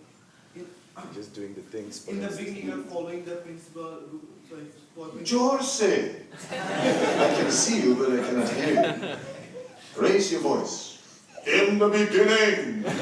In, 0.55 0.65
Just 1.13 1.33
doing 1.33 1.53
the 1.53 1.61
things. 1.61 2.07
in 2.07 2.19
the 2.21 2.27
beginning, 2.27 2.67
you're 2.67 2.83
following 2.83 3.23
the 3.25 3.35
principle. 3.37 3.99
who- 4.11 4.21
Sorry, 4.49 4.65
following- 4.95 5.23
Jorse! 5.23 6.15
I 6.51 7.33
can 7.37 7.51
see 7.51 7.81
you, 7.83 7.95
but 7.95 8.11
I 8.11 8.23
cannot 8.23 8.49
hear 8.49 8.73
you. 8.73 10.01
Raise 10.01 10.31
your 10.31 10.41
voice. 10.41 10.97
In 11.45 11.77
the 11.79 11.87
beginning. 11.87 12.83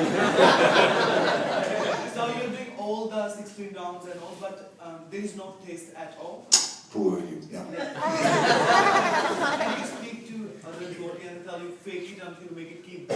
So 2.18 2.26
you're 2.34 2.50
doing 2.50 2.72
all 2.80 3.08
the 3.10 3.30
16 3.30 3.74
rounds 3.76 4.06
and 4.08 4.20
all, 4.22 4.36
but 4.42 4.74
um, 4.82 5.02
there 5.12 5.22
is 5.22 5.36
no 5.36 5.56
taste 5.66 5.94
at 5.96 6.18
all. 6.20 6.48
Poor 6.92 7.20
you. 7.20 7.40
Yeah. 7.52 7.64
Can 9.62 9.80
you 9.80 9.86
speak 9.86 10.28
to 10.30 10.68
other 10.68 10.86
devotee 10.92 11.28
and 11.28 11.46
tell 11.46 11.60
you 11.62 11.70
fake 11.70 12.18
it 12.18 12.24
until 12.24 12.44
you 12.50 12.56
make 12.56 12.72
it 12.72 12.84
keep. 12.84 13.12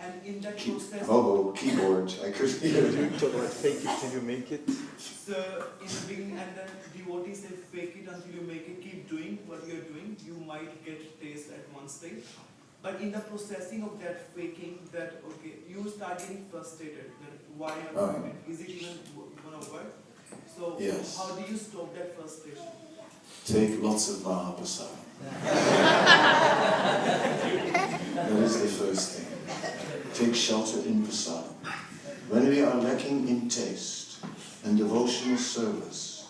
And 0.00 0.12
in 0.24 0.40
that 0.42 0.56
process, 0.56 1.06
Oh, 1.08 1.52
keyboard, 1.56 2.12
I 2.24 2.30
could 2.30 2.50
hear 2.50 2.86
You 2.86 3.04
it. 3.06 3.18
talk 3.18 3.34
about 3.34 3.50
fake 3.50 3.80
it 3.84 3.98
till 4.00 4.12
you 4.12 4.20
make 4.20 4.50
it. 4.52 4.62
so 4.98 5.34
in 5.80 5.88
the 5.88 6.02
beginning, 6.08 6.38
and 6.38 6.50
then 6.56 6.68
devotees 6.96 7.40
say 7.42 7.48
fake 7.72 7.96
it 8.00 8.08
until 8.08 8.32
you 8.32 8.42
make 8.42 8.68
it 8.68 8.80
keep 8.80 9.08
doing 9.10 9.38
what 9.46 9.66
you're 9.66 9.82
doing. 9.92 10.16
You 10.24 10.34
might 10.46 10.84
get 10.84 11.20
taste 11.20 11.50
at 11.50 11.64
one 11.74 11.88
stage. 11.88 12.24
But 12.80 13.00
in 13.00 13.10
the 13.10 13.18
processing 13.18 13.82
of 13.82 14.00
that 14.00 14.28
faking, 14.36 14.78
that 14.92 15.20
okay, 15.30 15.54
you 15.68 15.88
start 15.90 16.18
getting 16.20 16.44
frustrated. 16.50 17.10
That 17.20 17.34
why 17.56 17.72
I'm 17.72 17.96
Oh. 17.96 18.12
doing 18.12 18.32
it? 18.38 18.52
Is 18.52 18.60
it 18.60 18.68
even 18.70 18.94
w- 19.16 19.32
gonna 19.42 19.64
work? 19.72 19.92
So 20.56 20.76
Yes. 20.78 21.16
how 21.18 21.34
do 21.34 21.42
you 21.50 21.58
stop 21.58 21.92
that 21.96 22.14
frustration? 22.16 22.70
Take 23.48 23.82
lots 23.82 24.10
of 24.10 24.16
Mahaprasad. 24.16 24.90
that 28.14 28.42
is 28.42 28.60
the 28.60 28.68
first 28.68 29.12
thing. 29.12 29.26
Take 30.12 30.34
shelter 30.34 30.80
in 30.80 31.02
prasad. 31.02 31.44
When 32.28 32.46
we 32.46 32.60
are 32.60 32.74
lacking 32.74 33.26
in 33.26 33.48
taste, 33.48 34.22
and 34.64 34.76
devotional 34.76 35.38
service 35.38 36.28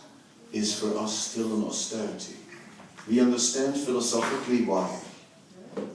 is 0.53 0.79
for 0.79 0.97
us 0.97 1.31
still 1.31 1.57
an 1.57 1.65
austerity, 1.65 2.37
we 3.09 3.19
understand 3.19 3.75
philosophically 3.75 4.65
why. 4.65 5.01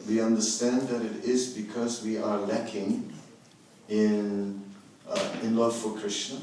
We 0.09 0.19
understand 0.19 0.89
that 0.89 1.01
it 1.05 1.23
is 1.23 1.53
because 1.53 2.03
we 2.03 2.17
are 2.17 2.39
lacking 2.39 3.13
in, 3.87 4.61
uh, 5.07 5.35
in 5.41 5.55
love 5.55 5.73
for 5.73 5.97
Krishna, 5.97 6.41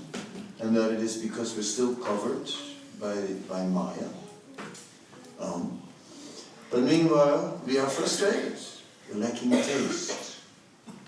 and 0.58 0.74
that 0.74 0.90
it 0.90 1.00
is 1.00 1.18
because 1.18 1.54
we're 1.54 1.64
still 1.64 1.94
covered 1.96 2.50
by, 2.98 3.14
by 3.46 3.66
Maya. 3.66 4.08
Um, 5.40 5.80
but 6.70 6.80
meanwhile, 6.82 7.60
we 7.66 7.78
are 7.78 7.88
frustrated. 7.88 8.56
Lacking 9.12 9.50
taste. 9.50 10.36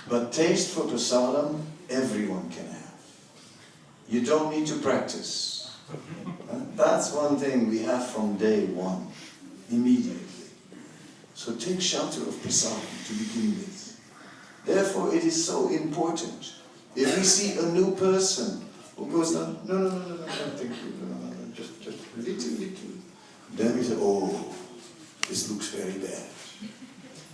But 0.08 0.32
taste 0.32 0.74
for 0.74 0.82
prasadam, 0.82 1.60
everyone 1.88 2.50
can 2.50 2.66
have. 2.66 2.94
You 4.08 4.24
don't 4.24 4.50
need 4.50 4.66
to 4.66 4.78
practice. 4.78 5.70
And 6.50 6.76
that's 6.76 7.12
one 7.12 7.36
thing 7.36 7.70
we 7.70 7.82
have 7.82 8.08
from 8.08 8.36
day 8.36 8.66
one, 8.66 9.06
immediately. 9.70 10.50
So 11.34 11.54
take 11.54 11.80
shelter 11.80 12.22
of 12.22 12.34
prasadam 12.42 13.06
to 13.06 13.14
begin 13.14 13.56
with. 13.58 14.00
Therefore, 14.64 15.14
it 15.14 15.24
is 15.24 15.44
so 15.44 15.68
important. 15.68 16.54
If 16.94 17.16
we 17.16 17.22
see 17.22 17.58
a 17.58 17.66
new 17.72 17.94
person 17.94 18.64
who 18.96 19.10
goes, 19.10 19.34
no, 19.34 19.56
no, 19.64 19.78
no, 19.78 19.88
no, 19.88 19.98
no, 19.98 20.16
no, 20.16 20.26
thank 20.26 20.70
you, 20.70 20.92
no, 21.00 21.06
no, 21.06 21.28
no, 21.28 21.52
just, 21.54 21.80
just 21.80 21.98
little, 22.16 22.50
little. 22.58 22.90
Then 23.54 23.76
we 23.76 23.82
say, 23.82 23.96
oh, 23.98 24.54
this 25.28 25.50
looks 25.50 25.68
very 25.68 25.98
bad. 25.98 26.28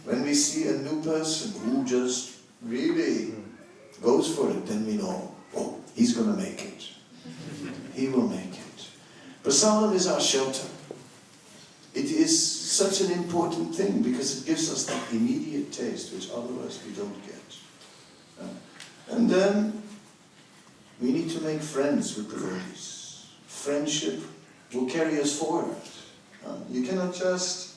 When 0.05 0.23
we 0.23 0.35
see 0.35 0.69
a 0.69 0.79
new 0.79 1.03
person 1.03 1.61
who 1.61 1.85
just 1.85 2.39
really 2.63 3.35
goes 4.03 4.35
for 4.35 4.51
it, 4.51 4.67
then 4.67 4.87
we 4.87 4.95
know, 4.95 5.35
oh, 5.57 5.79
he's 5.95 6.17
going 6.17 6.35
to 6.35 6.41
make 6.41 6.65
it. 6.65 6.89
He 7.95 8.09
will 8.09 8.29
make 8.29 8.53
it. 8.53 8.89
Prasadam 9.45 9.95
is 9.95 10.07
our 10.07 10.21
shelter. 10.21 10.67
It 11.95 12.07
is 12.07 12.61
such 12.71 13.01
an 13.01 13.13
important 13.13 13.75
thing 13.75 14.03
because 14.03 14.41
it 14.43 14.47
gives 14.47 14.73
us 14.73 14.87
that 14.87 15.13
immediate 15.13 15.73
taste 15.73 16.15
which 16.15 16.31
otherwise 16.31 16.81
we 16.87 16.93
don't 16.93 17.27
get. 17.27 17.35
Uh, 18.41 19.15
and 19.17 19.29
then 19.29 19.83
we 21.01 21.13
need 21.13 21.31
to 21.31 21.41
make 21.41 21.61
friends 21.61 22.17
with 22.17 22.31
the 22.31 22.37
devotees. 22.37 23.27
Friendship 23.47 24.21
will 24.73 24.87
carry 24.87 25.21
us 25.21 25.39
forward. 25.39 25.77
Uh, 26.47 26.57
you 26.71 26.83
cannot 26.87 27.15
just 27.15 27.77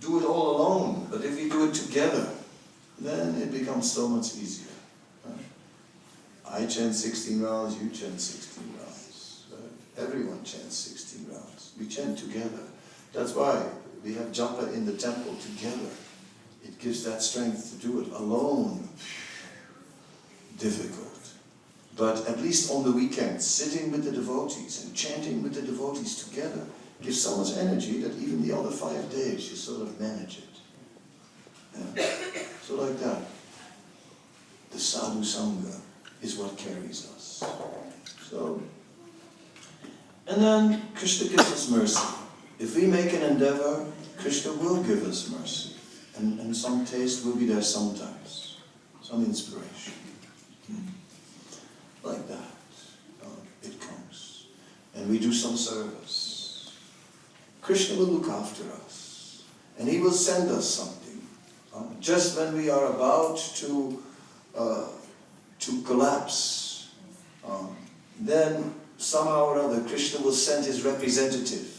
do 0.00 0.20
it 0.20 0.24
all 0.24 0.56
alone, 0.56 1.06
but 1.10 1.24
if 1.24 1.36
we 1.36 1.48
do 1.48 1.68
it 1.68 1.74
together, 1.74 2.28
then 2.98 3.40
it 3.40 3.52
becomes 3.52 3.90
so 3.90 4.08
much 4.08 4.34
easier. 4.34 4.68
I 6.48 6.66
chant 6.66 6.94
16 6.94 7.40
rounds, 7.40 7.80
you 7.80 7.88
chant 7.90 8.20
16 8.20 8.74
rounds. 8.78 9.44
Everyone 9.96 10.42
chants 10.44 10.76
16 10.76 11.32
rounds. 11.32 11.72
We 11.78 11.86
chant 11.86 12.18
together. 12.18 12.64
That's 13.12 13.34
why 13.34 13.64
we 14.04 14.14
have 14.14 14.28
japa 14.32 14.72
in 14.74 14.84
the 14.84 14.92
temple 14.92 15.34
together. 15.36 15.90
It 16.64 16.78
gives 16.78 17.04
that 17.04 17.22
strength 17.22 17.70
to 17.70 17.86
do 17.86 18.00
it 18.00 18.12
alone. 18.12 18.88
Difficult. 20.58 21.08
But 21.96 22.28
at 22.28 22.40
least 22.40 22.70
on 22.70 22.84
the 22.84 22.92
weekends, 22.92 23.46
sitting 23.46 23.90
with 23.90 24.04
the 24.04 24.12
devotees 24.12 24.84
and 24.84 24.94
chanting 24.94 25.42
with 25.42 25.54
the 25.54 25.62
devotees 25.62 26.24
together 26.24 26.66
gives 27.02 27.20
so 27.20 27.36
much 27.38 27.56
energy 27.56 28.00
that 28.02 28.16
even 28.18 28.46
the 28.46 28.56
other 28.56 28.70
five 28.70 29.10
days 29.10 29.50
you 29.50 29.56
sort 29.56 29.82
of 29.82 30.00
manage 30.00 30.38
it. 30.38 30.52
Yeah. 31.96 32.04
So 32.62 32.74
like 32.76 32.98
that. 33.00 33.22
The 34.70 34.78
sadhu 34.78 35.20
sangha 35.20 35.80
is 36.22 36.36
what 36.36 36.56
carries 36.56 37.10
us. 37.14 37.44
So, 38.30 38.62
and 40.26 40.42
then 40.42 40.82
Krishna 40.94 41.28
gives 41.28 41.52
us 41.52 41.70
mercy. 41.70 42.06
If 42.58 42.76
we 42.76 42.86
make 42.86 43.12
an 43.12 43.22
endeavor, 43.22 43.84
Krishna 44.18 44.52
will 44.52 44.82
give 44.82 45.04
us 45.04 45.28
mercy. 45.30 45.74
And, 46.16 46.40
and 46.40 46.56
some 46.56 46.86
taste 46.86 47.24
will 47.26 47.36
be 47.36 47.46
there 47.46 47.62
sometimes. 47.62 48.58
Some 49.02 49.24
inspiration. 49.24 49.92
Hmm. 50.68 50.88
Like 52.02 52.28
that. 52.28 52.54
Uh, 53.22 53.42
it 53.62 53.80
comes. 53.80 54.46
And 54.94 55.10
we 55.10 55.18
do 55.18 55.32
some 55.32 55.56
service. 55.56 56.21
Krishna 57.62 57.96
will 57.96 58.06
look 58.06 58.28
after 58.28 58.64
us. 58.84 59.44
And 59.78 59.88
he 59.88 60.00
will 60.00 60.12
send 60.12 60.50
us 60.50 60.68
something. 60.68 61.20
Uh, 61.74 61.84
just 62.00 62.36
when 62.36 62.54
we 62.54 62.68
are 62.68 62.86
about 62.86 63.38
to, 63.56 64.02
uh, 64.56 64.88
to 65.60 65.82
collapse, 65.82 66.90
um, 67.46 67.74
then 68.20 68.74
somehow 68.98 69.46
or 69.46 69.58
other 69.58 69.80
Krishna 69.88 70.20
will 70.20 70.32
send 70.32 70.66
his 70.66 70.82
representative. 70.82 71.78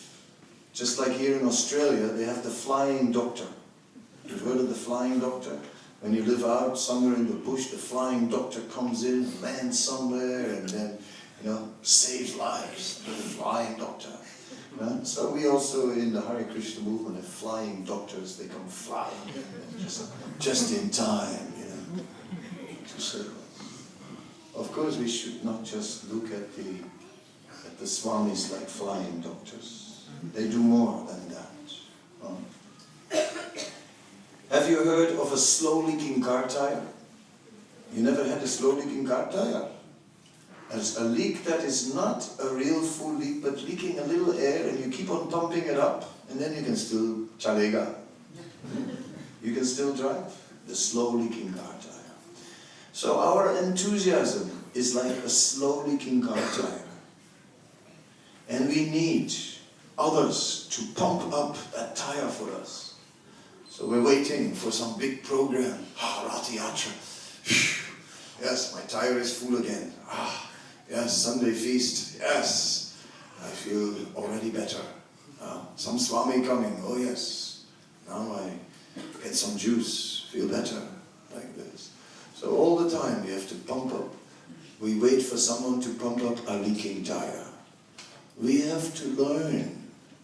Just 0.73 0.97
like 0.97 1.11
here 1.11 1.38
in 1.38 1.45
Australia, 1.45 2.07
they 2.07 2.23
have 2.23 2.43
the 2.43 2.49
flying 2.49 3.11
doctor. 3.11 3.45
You've 4.25 4.41
heard 4.41 4.57
of 4.57 4.69
the 4.69 4.75
flying 4.75 5.19
doctor? 5.19 5.59
When 6.01 6.13
you 6.13 6.23
live 6.23 6.43
out 6.43 6.77
somewhere 6.77 7.15
in 7.15 7.27
the 7.27 7.36
bush, 7.36 7.67
the 7.67 7.77
flying 7.77 8.27
doctor 8.27 8.59
comes 8.61 9.03
in, 9.03 9.41
lands 9.41 9.79
somewhere, 9.79 10.49
and 10.49 10.67
then, 10.69 10.97
you 11.41 11.49
know, 11.49 11.69
saves 11.81 12.36
lives. 12.36 13.03
The 13.05 13.11
flying 13.11 13.77
doctor. 13.77 14.09
So 15.03 15.32
we 15.32 15.47
also 15.47 15.91
in 15.91 16.13
the 16.13 16.21
Hare 16.21 16.43
Krishna 16.45 16.84
movement 16.84 17.17
have 17.17 17.26
flying 17.26 17.84
doctors. 17.84 18.38
They 18.38 18.47
come 18.47 18.67
flying 18.67 19.13
just, 19.80 20.11
just 20.39 20.74
in 20.78 20.89
time, 20.89 21.53
you 21.57 21.65
know, 21.65 22.03
to 22.88 23.01
serve 23.01 23.28
us. 23.28 23.88
Of 24.55 24.71
course, 24.71 24.97
we 24.97 25.07
should 25.07 25.43
not 25.43 25.63
just 25.63 26.12
look 26.12 26.32
at 26.32 26.55
the 26.55 26.83
at 27.66 27.78
the 27.78 27.86
swamis 27.86 28.51
like 28.51 28.67
flying 28.67 29.21
doctors. 29.21 30.08
They 30.33 30.47
do 30.50 30.59
more 30.59 31.05
than 31.05 31.29
that. 31.29 31.50
Um, 32.25 32.45
have 34.50 34.70
you 34.70 34.83
heard 34.83 35.12
of 35.20 35.32
a 35.33 35.37
slow 35.37 35.79
leaking 35.79 36.21
car 36.21 36.47
tire? 36.47 36.86
You 37.93 38.04
never 38.04 38.24
had 38.24 38.41
a 38.41 38.47
slow 38.47 38.71
leaking 38.71 39.05
car 39.05 39.32
tire? 39.32 39.70
As 40.71 40.97
a 40.97 41.03
leak 41.03 41.43
that 41.43 41.59
is 41.59 41.93
not 41.93 42.27
a 42.41 42.49
real 42.49 42.81
full 42.81 43.13
leak, 43.13 43.43
but 43.43 43.61
leaking 43.61 43.99
a 43.99 44.03
little 44.03 44.33
air, 44.37 44.69
and 44.69 44.79
you 44.83 44.89
keep 44.89 45.09
on 45.09 45.29
pumping 45.29 45.63
it 45.63 45.77
up, 45.77 46.11
and 46.29 46.39
then 46.39 46.55
you 46.55 46.63
can 46.63 46.75
still 46.75 47.27
chalega. 47.37 47.95
You 49.43 49.53
can 49.53 49.65
still 49.65 49.93
drive 49.93 50.33
the 50.67 50.75
slow 50.75 51.11
leaking 51.11 51.53
car 51.53 51.73
tire. 51.81 52.13
So 52.93 53.19
our 53.19 53.55
enthusiasm 53.57 54.49
is 54.73 54.95
like 54.95 55.11
a 55.11 55.29
slow 55.29 55.85
leaking 55.85 56.23
car 56.23 56.37
tire. 56.37 56.85
And 58.49 58.69
we 58.69 58.89
need 58.89 59.33
others 59.97 60.67
to 60.71 60.85
pump 60.99 61.33
up 61.33 61.57
that 61.73 61.95
tire 61.95 62.27
for 62.27 62.51
us. 62.55 62.95
So 63.69 63.87
we're 63.87 64.03
waiting 64.03 64.53
for 64.53 64.71
some 64.71 64.97
big 64.97 65.23
program. 65.23 65.85
Ah, 65.99 66.29
Rathayatra. 66.29 66.93
Yes, 68.41 68.73
my 68.73 68.81
tire 68.81 69.17
is 69.19 69.37
full 69.37 69.57
again. 69.57 69.93
Ah, 70.07 70.51
yes, 70.93 71.17
Sunday 71.17 71.51
feast. 71.51 72.20
Yes, 72.20 73.03
I 73.43 73.47
feel 73.47 73.95
already 74.15 74.51
better. 74.51 74.82
Ah, 75.41 75.65
some 75.75 75.97
Swami 75.97 76.45
coming. 76.45 76.82
Oh 76.86 76.97
yes. 76.97 77.65
Now 78.07 78.33
I 78.33 78.51
get 79.24 79.36
some 79.36 79.57
juice. 79.57 80.28
Feel 80.32 80.47
better. 80.47 80.82
Like 81.33 81.55
this. 81.57 81.91
So 82.36 82.55
all 82.55 82.78
the 82.78 82.89
time 82.89 83.25
we 83.25 83.32
have 83.32 83.49
to 83.49 83.55
pump 83.55 83.93
up. 83.93 84.13
We 84.79 84.99
wait 84.99 85.21
for 85.21 85.37
someone 85.37 85.82
to 85.82 85.89
pump 85.93 86.21
up 86.24 86.37
a 86.47 86.53
leaking 86.57 87.03
tire. 87.03 87.45
We 88.39 88.61
have 88.61 88.93
to 88.95 89.07
learn 89.09 89.83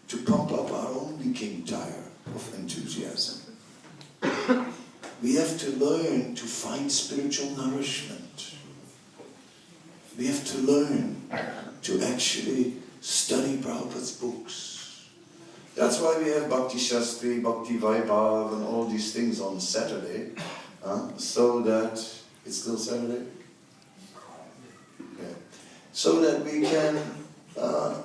to 0.10 0.18
pump 0.18 0.52
up 0.52 0.72
our 0.72 0.88
own 0.90 1.20
leaking 1.24 1.66
tire 1.66 2.04
of 2.36 2.54
enthusiasm. 2.56 3.56
We 5.22 5.36
have 5.36 5.60
to 5.60 5.72
learn 5.72 6.34
to 6.36 6.46
find 6.46 6.90
spiritual 6.90 7.50
nourishment. 7.52 8.29
We 10.20 10.28
have 10.28 10.46
to 10.52 10.58
learn 10.58 11.16
to 11.84 12.02
actually 12.02 12.74
study 13.00 13.56
Prabhupada's 13.56 14.12
books. 14.12 15.08
That's 15.76 16.02
why 16.02 16.22
we 16.22 16.30
have 16.32 16.50
Bhakti 16.50 16.78
Shastri, 16.78 17.42
Bhakti 17.42 17.78
Vaibhav, 17.78 18.52
and 18.54 18.66
all 18.66 18.84
these 18.84 19.14
things 19.14 19.40
on 19.40 19.62
Saturday, 19.62 20.32
uh, 20.84 21.16
so 21.16 21.62
that 21.62 21.94
it's 22.46 22.58
still 22.58 22.78
Saturday. 22.78 23.28
Yeah. 25.18 25.36
So 25.94 26.20
that 26.20 26.44
we 26.44 26.64
can 26.64 27.00
uh, 27.58 27.96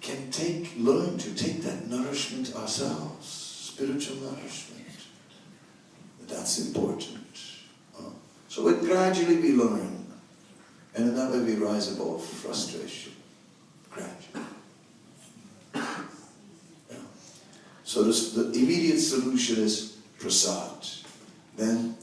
can 0.00 0.30
take, 0.32 0.72
learn 0.76 1.16
to 1.18 1.32
take 1.34 1.62
that 1.62 1.88
nourishment 1.88 2.56
ourselves, 2.56 3.28
spiritual 3.72 4.16
nourishment. 4.16 4.82
That's 6.26 6.58
important. 6.66 7.38
Uh, 7.96 8.10
so 8.48 8.66
it 8.68 8.80
gradually 8.80 9.36
we 9.36 9.52
learn, 9.52 10.05
and 10.96 11.10
in 11.10 11.14
that 11.14 11.30
way 11.30 11.40
we 11.40 11.54
rise 11.54 11.92
above 11.94 12.24
frustration. 12.24 13.12
Gradually. 13.90 14.44
So 17.84 18.02
the 18.02 18.58
immediate 18.58 18.98
solution 18.98 19.62
is 19.62 19.96
prasad. 20.18 20.86
Then 21.56 21.96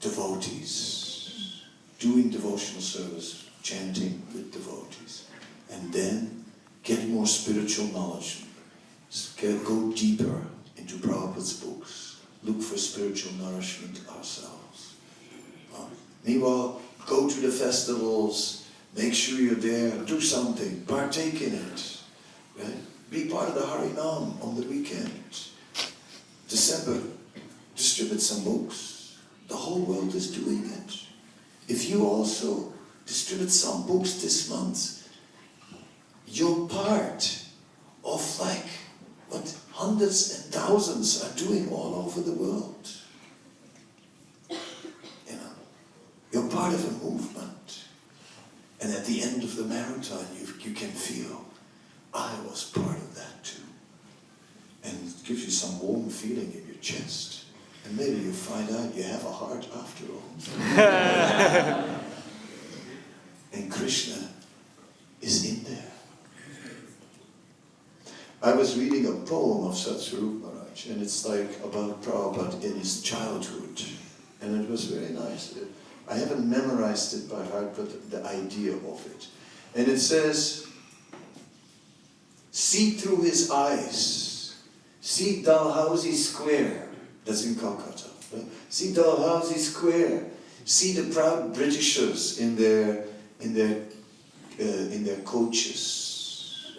devotees, 0.00 1.62
doing 1.98 2.30
devotional 2.30 2.80
service, 2.80 3.48
chanting 3.62 4.22
with 4.32 4.52
devotees, 4.52 5.26
and 5.70 5.92
then 5.92 6.44
get 6.82 7.08
more 7.08 7.26
spiritual 7.26 7.86
knowledge. 7.88 8.44
Go 9.40 9.92
deeper 9.92 10.42
into 10.76 10.94
Prabhupada's 10.96 11.54
books. 11.54 12.20
Look 12.42 12.60
for 12.62 12.76
spiritual 12.78 13.32
nourishment 13.34 14.00
ourselves. 14.16 14.94
Uh, 15.74 15.86
meanwhile, 16.24 16.80
go 17.06 17.28
to 17.28 17.40
the 17.40 17.50
festivals. 17.50 18.68
Make 18.96 19.14
sure 19.14 19.40
you're 19.40 19.54
there. 19.54 19.96
Do 20.04 20.20
something. 20.20 20.84
Partake 20.86 21.40
in 21.42 21.54
it. 21.54 21.98
Right? 22.58 22.76
Be 23.10 23.26
part 23.26 23.48
of 23.48 23.54
the 23.54 23.60
Harinam 23.60 24.42
on 24.42 24.54
the 24.56 24.66
weekend. 24.66 25.10
December, 26.48 27.00
distribute 27.76 28.20
some 28.20 28.44
books. 28.44 29.18
The 29.48 29.56
whole 29.56 29.80
world 29.80 30.14
is 30.14 30.30
doing 30.30 30.64
it. 30.64 31.00
If 31.68 31.88
you 31.88 32.06
also 32.06 32.72
distribute 33.06 33.50
some 33.50 33.86
books 33.86 34.14
this 34.14 34.48
month, 34.50 35.08
you're 36.26 36.68
part 36.68 37.44
of 38.04 38.40
like 38.40 38.66
what 39.28 39.56
hundreds 39.72 40.44
and 40.44 40.54
thousands 40.54 41.22
are 41.24 41.36
doing 41.36 41.68
all 41.70 41.94
over 41.94 42.20
the 42.20 42.32
world. 42.32 42.88
You 44.50 45.36
know, 45.36 45.52
you're 46.32 46.48
part 46.64 46.74
of 46.74 46.84
a 46.88 47.04
movement. 47.04 47.84
And 48.80 48.90
at 48.92 49.04
the 49.04 49.22
end 49.22 49.42
of 49.42 49.54
the 49.56 49.64
marathon, 49.64 50.26
you, 50.38 50.46
you 50.60 50.74
can 50.74 50.88
feel, 50.88 51.44
I 52.14 52.34
was 52.46 52.70
part 52.70 52.96
of 52.96 53.14
that 53.14 53.44
too. 53.44 53.60
And 54.82 54.94
it 54.94 55.24
gives 55.26 55.44
you 55.44 55.50
some 55.50 55.78
warm 55.80 56.08
feeling 56.08 56.52
in 56.52 56.66
your 56.66 56.76
chest. 56.80 57.44
And 57.84 57.96
maybe 57.98 58.16
you 58.16 58.32
find 58.32 58.70
out 58.70 58.94
you 58.94 59.02
have 59.02 59.24
a 59.26 59.30
heart 59.30 59.68
after 59.76 60.04
all. 60.10 60.22
and 63.52 63.70
Krishna 63.70 64.30
is 65.20 65.44
in 65.44 65.64
there. 65.64 65.92
I 68.42 68.54
was 68.54 68.78
reading 68.78 69.06
a 69.06 69.12
poem 69.26 69.66
of 69.66 69.74
Satsvarup 69.74 70.40
Maharaj, 70.40 70.86
and 70.86 71.02
it's 71.02 71.26
like 71.26 71.62
about 71.62 72.02
Prabhupada 72.02 72.62
in 72.62 72.78
his 72.78 73.02
childhood. 73.02 73.82
And 74.40 74.64
it 74.64 74.70
was 74.70 74.84
very 74.84 75.12
nice. 75.12 75.54
I 76.08 76.14
haven't 76.14 76.48
memorized 76.48 77.14
it 77.14 77.30
by 77.30 77.44
heart, 77.46 77.74
but 77.76 78.10
the 78.10 78.24
idea 78.26 78.72
of 78.72 79.06
it. 79.06 79.26
And 79.74 79.88
it 79.88 79.98
says, 79.98 80.66
see 82.50 82.92
through 82.92 83.22
his 83.22 83.50
eyes, 83.50 84.62
see 85.00 85.42
Dalhousie 85.42 86.12
Square, 86.12 86.88
that's 87.24 87.44
in 87.46 87.54
Calcutta. 87.56 88.08
See 88.68 88.92
Dalhousie 88.92 89.58
Square, 89.58 90.24
see 90.64 90.92
the 90.92 91.12
proud 91.12 91.54
Britishers 91.54 92.38
in 92.38 92.54
their, 92.56 93.04
in 93.40 93.54
their, 93.54 93.82
uh, 94.60 94.92
in 94.92 95.04
their 95.04 95.18
coaches. 95.18 96.76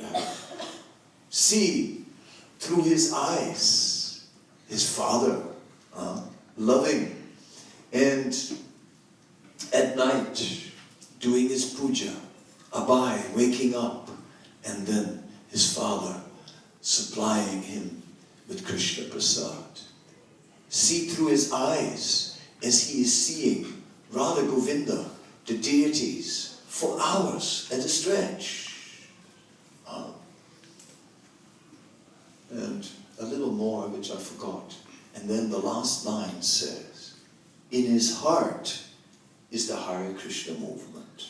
See 1.29 2.05
through 2.59 2.83
his 2.83 3.11
eyes 3.13 4.27
his 4.69 4.95
father 4.95 5.41
uh, 5.95 6.21
loving 6.57 7.15
and 7.91 8.33
at 9.73 9.95
night 9.95 10.71
doing 11.19 11.49
his 11.49 11.73
puja 11.73 12.13
Abhay 12.71 13.35
waking 13.35 13.75
up 13.75 14.09
and 14.65 14.85
then 14.85 15.23
his 15.49 15.75
father 15.75 16.21
supplying 16.81 17.61
him 17.61 18.01
with 18.47 18.65
krishna 18.65 19.05
prasad. 19.05 19.79
See 20.69 21.07
through 21.07 21.27
his 21.27 21.51
eyes 21.51 22.39
as 22.63 22.89
he 22.89 23.01
is 23.01 23.13
seeing 23.13 23.81
radha 24.11 24.43
govinda 24.43 25.05
the 25.45 25.57
deities 25.57 26.61
for 26.67 26.99
hours 26.99 27.69
at 27.71 27.79
a 27.79 27.89
stretch. 27.89 28.69
Uh, 29.87 30.07
and 32.51 32.87
a 33.19 33.25
little 33.25 33.51
more 33.51 33.87
which 33.87 34.11
I 34.11 34.17
forgot. 34.17 34.75
And 35.15 35.29
then 35.29 35.49
the 35.49 35.57
last 35.57 36.05
line 36.05 36.41
says, 36.41 37.13
In 37.71 37.85
his 37.85 38.17
heart 38.17 38.84
is 39.55 39.69
the 39.69 39.77
Hare 39.77 40.13
Krishna 40.13 40.53
movement. 40.55 41.29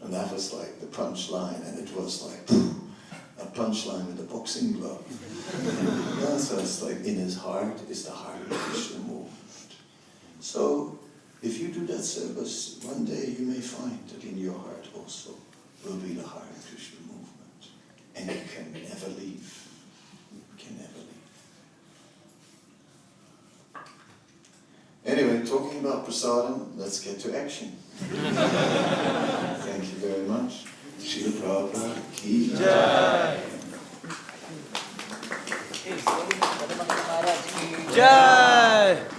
And 0.00 0.12
that 0.12 0.32
was 0.32 0.52
like 0.52 0.78
the 0.78 0.86
punchline, 0.86 1.66
and 1.66 1.80
it 1.80 1.92
was 1.96 2.22
like 2.22 2.48
a 3.40 3.46
punchline 3.46 4.06
with 4.06 4.20
a 4.20 4.32
boxing 4.32 4.74
glove. 4.74 5.02
it's 6.60 6.82
like 6.82 7.04
in 7.04 7.16
his 7.16 7.36
heart 7.36 7.76
is 7.90 8.04
the 8.04 8.12
Hare 8.12 8.46
Krishna 8.48 8.98
movement. 8.98 9.74
So 10.38 10.96
if 11.42 11.58
you 11.58 11.68
do 11.68 11.84
that 11.86 12.04
service, 12.04 12.78
one 12.84 13.04
day 13.04 13.34
you 13.36 13.46
may 13.46 13.60
find 13.60 13.98
that 14.10 14.22
in 14.22 14.38
your 14.38 14.56
heart 14.56 14.86
also 14.94 15.30
will 15.84 15.96
be 15.96 16.12
the 16.12 16.28
Hare 16.28 16.54
Krishna 16.68 17.00
movement. 17.00 17.62
And 18.14 18.30
you 18.30 18.46
can 18.54 18.72
never 18.74 19.08
leave. 19.18 19.66
You 20.32 20.42
can 20.56 20.76
never 20.76 20.98
leave. 20.98 21.13
Anyway, 25.06 25.44
talking 25.44 25.80
about 25.80 26.06
prasadam, 26.06 26.68
let's 26.76 27.00
get 27.04 27.20
to 27.20 27.36
action. 27.36 27.76
Thank 27.98 29.84
you 29.84 29.98
very 30.00 30.26
much. 30.26 30.64
Srila 30.98 31.32
Prabhupada 31.36 31.92
ki 32.16 32.56
jai. 32.56 33.36
Jai! 37.94 39.13